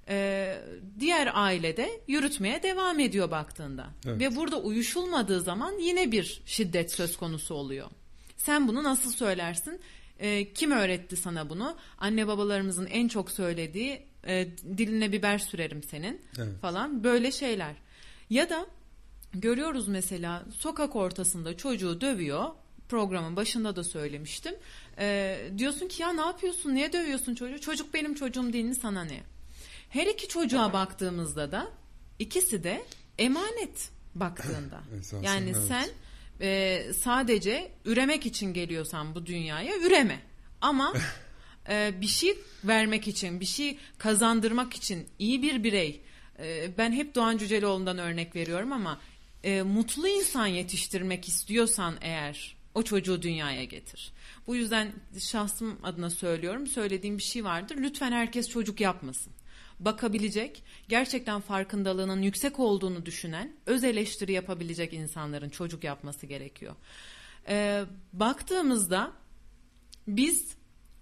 e, 0.10 0.56
diğer 1.00 1.30
ailede 1.34 1.90
yürütmeye 2.08 2.64
devam 2.64 3.00
ediyor 3.00 3.32
baktığında. 3.32 3.90
Evet. 4.06 4.20
Ve 4.20 4.36
burada 4.36 4.62
uyuşulmadığı 4.62 5.42
zaman 5.42 5.80
yine 5.80 6.12
bir 6.12 6.42
şiddet 6.46 6.92
söz 6.92 7.18
konusu 7.18 7.56
oluyor. 7.56 7.88
Sen 8.38 8.68
bunu 8.68 8.84
nasıl 8.84 9.12
söylersin? 9.12 9.82
E, 10.20 10.54
kim 10.54 10.72
öğretti 10.72 11.16
sana 11.18 11.50
bunu? 11.50 11.76
Anne 11.98 12.28
babalarımızın 12.28 12.86
en 12.86 13.08
çok 13.08 13.32
söylediği 13.32 14.02
e, 14.28 14.48
diline 14.78 15.12
biber 15.12 15.38
sürerim 15.38 15.84
senin 15.84 16.22
Evet. 16.38 16.60
falan 16.62 17.04
böyle 17.04 17.32
şeyler. 17.32 17.76
Ya 18.30 18.50
da 18.50 18.66
görüyoruz 19.34 19.88
mesela 19.88 20.44
sokak 20.58 20.96
ortasında 20.96 21.58
çocuğu 21.58 22.02
dövüyor. 22.02 22.46
Programın 22.90 23.36
başında 23.36 23.76
da 23.76 23.84
söylemiştim. 23.84 24.56
Ee, 24.98 25.38
diyorsun 25.58 25.88
ki 25.88 26.02
ya 26.02 26.14
ne 26.14 26.22
yapıyorsun? 26.22 26.76
Niye 26.76 26.94
dövüyorsun 26.94 27.36
çocuğu? 27.36 27.62
Çocuk 27.62 27.94
benim 27.94 28.14
çocuğum 28.16 28.54
değil 28.54 28.66
mi 28.66 28.76
sana 28.76 29.04
ne? 29.04 29.24
Her 29.94 30.08
iki 30.08 30.28
çocuğa 30.28 30.74
baktığımızda 30.74 31.52
da 31.52 31.72
ikisi 32.20 32.64
de 32.64 32.86
emanet 33.18 33.90
baktığında. 34.16 34.84
Esasen 35.00 35.24
yani 35.24 35.50
evet. 35.50 35.68
sen 35.68 35.90
e, 36.42 36.82
sadece 36.94 37.72
üremek 37.86 38.26
için 38.26 38.54
geliyorsan 38.54 39.16
bu 39.16 39.26
dünyaya 39.26 39.78
üreme. 39.78 40.20
Ama 40.62 40.94
e, 41.70 41.94
bir 42.02 42.08
şey 42.08 42.38
vermek 42.64 43.08
için, 43.08 43.40
bir 43.40 43.46
şey 43.46 43.78
kazandırmak 43.98 44.74
için 44.74 45.08
iyi 45.20 45.42
bir 45.42 45.64
birey. 45.64 46.02
e, 46.40 46.78
ben 46.78 46.92
hep 46.92 47.16
Doğan 47.16 47.38
Cüceloğlu'ndan 47.38 47.98
örnek 47.98 48.36
veriyorum 48.36 48.72
ama 48.72 49.02
e, 49.44 49.62
mutlu 49.62 50.08
insan 50.08 50.48
yetiştirmek 50.48 51.28
istiyorsan 51.28 51.96
eğer 52.02 52.56
o 52.76 52.84
çocuğu 52.84 53.22
dünyaya 53.22 53.64
getir. 53.64 54.14
Bu 54.48 54.56
yüzden 54.56 54.92
şahsım 55.20 55.80
adına 55.84 56.10
söylüyorum. 56.10 56.68
Söylediğim 56.68 57.18
bir 57.18 57.24
şey 57.24 57.44
vardır. 57.44 57.78
Lütfen 57.78 58.12
herkes 58.12 58.50
çocuk 58.50 58.82
yapmasın. 58.82 59.34
Bakabilecek, 59.86 60.64
gerçekten 60.90 61.42
farkındalığının 61.42 62.22
yüksek 62.22 62.60
olduğunu 62.60 63.06
düşünen, 63.06 63.54
öz 63.66 63.84
eleştiri 63.84 64.32
yapabilecek 64.32 64.94
insanların 64.94 65.50
çocuk 65.50 65.84
yapması 65.84 66.26
gerekiyor. 66.26 66.76
E, 67.48 67.84
baktığımızda 68.14 69.12
biz 70.08 70.48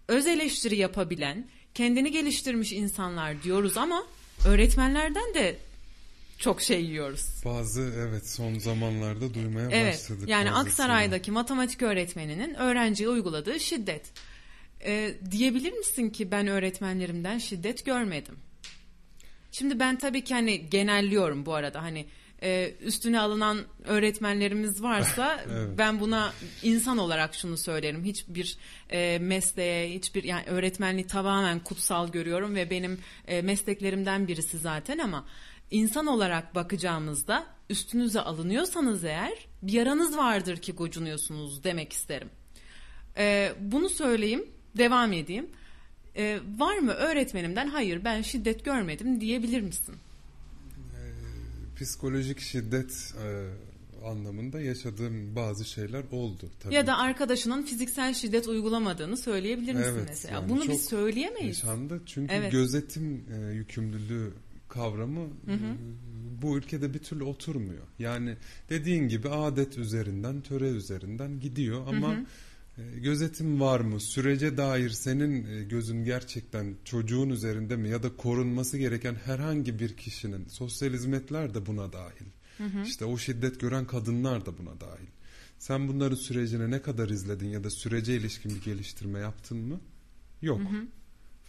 öz 0.08 0.28
eleştiri 0.28 0.76
yapabilen, 0.78 1.48
kendini 1.74 2.12
geliştirmiş 2.12 2.74
insanlar 2.74 3.44
diyoruz 3.44 3.78
ama 3.78 4.04
öğretmenlerden 4.46 5.34
de 5.34 5.56
çok 6.38 6.62
şey 6.62 6.86
yiyoruz. 6.86 7.26
Bazı 7.46 7.82
evet 7.98 8.30
son 8.30 8.58
zamanlarda 8.60 9.34
duymaya 9.34 9.70
Evet. 9.72 9.94
başladık. 9.94 10.30
Yani 10.30 10.52
bazısını. 10.52 10.70
Aksaray'daki 10.70 11.32
matematik 11.32 11.82
öğretmeninin 11.82 12.54
öğrenciye 12.54 13.10
uyguladığı 13.10 13.60
şiddet. 13.60 14.12
Ee, 14.86 15.14
diyebilir 15.32 15.74
misin 15.74 16.10
ki 16.10 16.32
ben 16.32 16.48
öğretmenlerimden 16.48 17.38
şiddet 17.38 17.86
görmedim? 17.86 18.36
Şimdi 19.52 19.80
ben 19.80 19.98
tabii 19.98 20.24
ki 20.24 20.34
hani 20.34 20.70
genelliyorum 20.70 21.46
bu 21.46 21.54
arada 21.54 21.82
hani 21.82 22.06
e, 22.44 22.74
üstüne 22.82 23.20
alınan 23.20 23.60
öğretmenlerimiz 23.86 24.84
varsa 24.84 25.42
Evet. 25.52 25.78
ben 25.78 26.00
buna 26.00 26.34
insan 26.64 26.98
olarak 26.98 27.36
şunu 27.36 27.58
söylerim. 27.58 28.04
Hiçbir 28.04 28.58
e, 28.90 29.20
mesleğe, 29.20 29.94
hiçbir 29.94 30.24
yani 30.24 30.44
öğretmenliği 30.46 31.08
tamamen 31.08 31.60
kutsal 31.60 32.12
görüyorum 32.12 32.56
ve 32.56 32.70
benim 32.70 33.00
e, 33.28 33.42
mesleklerimden 33.42 34.28
birisi 34.28 34.58
zaten 34.58 34.98
ama 34.98 35.26
insan 35.72 36.08
olarak 36.08 36.56
bakacağımızda 36.56 37.46
üstünüze 37.70 38.22
alınıyorsanız 38.22 39.04
eğer 39.04 39.34
bir 39.62 39.74
yaranız 39.74 40.18
vardır 40.18 40.58
ki 40.58 40.72
gocunuyorsunuz 40.72 41.64
demek 41.64 41.94
isterim. 41.94 42.30
E, 43.18 43.54
bunu 43.60 43.90
söyleyeyim, 43.90 44.46
devam 44.78 45.14
edeyim. 45.14 45.50
E, 46.16 46.40
var 46.58 46.78
mı 46.78 46.92
öğretmenimden 46.92 47.68
hayır 47.68 48.04
ben 48.04 48.22
şiddet 48.22 48.66
görmedim 48.66 49.22
diyebilir 49.22 49.62
misin? 49.62 49.96
Psikolojik 51.80 52.40
şiddet 52.40 53.14
e, 53.26 53.28
anlamında 54.08 54.62
yaşadığım 54.62 55.36
bazı 55.36 55.66
şeyler 55.66 56.04
oldu 56.12 56.50
tabii. 56.60 56.74
Ya 56.74 56.88
da 56.88 56.98
arkadaşının 56.98 57.64
fiziksel 57.64 58.14
şiddet 58.14 58.48
uygulamadığını 58.48 59.18
söyleyebilir 59.18 59.74
misin 59.74 59.92
Evet, 59.96 60.06
mesela? 60.08 60.34
yani 60.36 60.50
Bunu 60.50 60.68
biz 60.68 60.86
söyleyemeyiz. 60.86 61.58
yaşandı. 61.58 62.02
Çünkü 62.06 62.34
Evet. 62.34 62.52
gözetim 62.52 63.26
e, 63.34 63.54
yükümlülüğü 63.54 64.34
kavramı 64.70 65.22
e, 65.48 65.54
bu 66.42 66.58
ülkede 66.58 66.94
bir 66.94 67.00
türlü 67.00 67.24
oturmuyor. 67.24 67.84
Yani 68.00 68.36
dediğin 68.70 69.08
gibi 69.08 69.30
adet 69.30 69.78
üzerinden, 69.78 70.42
töre 70.42 70.70
üzerinden 70.70 71.40
gidiyor 71.40 71.88
ama 71.88 72.14
e, 72.14 72.26
gözetim 72.96 73.62
var 73.62 73.80
mı? 73.80 74.02
Sürece 74.02 74.58
dair 74.58 74.90
senin 74.90 75.46
e, 75.46 75.64
gözün 75.64 76.04
gerçekten 76.04 76.76
çocuğun 76.86 77.30
üzerinde 77.30 77.76
mi 77.76 77.90
ya 77.90 78.04
da 78.04 78.16
korunması 78.16 78.78
gereken 78.78 79.16
herhangi 79.16 79.80
bir 79.80 79.98
kişinin 79.98 80.46
sosyal 80.48 80.94
hizmetler 80.94 81.54
de 81.54 81.66
buna 81.66 81.94
dahil. 81.94 82.26
İşte 82.86 83.06
o 83.06 83.18
şiddet 83.18 83.60
gören 83.60 83.86
kadınlar 83.86 84.46
da 84.46 84.58
buna 84.58 84.82
dahil. 84.82 85.08
Sen 85.60 85.88
bunların 85.88 86.16
sürecini 86.16 86.72
ne 86.72 86.82
kadar 86.82 87.10
izledin 87.10 87.50
ya 87.50 87.64
da 87.64 87.70
sürece 87.70 88.16
ilişkin 88.16 88.56
bir 88.56 88.62
geliştirme 88.62 89.20
yaptın 89.20 89.58
mı? 89.58 89.80
Yok. 90.42 90.62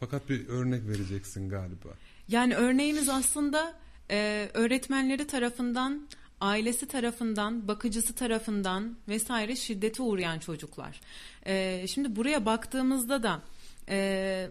Fakat 0.01 0.29
bir 0.29 0.49
örnek 0.49 0.89
vereceksin 0.89 1.49
galiba. 1.49 1.89
Yani 2.29 2.55
örneğimiz 2.55 3.09
aslında 3.09 3.75
e, 4.11 4.49
öğretmenleri 4.55 5.27
tarafından, 5.27 6.09
ailesi 6.43 6.89
tarafından, 6.89 7.69
bakıcısı 7.69 8.15
tarafından 8.15 8.97
vesaire 9.09 9.57
şiddete 9.57 10.03
uğrayan 10.03 10.39
çocuklar. 10.39 11.01
E, 11.47 11.87
şimdi 11.89 12.17
buraya 12.17 12.47
baktığımızda 12.47 13.23
da 13.23 13.43
e, 13.89 14.49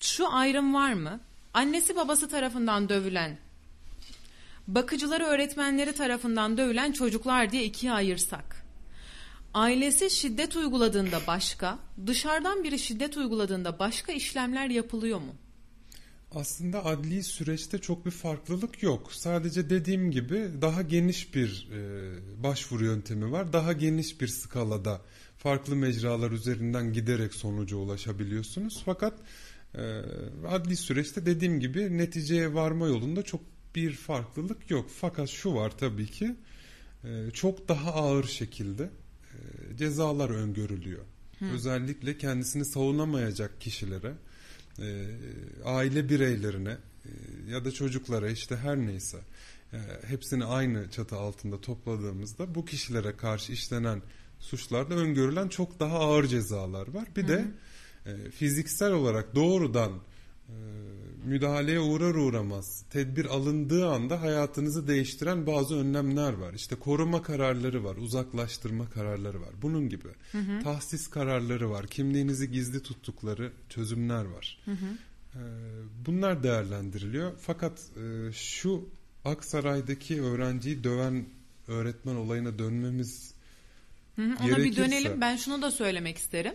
şu 0.00 0.32
ayrım 0.32 0.74
var 0.74 0.92
mı? 0.92 1.20
Annesi 1.54 1.96
babası 1.96 2.28
tarafından 2.28 2.88
dövülen, 2.88 3.38
bakıcıları 4.68 5.24
öğretmenleri 5.24 5.92
tarafından 5.92 6.56
dövülen 6.58 6.92
çocuklar 6.92 7.52
diye 7.52 7.64
ikiye 7.64 7.92
ayırsak. 7.92 8.66
Ailesi 9.54 10.10
şiddet 10.10 10.56
uyguladığında 10.56 11.20
başka, 11.26 11.78
dışarıdan 12.06 12.64
biri 12.64 12.78
şiddet 12.78 13.16
uyguladığında 13.16 13.78
başka 13.78 14.12
işlemler 14.12 14.66
yapılıyor 14.66 15.18
mu? 15.18 15.34
Aslında 16.34 16.84
adli 16.84 17.22
süreçte 17.22 17.78
çok 17.78 18.06
bir 18.06 18.10
farklılık 18.10 18.82
yok. 18.82 19.12
Sadece 19.12 19.70
dediğim 19.70 20.10
gibi 20.10 20.48
daha 20.62 20.82
geniş 20.82 21.34
bir 21.34 21.68
e, 21.72 22.42
başvuru 22.42 22.84
yöntemi 22.84 23.32
var. 23.32 23.52
Daha 23.52 23.72
geniş 23.72 24.20
bir 24.20 24.28
skalada 24.28 25.00
farklı 25.38 25.76
mecralar 25.76 26.30
üzerinden 26.30 26.92
giderek 26.92 27.34
sonuca 27.34 27.76
ulaşabiliyorsunuz. 27.76 28.82
Fakat 28.84 29.14
e, 29.74 29.80
adli 30.48 30.76
süreçte 30.76 31.26
dediğim 31.26 31.60
gibi 31.60 31.98
neticeye 31.98 32.54
varma 32.54 32.86
yolunda 32.86 33.22
çok 33.22 33.40
bir 33.74 33.92
farklılık 33.92 34.70
yok. 34.70 34.90
Fakat 35.00 35.28
şu 35.28 35.54
var 35.54 35.78
tabii 35.78 36.06
ki 36.06 36.36
e, 37.04 37.30
çok 37.30 37.68
daha 37.68 37.92
ağır 37.94 38.24
şekilde 38.24 38.82
e, 38.82 39.76
cezalar 39.76 40.30
öngörülüyor. 40.30 41.04
Hı. 41.38 41.44
Özellikle 41.44 42.18
kendisini 42.18 42.64
savunamayacak 42.64 43.60
kişilere 43.60 44.14
e, 44.78 45.06
aile 45.64 46.08
bireylerine 46.08 46.70
e, 47.04 47.10
ya 47.50 47.64
da 47.64 47.70
çocuklara 47.70 48.30
işte 48.30 48.56
her 48.56 48.76
neyse 48.76 49.18
e, 49.72 49.78
hepsini 50.06 50.44
aynı 50.44 50.90
çatı 50.90 51.16
altında 51.16 51.60
topladığımızda 51.60 52.54
bu 52.54 52.64
kişilere 52.64 53.16
karşı 53.16 53.52
işlenen 53.52 54.02
suçlarda 54.40 54.94
öngörülen 54.94 55.48
çok 55.48 55.80
daha 55.80 55.98
ağır 55.98 56.26
cezalar 56.26 56.88
var. 56.88 57.08
Bir 57.16 57.22
hı 57.22 57.26
hı. 57.26 57.28
de 57.28 57.44
e, 58.06 58.30
fiziksel 58.30 58.92
olarak 58.92 59.34
doğrudan 59.34 59.92
e, 60.48 60.54
müdahaleye 61.24 61.80
uğrar 61.80 62.14
uğramaz 62.14 62.84
tedbir 62.90 63.24
alındığı 63.24 63.88
anda 63.88 64.22
hayatınızı 64.22 64.88
değiştiren 64.88 65.46
bazı 65.46 65.76
önlemler 65.76 66.32
var. 66.32 66.54
İşte 66.54 66.76
koruma 66.76 67.22
kararları 67.22 67.84
var, 67.84 67.96
uzaklaştırma 67.96 68.90
kararları 68.90 69.40
var. 69.40 69.50
Bunun 69.62 69.88
gibi 69.88 70.08
hı 70.32 70.38
hı. 70.38 70.62
tahsis 70.62 71.08
kararları 71.10 71.70
var, 71.70 71.86
kimliğinizi 71.86 72.50
gizli 72.50 72.82
tuttukları 72.82 73.52
çözümler 73.68 74.24
var. 74.24 74.58
Hı 74.64 74.70
hı. 74.70 74.86
Ee, 75.34 75.38
bunlar 76.06 76.42
değerlendiriliyor. 76.42 77.32
Fakat 77.40 77.80
e, 77.96 78.32
şu 78.32 78.88
Aksaray'daki 79.24 80.22
öğrenciyi 80.22 80.84
döven 80.84 81.24
öğretmen 81.68 82.14
olayına 82.14 82.58
dönmemiz 82.58 83.34
Hı 84.16 84.22
hı, 84.22 84.34
ona 84.44 84.56
bir 84.56 84.76
dönelim. 84.76 85.20
Ben 85.20 85.36
şunu 85.36 85.62
da 85.62 85.70
söylemek 85.70 86.18
isterim. 86.18 86.54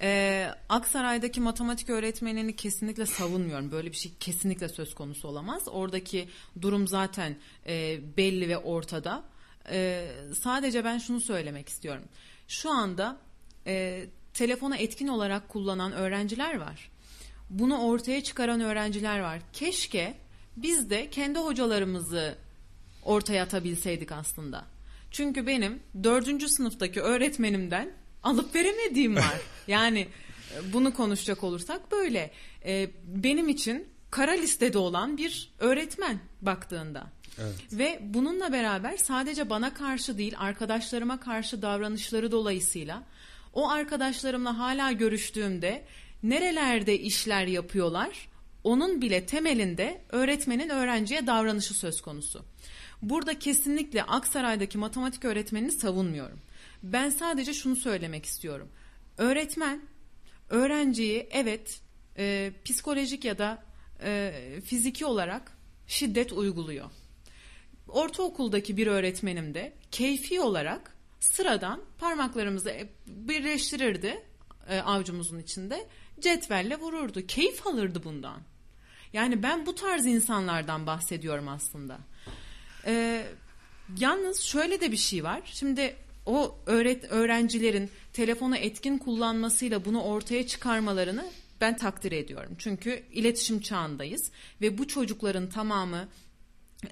Ee, 0.00 0.50
Aksaray'daki 0.68 1.40
matematik 1.40 1.90
öğretmenini 1.90 2.56
kesinlikle 2.56 3.06
savunmuyorum. 3.06 3.72
Böyle 3.72 3.90
bir 3.90 3.96
şey 3.96 4.12
kesinlikle 4.20 4.68
söz 4.68 4.94
konusu 4.94 5.28
olamaz. 5.28 5.62
Oradaki 5.68 6.28
durum 6.62 6.88
zaten 6.88 7.36
e, 7.66 8.00
belli 8.16 8.48
ve 8.48 8.58
ortada. 8.58 9.24
E, 9.70 10.08
sadece 10.42 10.84
ben 10.84 10.98
şunu 10.98 11.20
söylemek 11.20 11.68
istiyorum. 11.68 12.02
Şu 12.48 12.70
anda 12.70 13.16
e, 13.66 14.04
telefonu 14.34 14.76
etkin 14.76 15.08
olarak 15.08 15.48
kullanan 15.48 15.92
öğrenciler 15.92 16.58
var. 16.58 16.90
Bunu 17.50 17.78
ortaya 17.78 18.22
çıkaran 18.22 18.60
öğrenciler 18.60 19.20
var. 19.20 19.40
Keşke 19.52 20.14
biz 20.56 20.90
de 20.90 21.10
kendi 21.10 21.38
hocalarımızı 21.38 22.38
ortaya 23.04 23.42
atabilseydik 23.42 24.12
aslında. 24.12 24.64
Çünkü 25.10 25.46
benim 25.46 25.82
dördüncü 26.04 26.48
sınıftaki 26.48 27.00
öğretmenimden 27.00 27.92
alıp 28.26 28.54
veremediğim 28.54 29.16
var. 29.16 29.40
yani 29.68 30.08
e, 30.54 30.72
bunu 30.72 30.94
konuşacak 30.94 31.44
olursak 31.44 31.92
böyle. 31.92 32.30
Ee, 32.64 32.90
benim 33.04 33.48
için 33.48 33.88
kara 34.10 34.32
listede 34.32 34.78
olan 34.78 35.16
bir 35.16 35.52
öğretmen 35.58 36.18
baktığında. 36.42 37.06
Evet. 37.38 37.54
Ve 37.72 38.00
bununla 38.02 38.52
beraber 38.52 38.96
sadece 38.96 39.50
bana 39.50 39.74
karşı 39.74 40.18
değil 40.18 40.34
arkadaşlarıma 40.38 41.20
karşı 41.20 41.62
davranışları 41.62 42.32
dolayısıyla 42.32 43.02
o 43.52 43.70
arkadaşlarımla 43.70 44.58
hala 44.58 44.92
görüştüğümde 44.92 45.84
nerelerde 46.22 46.98
işler 46.98 47.46
yapıyorlar 47.46 48.28
onun 48.66 49.02
bile 49.02 49.26
temelinde 49.26 50.00
öğretmenin 50.08 50.68
öğrenciye 50.68 51.26
davranışı 51.26 51.74
söz 51.74 52.00
konusu. 52.00 52.44
Burada 53.02 53.38
kesinlikle 53.38 54.02
Aksaray'daki 54.02 54.78
matematik 54.78 55.24
öğretmenini 55.24 55.72
savunmuyorum. 55.72 56.38
Ben 56.92 57.10
sadece 57.10 57.54
şunu 57.54 57.76
söylemek 57.76 58.24
istiyorum. 58.26 58.68
Öğretmen 59.18 59.82
öğrenciyi 60.50 61.28
evet 61.30 61.80
e, 62.18 62.52
psikolojik 62.64 63.24
ya 63.24 63.38
da 63.38 63.64
e, 64.02 64.32
fiziki 64.64 65.06
olarak 65.06 65.52
şiddet 65.86 66.32
uyguluyor. 66.32 66.90
Ortaokuldaki 67.88 68.76
bir 68.76 68.86
öğretmenim 68.86 69.54
de 69.54 69.72
keyfi 69.90 70.40
olarak 70.40 70.96
sıradan 71.20 71.82
parmaklarımızı 71.98 72.88
birleştirirdi 73.06 74.24
e, 74.68 74.80
avcumuzun 74.80 75.38
içinde 75.38 75.86
cetvelle 76.20 76.78
vururdu. 76.78 77.26
Keyif 77.26 77.66
alırdı 77.66 78.04
bundan. 78.04 78.40
Yani 79.12 79.42
ben 79.42 79.66
bu 79.66 79.74
tarz 79.74 80.06
insanlardan 80.06 80.86
bahsediyorum 80.86 81.48
aslında. 81.48 81.98
Ee, 82.86 83.26
yalnız 83.98 84.40
şöyle 84.40 84.80
de 84.80 84.92
bir 84.92 84.96
şey 84.96 85.24
var. 85.24 85.40
Şimdi 85.44 85.96
o 86.26 86.58
öğret 86.66 87.04
öğrencilerin 87.04 87.90
telefonu 88.12 88.56
etkin 88.56 88.98
kullanmasıyla 88.98 89.84
bunu 89.84 90.02
ortaya 90.02 90.46
çıkarmalarını 90.46 91.30
ben 91.60 91.76
takdir 91.76 92.12
ediyorum. 92.12 92.52
Çünkü 92.58 93.02
iletişim 93.12 93.60
çağındayız 93.60 94.30
ve 94.60 94.78
bu 94.78 94.88
çocukların 94.88 95.48
tamamı 95.48 96.08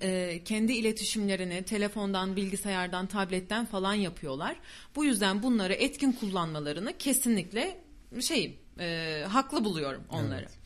e, 0.02 0.40
kendi 0.44 0.72
iletişimlerini 0.72 1.62
telefondan, 1.62 2.36
bilgisayardan, 2.36 3.06
tabletten 3.06 3.66
falan 3.66 3.94
yapıyorlar. 3.94 4.56
Bu 4.96 5.04
yüzden 5.04 5.42
bunları 5.42 5.72
etkin 5.72 6.12
kullanmalarını 6.12 6.98
kesinlikle 6.98 7.80
şey 8.20 8.58
e, 8.80 9.24
haklı 9.28 9.64
buluyorum 9.64 10.04
onları. 10.10 10.40
Evet. 10.40 10.58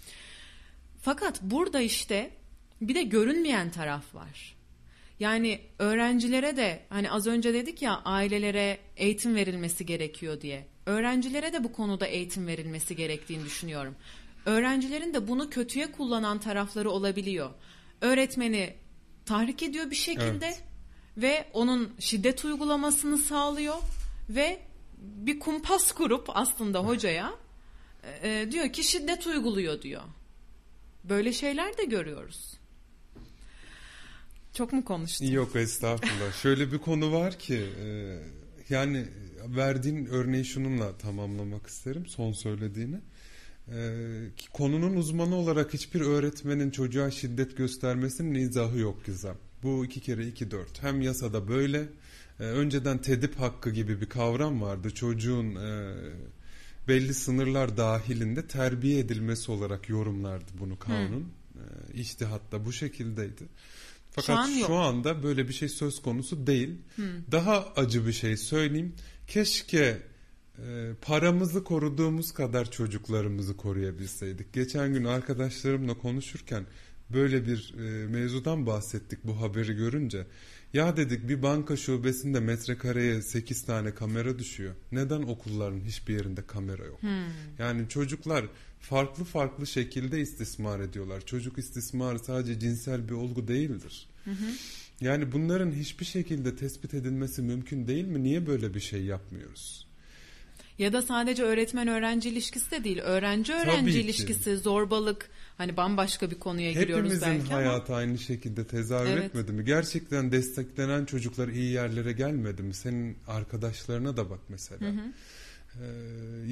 Fakat 1.03 1.43
burada 1.43 1.81
işte 1.81 2.31
bir 2.81 2.95
de 2.95 3.03
görünmeyen 3.03 3.71
taraf 3.71 4.15
var. 4.15 4.58
Yani 5.21 5.61
öğrencilere 5.79 6.57
de 6.57 6.81
hani 6.89 7.11
az 7.11 7.27
önce 7.27 7.55
dedik 7.55 7.83
ya 7.83 8.03
ailelere 8.05 8.79
eğitim 8.97 9.35
verilmesi 9.35 9.87
gerekiyor 9.87 10.41
diye. 10.41 10.67
Öğrencilere 10.87 11.53
de 11.53 11.65
bu 11.65 11.73
konuda 11.73 12.07
eğitim 12.07 12.47
verilmesi 12.47 12.97
gerektiğini 12.97 13.45
düşünüyorum. 13.45 13.97
Öğrencilerin 14.47 15.15
de 15.15 15.29
bunu 15.29 15.51
kötüye 15.51 15.93
kullanan 15.93 16.39
tarafları 16.39 16.91
olabiliyor. 16.91 17.51
Öğretmeni 18.01 18.75
tahrik 19.27 19.63
ediyor 19.63 19.91
bir 19.91 19.97
şekilde 19.97 20.47
evet. 20.47 20.63
ve 21.17 21.47
onun 21.53 21.93
şiddet 21.99 22.45
uygulamasını 22.45 23.19
sağlıyor 23.19 23.77
ve 24.29 24.61
bir 24.99 25.41
kumpas 25.41 25.93
kurup 25.93 26.27
aslında 26.29 26.79
hocaya 26.79 27.35
e, 28.23 28.49
diyor 28.51 28.73
ki 28.73 28.85
şiddet 28.85 29.27
uyguluyor 29.27 29.83
diyor. 29.83 30.03
Böyle 31.05 31.33
şeyler 31.33 31.79
de 31.79 31.85
görüyoruz. 31.85 32.58
Çok 34.59 34.73
mu 34.73 34.85
konuştum? 34.85 35.33
Yok 35.33 35.57
estağfurullah. 35.57 36.33
Şöyle 36.43 36.73
bir 36.73 36.79
konu 36.79 37.13
var 37.13 37.39
ki 37.39 37.67
e, 37.85 38.19
yani 38.69 39.05
verdiğin 39.57 40.07
örneği 40.07 40.45
şununla 40.45 40.99
tamamlamak 40.99 41.67
isterim 41.67 42.07
son 42.07 42.33
söylediğini. 42.33 43.01
E, 43.69 43.79
konunun 44.53 44.97
uzmanı 44.97 45.35
olarak 45.35 45.75
hiçbir 45.75 46.01
öğretmenin 46.01 46.71
çocuğa 46.71 47.11
şiddet 47.11 47.57
göstermesinin 47.57 48.35
izahı 48.35 48.79
yok 48.79 49.07
Gizem. 49.07 49.37
Bu 49.63 49.85
iki 49.85 50.01
kere 50.01 50.27
iki 50.27 50.51
dört. 50.51 50.83
Hem 50.83 51.03
yasada 51.03 51.49
böyle 51.49 51.89
e, 52.41 52.45
önceden 52.45 52.99
tedip 52.99 53.41
hakkı 53.41 53.71
gibi 53.71 54.01
bir 54.01 54.09
kavram 54.09 54.63
vardı. 54.63 54.91
Çocuğun 54.91 55.55
e, 55.55 55.95
belli 56.89 57.15
sınırlar 57.15 57.77
dahilinde 57.77 58.47
terbiye 58.47 58.99
edilmesi 58.99 59.53
olarak 59.53 59.89
yorumlardı 59.89 60.53
bunu 60.61 60.79
kanun. 60.79 61.33
Hmm. 61.53 61.95
E, 61.95 62.01
İçtihatta 62.01 62.65
bu 62.65 62.73
şekildeydi. 62.73 63.45
Fakat 64.11 64.27
şu, 64.27 64.33
an 64.33 64.67
şu 64.67 64.75
anda 64.75 65.23
böyle 65.23 65.49
bir 65.49 65.53
şey 65.53 65.69
söz 65.69 66.03
konusu 66.03 66.47
değil. 66.47 66.79
Hmm. 66.97 67.05
Daha 67.33 67.67
acı 67.77 68.07
bir 68.07 68.13
şey 68.13 68.37
söyleyeyim. 68.37 68.95
Keşke 69.27 70.03
e, 70.59 70.93
paramızı 71.03 71.65
koruduğumuz 71.65 72.33
kadar 72.33 72.71
çocuklarımızı 72.71 73.57
koruyabilseydik. 73.57 74.53
Geçen 74.53 74.95
gün 74.95 75.05
arkadaşlarımla 75.05 75.95
konuşurken 75.95 76.67
böyle 77.11 77.47
bir 77.47 77.75
e, 77.79 78.07
mevzudan 78.07 78.67
bahsettik 78.67 79.19
bu 79.25 79.41
haberi 79.41 79.75
görünce. 79.75 80.27
Ya 80.73 80.97
dedik 80.97 81.29
bir 81.29 81.43
banka 81.43 81.77
şubesinde 81.77 82.41
metrekareye 82.41 83.23
8 83.23 83.65
tane 83.65 83.95
kamera 83.95 84.39
düşüyor. 84.39 84.75
Neden 84.93 85.23
okulların 85.23 85.81
hiçbir 85.81 86.15
yerinde 86.15 86.47
kamera 86.47 86.85
yok? 86.85 87.03
Hmm. 87.03 87.11
Yani 87.59 87.89
çocuklar 87.89 88.45
farklı 88.81 89.25
farklı 89.25 89.67
şekilde 89.67 90.21
istismar 90.21 90.81
ediyorlar. 90.81 91.27
Çocuk 91.27 91.59
istismarı 91.59 92.19
sadece 92.19 92.61
cinsel 92.61 93.09
bir 93.09 93.15
olgu 93.15 93.49
değildir. 93.49 94.09
Hı 94.25 94.31
hı. 94.31 94.47
Yani 95.01 95.33
bunların 95.33 95.73
hiçbir 95.73 96.05
şekilde 96.05 96.57
tespit 96.57 96.95
edilmesi 96.95 97.43
mümkün 97.43 97.87
değil 97.87 98.05
mi? 98.05 98.23
Niye 98.23 98.47
böyle 98.47 98.75
bir 98.75 98.81
şey 98.81 99.05
yapmıyoruz? 99.05 99.89
Ya 100.79 100.93
da 100.93 101.03
sadece 101.03 101.43
öğretmen 101.43 101.89
öğrenci 101.89 102.29
ilişkisi 102.29 102.71
de 102.71 102.85
değil. 102.85 102.99
Öğrenci 102.99 103.55
öğrenci 103.55 104.01
ilişkisi, 104.01 104.57
zorbalık 104.57 105.31
hani 105.59 105.77
bambaşka 105.77 106.31
bir 106.31 106.39
konuya 106.39 106.71
Hepimizin 106.71 106.87
giriyoruz 106.87 107.11
belki 107.11 107.27
Hepimizin 107.27 107.55
hayatı 107.55 107.95
aynı 107.95 108.19
şekilde 108.19 108.67
tezahür 108.67 109.11
evet. 109.11 109.25
etmedi 109.25 109.53
mi? 109.53 109.65
Gerçekten 109.65 110.33
desteklenen 110.33 111.05
çocuklar 111.05 111.49
iyi 111.49 111.73
yerlere 111.73 112.13
gelmedi 112.13 112.63
mi? 112.63 112.75
Senin 112.75 113.17
arkadaşlarına 113.27 114.17
da 114.17 114.31
bak 114.31 114.41
mesela. 114.49 114.81
Hı 114.81 114.91
hı. 114.91 115.13
Ee, 115.83 115.85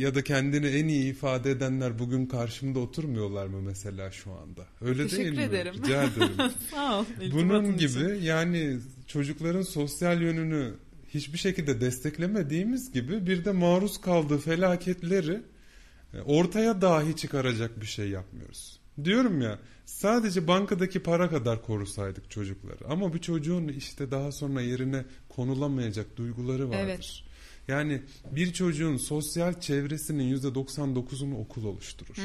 ya 0.01 0.15
da 0.15 0.25
kendini 0.25 0.67
en 0.67 0.89
iyi 0.89 1.11
ifade 1.11 1.51
edenler 1.51 1.99
bugün 1.99 2.27
karşımda 2.27 2.79
oturmuyorlar 2.79 3.47
mı 3.47 3.63
mesela 3.63 4.11
şu 4.11 4.33
anda? 4.33 4.67
Öyle 4.81 5.03
Teşekkür 5.03 5.25
değil 5.25 5.37
mi? 5.37 5.43
ederim. 5.43 5.75
Rica 5.85 6.03
ederim. 6.05 6.53
Sağ 6.71 7.01
ol. 7.01 7.05
Bunun 7.33 7.77
gibi 7.77 7.91
için. 7.91 8.15
yani 8.23 8.79
çocukların 9.07 9.63
sosyal 9.63 10.23
yönünü 10.23 10.75
hiçbir 11.15 11.39
şekilde 11.39 11.81
desteklemediğimiz 11.81 12.93
gibi 12.93 13.27
bir 13.27 13.45
de 13.45 13.53
maruz 13.53 14.01
kaldığı 14.01 14.39
felaketleri 14.39 15.41
e, 16.15 16.21
ortaya 16.21 16.81
dahi 16.81 17.17
çıkaracak 17.17 17.81
bir 17.81 17.87
şey 17.87 18.09
yapmıyoruz. 18.09 18.81
Diyorum 19.05 19.43
ya 19.43 19.59
sadece 19.85 20.49
bankadaki 20.49 21.03
para 21.03 21.31
kadar 21.31 21.63
korusaydık 21.63 22.31
çocukları 22.31 22.89
ama 22.89 23.15
bir 23.15 23.19
çocuğun 23.19 23.69
işte 23.69 24.11
daha 24.11 24.33
sonra 24.33 24.61
yerine 24.61 25.05
konulamayacak 25.29 26.17
duyguları 26.17 26.71
vardır. 26.71 26.85
Evet. 26.85 27.26
Yani 27.69 28.03
bir 28.33 28.53
çocuğun 28.53 28.97
sosyal 28.97 29.61
çevresinin 29.61 30.37
%99'unu 30.37 31.35
okul 31.35 31.65
oluşturur. 31.65 32.17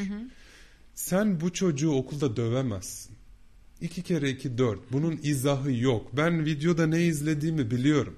Sen 0.96 1.42
bu 1.42 1.54
çocuğu 1.54 1.92
okulda 1.92 2.36
dövemezsin. 2.36 3.16
İki 3.82 4.02
kere 4.04 4.30
iki 4.30 4.58
dört. 4.58 4.92
Bunun 4.92 5.20
izahı 5.24 5.72
yok. 5.72 6.18
Ben 6.18 6.46
videoda 6.46 6.88
ne 6.88 7.04
izlediğimi 7.04 7.72
biliyorum. 7.72 8.16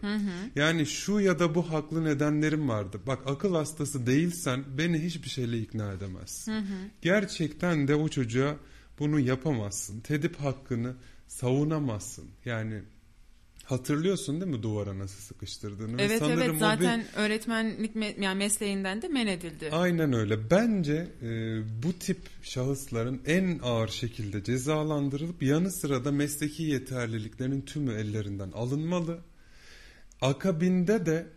Yani 0.56 0.86
şu 0.86 1.20
ya 1.20 1.40
da 1.40 1.56
bu 1.56 1.70
haklı 1.72 2.04
nedenlerim 2.04 2.70
vardı. 2.70 3.00
Bak 3.08 3.20
akıl 3.26 3.56
hastası 3.56 4.06
değilsen 4.06 4.64
beni 4.78 5.00
hiçbir 5.04 5.30
şeyle 5.30 5.60
ikna 5.60 5.92
edemezsin. 5.92 6.52
Gerçekten 7.02 7.88
de 7.88 7.96
o 7.96 8.10
çocuğa 8.10 8.56
bunu 9.00 9.20
yapamazsın. 9.20 10.00
Tedip 10.00 10.36
hakkını 10.36 10.96
savunamazsın. 11.28 12.26
Yani 12.46 12.82
hatırlıyorsun 13.64 14.42
değil 14.42 14.52
mi 14.52 14.64
duvara 14.64 15.00
nasıl 15.00 15.22
sıkıştırdığını? 15.22 15.98
Ve 15.98 16.04
Evet 16.04 16.20
sanırım 16.20 16.40
evet 16.42 16.54
bir- 16.54 16.60
zaten 16.60 17.04
öğretmenlik 17.16 17.96
me- 17.96 18.24
yani 18.24 18.38
mesleğinden 18.38 19.02
de 19.02 19.08
men 19.08 19.28
edildi. 19.28 19.70
Aynen 19.72 20.14
öyle. 20.14 20.50
Bence 20.52 21.08
e, 21.22 21.28
bu 21.84 21.94
tip 21.94 22.18
şahısların 22.44 23.22
en 23.26 23.60
ağır 23.64 23.88
şekilde 23.88 24.44
cezalandırılıp 24.44 25.44
yanı 25.44 25.72
sıra 25.72 26.06
da 26.06 26.12
mesleki 26.12 26.64
yeterliliklerinin 26.64 27.62
tümü 27.62 27.94
ellerinden 27.94 28.52
alınmalı. 28.52 29.20
Akabinde 30.22 31.06
de 31.06 31.28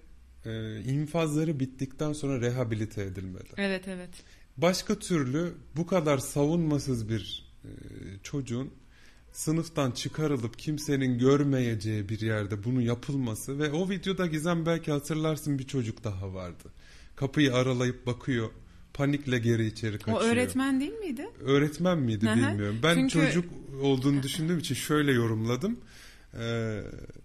e, 0.45 0.81
infazları 0.81 1.61
bittikten 1.61 2.13
sonra 2.13 2.41
rehabilite 2.41 3.03
edilmeli. 3.03 3.49
Evet 3.57 3.89
evet. 3.89 4.11
Başka 4.57 4.95
türlü 4.99 5.55
bu 5.77 5.87
kadar 5.87 6.19
savunmasız 6.19 7.09
bir 7.09 7.53
e, 7.65 7.69
çocuğun 8.23 8.71
sınıftan 9.37 9.91
çıkarılıp 9.91 10.59
kimsenin 10.59 11.19
görmeyeceği 11.19 12.09
bir 12.09 12.21
yerde 12.21 12.65
bunu 12.65 12.83
yapılması 12.83 13.59
ve 13.59 13.71
o 13.71 13.91
videoda 13.91 14.27
Gizem 14.27 14.67
belki 14.67 14.93
hatırlarsın 14.93 15.59
bir 15.59 15.67
çocuk 15.67 16.05
daha 16.05 16.35
vardı. 16.35 16.65
Kapıyı 17.17 17.55
aralayıp 17.55 18.07
bakıyor. 18.07 18.51
Panikle 18.95 19.39
geri 19.39 19.67
içeri 19.67 19.99
kaçıyor. 19.99 20.21
O 20.21 20.25
öğretmen 20.25 20.81
değil 20.81 20.93
miydi? 20.93 21.29
Öğretmen 21.41 21.99
miydi 21.99 22.27
bilmiyorum. 22.27 22.79
Ben 22.83 22.95
Çünkü- 22.95 23.13
çocuk 23.13 23.45
olduğunu 23.83 24.23
düşündüğüm 24.23 24.59
için 24.59 24.75
şöyle 24.75 25.13
yorumladım. 25.13 25.81
Ee, 26.41 26.83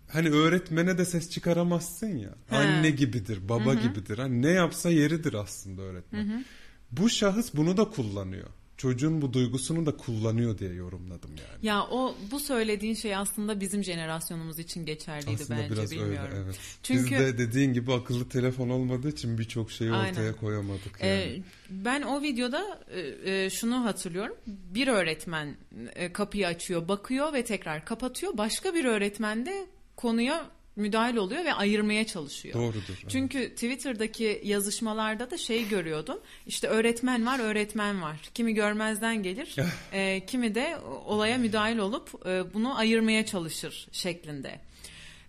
hani 0.07 0.29
öğretmene 0.29 0.97
de 0.97 1.05
ses 1.05 1.29
çıkaramazsın 1.29 2.17
ya. 2.17 2.35
He. 2.47 2.57
Anne 2.57 2.89
gibidir, 2.89 3.49
baba 3.49 3.73
gibidir. 3.73 4.17
Hani 4.17 4.41
ne 4.41 4.49
yapsa 4.49 4.89
yeridir 4.89 5.33
aslında 5.33 5.81
öğretmen. 5.81 6.45
Bu 6.91 7.09
şahıs 7.09 7.53
bunu 7.53 7.77
da 7.77 7.85
kullanıyor. 7.85 8.47
Çocuğun 8.81 9.21
bu 9.21 9.33
duygusunu 9.33 9.85
da 9.85 9.97
kullanıyor 9.97 10.57
diye 10.57 10.73
yorumladım 10.73 11.29
yani. 11.29 11.67
Ya 11.67 11.83
o 11.83 12.15
bu 12.31 12.39
söylediğin 12.39 12.93
şey 12.93 13.15
aslında 13.15 13.59
bizim 13.59 13.83
jenerasyonumuz 13.83 14.59
için 14.59 14.85
geçerliydi 14.85 15.41
Aslında 15.43 15.59
bence 15.59 15.71
biraz 15.71 15.91
bilmiyorum. 15.91 16.17
öyle 16.31 16.43
evet. 16.45 16.59
Çünkü 16.83 17.11
Biz 17.11 17.19
de 17.19 17.37
dediğin 17.37 17.73
gibi 17.73 17.93
akıllı 17.93 18.29
telefon 18.29 18.69
olmadığı 18.69 19.09
için 19.09 19.37
birçok 19.37 19.71
şeyi 19.71 19.91
Aynen. 19.91 20.11
ortaya 20.11 20.35
koyamadık 20.35 21.01
yani. 21.01 21.11
Ee, 21.11 21.41
ben 21.69 22.01
o 22.01 22.21
videoda 22.21 22.79
e, 22.91 22.99
e, 23.33 23.49
şunu 23.49 23.85
hatırlıyorum. 23.85 24.35
Bir 24.47 24.87
öğretmen 24.87 25.55
e, 25.95 26.13
kapıyı 26.13 26.47
açıyor, 26.47 26.87
bakıyor 26.87 27.33
ve 27.33 27.43
tekrar 27.43 27.85
kapatıyor. 27.85 28.37
Başka 28.37 28.73
bir 28.73 28.85
öğretmen 28.85 29.45
de 29.45 29.65
konuya 29.95 30.45
müdahil 30.81 31.15
oluyor 31.15 31.45
ve 31.45 31.53
ayırmaya 31.53 32.07
çalışıyor. 32.07 32.55
Doğrudur. 32.59 32.81
evet. 32.87 33.09
Çünkü 33.09 33.49
Twitter'daki 33.49 34.41
yazışmalarda 34.43 35.31
da 35.31 35.37
şey 35.37 35.69
görüyordum. 35.69 36.19
İşte 36.47 36.67
öğretmen 36.67 37.25
var, 37.25 37.39
öğretmen 37.39 38.01
var. 38.01 38.17
Kimi 38.33 38.53
görmezden 38.53 39.23
gelir, 39.23 39.55
e, 39.93 40.25
kimi 40.25 40.55
de 40.55 40.77
olaya 41.05 41.37
müdahil 41.37 41.77
olup 41.77 42.27
e, 42.27 42.53
bunu 42.53 42.77
ayırmaya 42.77 43.25
çalışır 43.25 43.87
şeklinde. 43.91 44.59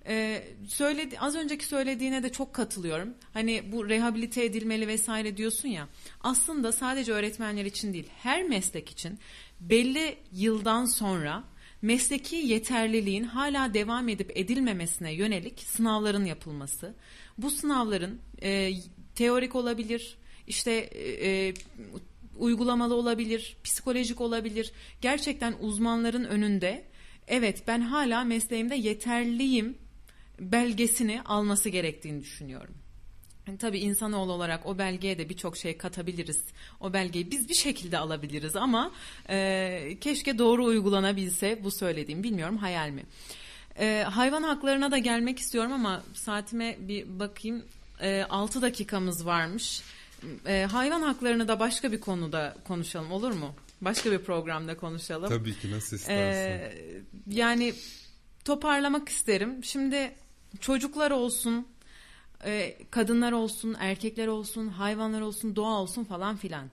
E, 0.06 0.44
söyledi, 0.68 1.18
az 1.20 1.36
önceki 1.36 1.64
söylediğine 1.64 2.22
de 2.22 2.32
çok 2.32 2.54
katılıyorum. 2.54 3.14
Hani 3.32 3.72
bu 3.72 3.88
rehabilite 3.88 4.44
edilmeli 4.44 4.86
vesaire 4.88 5.36
diyorsun 5.36 5.68
ya. 5.68 5.88
Aslında 6.20 6.72
sadece 6.72 7.12
öğretmenler 7.12 7.64
için 7.64 7.92
değil, 7.92 8.08
her 8.22 8.42
meslek 8.42 8.90
için 8.90 9.18
belli 9.60 10.16
yıldan 10.32 10.84
sonra 10.84 11.44
mesleki 11.82 12.36
yeterliliğin 12.36 13.24
hala 13.24 13.74
devam 13.74 14.08
edip 14.08 14.32
edilmemesine 14.34 15.12
yönelik 15.12 15.60
sınavların 15.60 16.24
yapılması. 16.24 16.94
Bu 17.38 17.50
sınavların 17.50 18.20
e, 18.42 18.72
teorik 19.14 19.54
olabilir, 19.54 20.16
işte 20.46 20.72
e, 20.72 21.28
e, 21.28 21.54
uygulamalı 22.38 22.94
olabilir, 22.94 23.56
psikolojik 23.64 24.20
olabilir. 24.20 24.72
Gerçekten 25.00 25.54
uzmanların 25.60 26.24
önünde 26.24 26.84
evet 27.28 27.62
ben 27.66 27.80
hala 27.80 28.24
mesleğimde 28.24 28.74
yeterliyim 28.74 29.78
belgesini 30.40 31.22
alması 31.22 31.68
gerektiğini 31.68 32.20
düşünüyorum. 32.20 32.74
Yani 33.46 33.58
tabii 33.58 33.78
insanoğlu 33.78 34.32
olarak 34.32 34.66
o 34.66 34.78
belgeye 34.78 35.18
de 35.18 35.28
birçok 35.28 35.56
şey 35.56 35.76
katabiliriz. 35.76 36.44
O 36.80 36.92
belgeyi 36.92 37.30
biz 37.30 37.48
bir 37.48 37.54
şekilde 37.54 37.98
alabiliriz 37.98 38.56
ama 38.56 38.92
e, 39.28 39.96
keşke 40.00 40.38
doğru 40.38 40.64
uygulanabilse 40.64 41.64
bu 41.64 41.70
söylediğim. 41.70 42.22
Bilmiyorum 42.22 42.56
hayal 42.56 42.88
mi? 42.88 43.02
E, 43.78 44.04
hayvan 44.10 44.42
haklarına 44.42 44.90
da 44.90 44.98
gelmek 44.98 45.38
istiyorum 45.38 45.72
ama 45.72 46.02
saatime 46.14 46.76
bir 46.80 47.18
bakayım. 47.18 47.64
E, 48.00 48.22
6 48.30 48.62
dakikamız 48.62 49.26
varmış. 49.26 49.82
E, 50.46 50.66
hayvan 50.72 51.02
haklarını 51.02 51.48
da 51.48 51.60
başka 51.60 51.92
bir 51.92 52.00
konuda 52.00 52.56
konuşalım 52.64 53.12
olur 53.12 53.32
mu? 53.32 53.54
Başka 53.80 54.12
bir 54.12 54.18
programda 54.18 54.76
konuşalım. 54.76 55.28
Tabii 55.28 55.58
ki 55.58 55.70
nasıl 55.70 55.96
istersen. 55.96 56.50
Ee, 56.50 56.72
yani 57.26 57.74
toparlamak 58.44 59.08
isterim. 59.08 59.64
Şimdi 59.64 60.12
çocuklar 60.60 61.10
olsun, 61.10 61.66
e, 62.44 62.76
kadınlar 62.90 63.32
olsun, 63.32 63.76
erkekler 63.78 64.26
olsun, 64.26 64.68
hayvanlar 64.68 65.20
olsun, 65.20 65.56
doğa 65.56 65.80
olsun 65.80 66.04
falan 66.04 66.36
filan. 66.36 66.70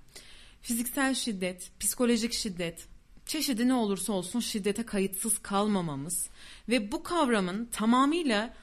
Fiziksel 0.61 1.13
şiddet, 1.13 1.71
psikolojik 1.79 2.33
şiddet, 2.33 2.87
çeşidi 3.25 3.67
ne 3.67 3.73
olursa 3.73 4.13
olsun 4.13 4.39
şiddete 4.39 4.83
kayıtsız 4.83 5.37
kalmamamız 5.37 6.29
ve 6.69 6.91
bu 6.91 7.03
kavramın 7.03 7.65
tamamıyla 7.65 8.53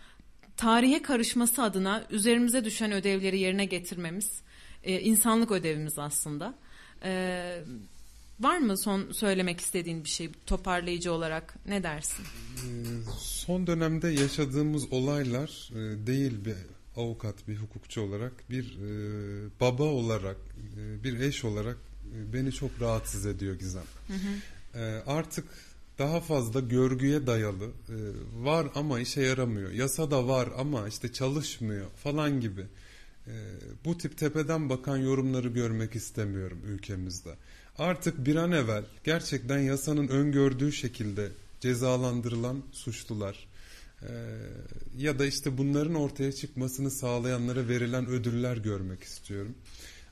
tarihe 0.56 1.02
karışması 1.02 1.62
adına 1.62 2.04
üzerimize 2.10 2.64
düşen 2.64 2.92
ödevleri 2.92 3.38
yerine 3.38 3.64
getirmemiz 3.64 4.40
e, 4.84 5.00
insanlık 5.00 5.50
ödevimiz 5.50 5.98
aslında. 5.98 6.54
E, 7.02 7.62
var 8.40 8.58
mı 8.58 8.78
son 8.78 9.12
söylemek 9.12 9.60
istediğin 9.60 10.04
bir 10.04 10.08
şey 10.08 10.30
toparlayıcı 10.46 11.12
olarak 11.12 11.54
ne 11.66 11.82
dersin? 11.82 12.24
Ee, 12.24 12.68
Son 13.18 13.66
dönemde 13.66 14.08
yaşadığımız 14.08 14.92
olaylar 14.92 15.70
e, 15.72 16.06
değil 16.06 16.44
bir 16.44 16.56
avukat, 16.96 17.48
bir 17.48 17.56
hukukçu 17.56 18.00
olarak, 18.00 18.32
bir 18.50 18.64
e, 18.64 18.90
baba 19.60 19.82
olarak, 19.82 20.36
e, 20.80 21.04
bir 21.04 21.20
eş 21.20 21.44
olarak 21.44 21.76
e, 22.16 22.32
beni 22.32 22.52
çok 22.52 22.70
rahatsız 22.80 23.26
ediyor 23.26 23.54
Gizem. 23.54 23.82
E, 24.74 24.80
Artık 25.06 25.44
daha 25.98 26.20
fazla 26.20 26.60
görgüye 26.60 27.26
dayalı 27.26 27.64
e, 27.64 27.96
var 28.44 28.66
ama 28.74 29.00
işe 29.00 29.20
yaramıyor. 29.20 29.70
Yasa 29.70 30.10
da 30.10 30.28
var 30.28 30.48
ama 30.58 30.88
işte 30.88 31.12
çalışmıyor 31.12 31.86
falan 32.02 32.40
gibi. 32.40 32.60
E, 33.26 33.32
Bu 33.84 33.98
tip 33.98 34.18
tepeden 34.18 34.68
bakan 34.70 34.96
yorumları 34.96 35.48
görmek 35.48 35.94
istemiyorum 35.94 36.58
ülkemizde. 36.66 37.34
Artık 37.78 38.26
bir 38.26 38.36
an 38.36 38.52
evvel 38.52 38.84
gerçekten 39.04 39.58
yasanın 39.58 40.08
öngördüğü 40.08 40.72
şekilde 40.72 41.28
cezalandırılan 41.60 42.62
suçlular 42.72 43.46
ya 44.96 45.18
da 45.18 45.26
işte 45.26 45.58
bunların 45.58 45.94
ortaya 45.94 46.32
çıkmasını 46.32 46.90
sağlayanlara 46.90 47.68
verilen 47.68 48.06
ödüller 48.06 48.56
görmek 48.56 49.02
istiyorum. 49.02 49.54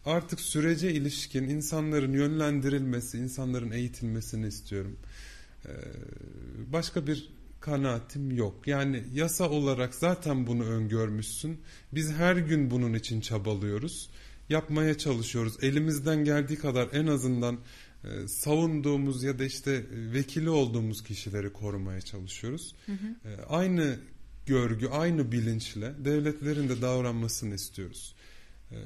Artık 0.05 0.41
sürece 0.41 0.93
ilişkin 0.93 1.45
insanların 1.45 2.13
yönlendirilmesi, 2.13 3.19
insanların 3.19 3.71
eğitilmesini 3.71 4.47
istiyorum. 4.47 4.97
E, 5.65 5.71
Başka 6.73 7.07
bir 7.07 7.31
kanaatim 7.61 8.31
yok. 8.31 8.67
Yani 8.67 9.03
yasa 9.15 9.51
olarak 9.51 9.95
zaten 9.95 10.47
bunu 10.47 10.65
öngörmüşsün. 10.65 11.61
Biz 11.93 12.13
her 12.13 12.37
gün 12.37 12.71
bunun 12.71 12.95
için 12.95 13.21
çabalıyoruz. 13.21 14.11
Yapmaya 14.49 14.99
çalışıyoruz. 14.99 15.57
Elimizden 15.63 16.25
geldiği 16.25 16.57
kadar 16.57 16.89
en 16.93 17.07
azından 17.07 17.59
e, 18.05 18.29
savunduğumuz 18.29 19.23
ya 19.23 19.39
da 19.39 19.45
işte 19.45 19.73
e, 19.73 20.13
vekili 20.13 20.51
olduğumuz 20.51 21.05
kişileri 21.05 21.53
korumaya 21.53 22.01
çalışıyoruz. 22.01 22.75
E, 23.25 23.43
aynı 23.49 23.99
görgü, 24.47 24.89
aynı 24.89 25.33
bilinçle 25.33 25.93
devletlerin 26.05 26.69
de 26.69 26.83
davranmasını 26.83 27.55
istiyoruz. 27.55 28.15
E, 28.71 28.79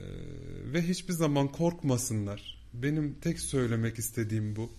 ve 0.72 0.88
hiçbir 0.88 1.12
zaman 1.12 1.52
korkmasınlar. 1.52 2.58
Benim 2.74 3.14
tek 3.20 3.40
söylemek 3.40 3.98
istediğim 3.98 4.56
bu. 4.56 4.72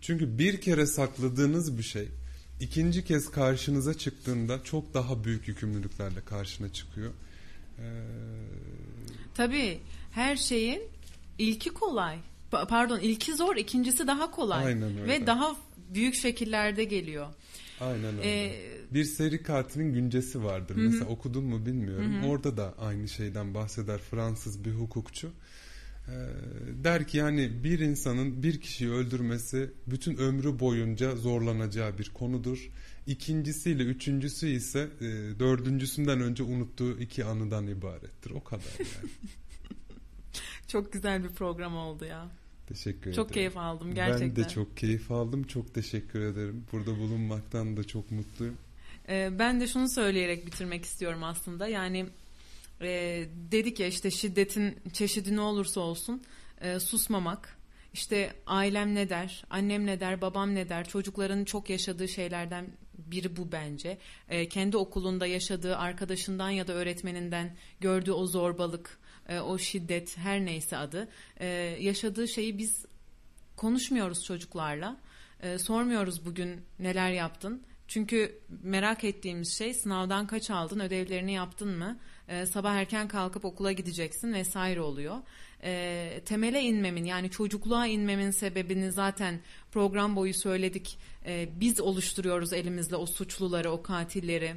Çünkü 0.00 0.38
bir 0.38 0.60
kere 0.60 0.86
sakladığınız 0.86 1.78
bir 1.78 1.82
şey 1.82 2.08
ikinci 2.60 3.04
kez 3.04 3.30
karşınıza 3.30 3.94
çıktığında 3.94 4.64
çok 4.64 4.94
daha 4.94 5.24
büyük 5.24 5.48
yükümlülüklerle 5.48 6.20
karşına 6.24 6.72
çıkıyor. 6.72 7.12
Ee, 7.78 7.82
Tabii 9.34 9.80
her 10.12 10.36
şeyin 10.36 10.82
ilki 11.38 11.70
kolay. 11.70 12.18
Pa- 12.52 12.66
Pardon 12.66 13.00
ilki 13.00 13.34
zor 13.34 13.56
ikincisi 13.56 14.06
daha 14.06 14.30
kolay. 14.30 14.64
Aynen 14.66 14.98
öyle. 14.98 15.08
Ve 15.12 15.26
daha 15.26 15.56
büyük 15.94 16.14
şekillerde 16.14 16.84
geliyor. 16.84 17.26
Aynen 17.80 18.18
öyle. 18.18 18.44
Ee, 18.46 18.76
bir 18.90 19.04
seri 19.04 19.42
katilin 19.42 19.92
güncesi 19.92 20.44
vardır. 20.44 20.76
Mesela 20.76 21.06
okudun 21.06 21.44
mu 21.44 21.66
bilmiyorum. 21.66 22.24
Orada 22.24 22.56
da 22.56 22.74
aynı 22.78 23.08
şeyden 23.08 23.54
bahseder 23.54 23.98
Fransız 23.98 24.64
bir 24.64 24.70
hukukçu. 24.72 25.30
Ee, 26.08 26.12
der 26.84 27.06
ki 27.08 27.16
yani 27.18 27.64
bir 27.64 27.78
insanın 27.78 28.42
bir 28.42 28.60
kişiyi 28.60 28.90
öldürmesi 28.90 29.70
bütün 29.86 30.16
ömrü 30.16 30.60
boyunca 30.60 31.16
zorlanacağı 31.16 31.98
bir 31.98 32.10
konudur. 32.10 32.70
İkincisiyle 33.06 33.82
üçüncüsü 33.82 34.46
ise 34.48 34.88
e, 35.00 35.04
dördüncüsünden 35.38 36.20
önce 36.20 36.42
unuttuğu 36.42 36.98
iki 37.00 37.24
anıdan 37.24 37.66
ibarettir. 37.66 38.30
O 38.30 38.44
kadar 38.44 38.72
yani. 38.78 39.10
Çok 40.68 40.92
güzel 40.92 41.24
bir 41.24 41.28
program 41.28 41.76
oldu 41.76 42.04
ya. 42.04 42.28
Teşekkür 42.66 43.00
ederim. 43.00 43.16
Çok 43.16 43.32
keyif 43.32 43.56
aldım 43.56 43.94
gerçekten. 43.94 44.36
Ben 44.36 44.36
de 44.36 44.48
çok 44.48 44.76
keyif 44.76 45.10
aldım. 45.10 45.42
Çok 45.42 45.74
teşekkür 45.74 46.20
ederim. 46.20 46.66
Burada 46.72 46.98
bulunmaktan 46.98 47.76
da 47.76 47.84
çok 47.84 48.10
mutluyum. 48.10 48.56
Ee, 49.08 49.30
ben 49.38 49.60
de 49.60 49.66
şunu 49.66 49.88
söyleyerek 49.88 50.46
bitirmek 50.46 50.84
istiyorum 50.84 51.24
aslında. 51.24 51.68
Yani 51.68 52.06
e, 52.80 53.24
dedik 53.52 53.80
ya 53.80 53.86
işte 53.86 54.10
şiddetin 54.10 54.76
çeşidi 54.92 55.36
ne 55.36 55.40
olursa 55.40 55.80
olsun 55.80 56.22
e, 56.60 56.80
susmamak. 56.80 57.56
İşte 57.92 58.32
ailem 58.46 58.94
ne 58.94 59.08
der, 59.08 59.44
annem 59.50 59.86
ne 59.86 60.00
der, 60.00 60.20
babam 60.20 60.54
ne 60.54 60.68
der, 60.68 60.88
çocukların 60.88 61.44
çok 61.44 61.70
yaşadığı 61.70 62.08
şeylerden 62.08 62.66
biri 62.98 63.36
bu 63.36 63.52
bence. 63.52 63.98
E, 64.28 64.48
kendi 64.48 64.76
okulunda 64.76 65.26
yaşadığı 65.26 65.76
arkadaşından 65.76 66.50
ya 66.50 66.68
da 66.68 66.72
öğretmeninden 66.72 67.56
gördüğü 67.80 68.12
o 68.12 68.26
zorbalık, 68.26 68.98
e, 69.28 69.40
o 69.40 69.58
şiddet 69.58 70.18
her 70.18 70.44
neyse 70.44 70.76
adı. 70.76 71.08
e, 71.40 71.46
yaşadığı 71.80 72.28
şeyi 72.28 72.58
biz 72.58 72.86
konuşmuyoruz 73.56 74.24
çocuklarla. 74.24 74.96
E, 75.42 75.58
sormuyoruz 75.58 76.24
bugün 76.24 76.60
neler 76.78 77.10
yaptın. 77.10 77.62
Çünkü 77.88 78.38
merak 78.62 79.04
ettiğimiz 79.04 79.58
şey 79.58 79.74
sınavdan 79.74 80.26
kaç 80.26 80.50
aldın, 80.50 80.80
ödevlerini 80.80 81.32
yaptın 81.32 81.78
mı, 81.78 81.98
sabah 82.46 82.74
erken 82.74 83.08
kalkıp 83.08 83.44
okula 83.44 83.72
gideceksin 83.72 84.32
vesaire 84.32 84.80
oluyor. 84.80 85.16
Temele 86.24 86.60
inmemin 86.62 87.04
yani 87.04 87.30
çocukluğa 87.30 87.86
inmemin 87.86 88.30
sebebini 88.30 88.92
zaten 88.92 89.40
program 89.72 90.16
boyu 90.16 90.34
söyledik. 90.34 90.98
Biz 91.60 91.80
oluşturuyoruz 91.80 92.52
elimizle 92.52 92.96
o 92.96 93.06
suçluları, 93.06 93.70
o 93.70 93.82
katilleri 93.82 94.56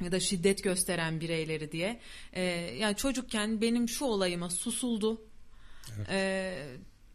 ya 0.00 0.12
da 0.12 0.20
şiddet 0.20 0.64
gösteren 0.64 1.20
bireyleri 1.20 1.72
diye. 1.72 2.00
E, 2.32 2.42
yani 2.80 2.96
çocukken 2.96 3.60
benim 3.60 3.88
şu 3.88 4.04
olayıma 4.04 4.50
susuldu. 4.50 5.22
E, 6.08 6.52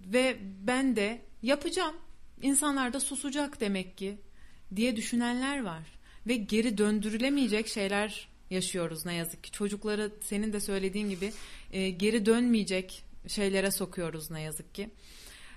ve 0.02 0.38
ben 0.42 0.96
de 0.96 1.22
yapacağım. 1.42 1.96
İnsanlar 2.42 2.94
da 2.94 3.00
susacak 3.00 3.62
demek 3.62 3.98
ki 3.98 4.18
diye 4.76 4.96
düşünenler 4.96 5.64
var. 5.64 5.84
Ve 6.28 6.36
geri 6.36 6.78
döndürülemeyecek 6.78 7.68
şeyler 7.68 8.28
yaşıyoruz 8.50 9.06
ne 9.06 9.14
yazık 9.14 9.44
ki. 9.44 9.52
Çocukları 9.52 10.12
senin 10.22 10.54
de 10.54 10.60
söylediğin 10.60 11.10
gibi 11.10 11.34
e, 11.72 11.90
geri 11.90 12.26
dönmeyecek 12.26 13.04
şeylere 13.28 13.72
sokuyoruz 13.72 14.32
ne 14.32 14.42
yazık 14.42 14.76
ki. 14.76 14.90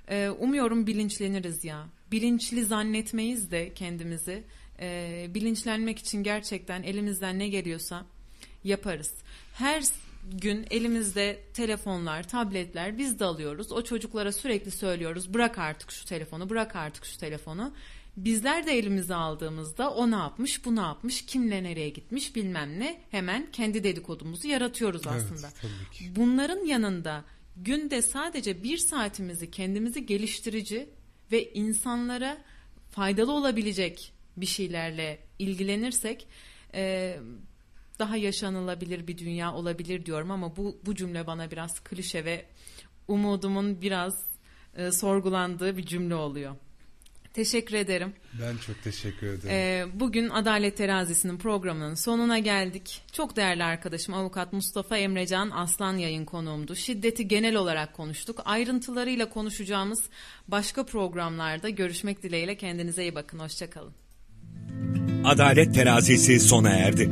E, 0.09 0.29
umuyorum 0.29 0.87
bilinçleniriz 0.87 1.65
ya. 1.65 1.87
Bilinçli 2.11 2.65
zannetmeyiz 2.65 3.51
de 3.51 3.75
kendimizi. 3.75 4.45
E, 4.81 5.27
bilinçlenmek 5.35 5.99
için 5.99 6.23
gerçekten 6.23 6.83
elimizden 6.83 7.39
ne 7.39 7.49
geliyorsa 7.49 8.07
yaparız. 8.65 9.13
Her 9.55 9.85
gün 10.33 10.67
elimizde 10.71 11.41
telefonlar, 11.55 12.29
tabletler 12.29 12.99
biz 12.99 13.19
de 13.19 13.25
alıyoruz. 13.25 13.73
O 13.73 13.83
çocuklara 13.83 14.33
sürekli 14.33 14.71
söylüyoruz 14.71 15.35
bırak 15.35 15.59
artık 15.59 15.91
şu 15.91 16.05
telefonu, 16.05 16.51
bırak 16.51 16.77
artık 16.77 17.05
şu 17.05 17.19
telefonu. 17.19 17.73
Bizler 18.17 18.67
de 18.67 18.79
elimize 18.79 19.15
aldığımızda 19.15 19.91
o 19.91 20.11
ne 20.11 20.15
yapmış, 20.15 20.65
bu 20.65 20.77
ne 20.77 20.81
yapmış, 20.81 21.27
kimle 21.27 21.63
nereye 21.63 21.89
gitmiş 21.89 22.37
bilmem 22.37 22.81
ne 22.81 23.01
hemen 23.11 23.51
kendi 23.53 23.85
dedikodumuzu 23.85 24.49
yaratıyoruz 24.49 25.07
aslında. 25.07 25.49
Evet. 25.63 26.17
Bunların 26.17 26.65
yanında 26.65 27.25
günde 27.57 28.03
sadece 28.03 28.63
bir 28.63 28.77
saatimizi 28.77 29.51
kendimizi 29.51 30.07
geliştirici 30.07 30.89
ve 31.33 31.53
insanlara 31.53 32.39
faydalı 32.91 33.33
olabilecek 33.33 34.13
bir 34.37 34.47
şeylerle 34.47 35.19
ilgilenirsek 35.39 36.29
e, 36.75 37.17
daha 37.99 38.17
yaşanılabilir 38.17 39.07
bir 39.07 39.19
dünya 39.19 39.55
olabilir 39.55 40.07
diyorum 40.07 40.31
ama 40.31 40.57
bu 40.57 40.79
bu 40.87 40.95
cümle 40.95 41.27
bana 41.27 41.51
biraz 41.51 41.81
klişe 41.81 42.25
ve 42.25 42.47
umudumun 43.09 43.81
biraz 43.81 44.25
e, 44.77 44.93
sorgulandığı 44.93 45.77
bir 45.77 45.87
cümle 45.87 46.15
oluyor. 46.15 46.57
Teşekkür 47.37 47.75
ederim. 47.75 48.15
Ben 48.43 48.57
çok 48.57 48.83
teşekkür 48.83 49.27
ederim. 49.27 49.51
Ee, 49.51 49.87
bugün 50.01 50.29
Adalet 50.29 50.77
Terazisi'nin 50.77 51.39
programının 51.39 51.95
sonuna 51.95 52.39
geldik. 52.39 53.03
Çok 53.13 53.37
değerli 53.37 53.65
arkadaşım 53.65 54.15
avukat 54.15 54.53
Mustafa 54.53 54.97
Emrecan 54.97 55.51
Aslan 55.51 55.97
yayın 55.97 56.25
konuğumdu. 56.25 56.75
Şiddeti 56.75 57.29
genel 57.29 57.57
olarak 57.57 57.95
konuştuk. 57.95 58.43
Ayrıntılarıyla 58.45 59.29
konuşacağımız 59.29 60.03
başka 60.49 60.87
programlarda 60.87 61.69
görüşmek 61.69 62.23
dileğiyle 62.23 62.57
kendinize 62.57 63.03
iyi 63.03 63.15
bakın. 63.15 63.39
Hoşçakalın. 63.39 64.06
Adalet 65.25 65.75
terazisi 65.75 66.41
sona 66.41 66.71
erdi. 66.71 67.11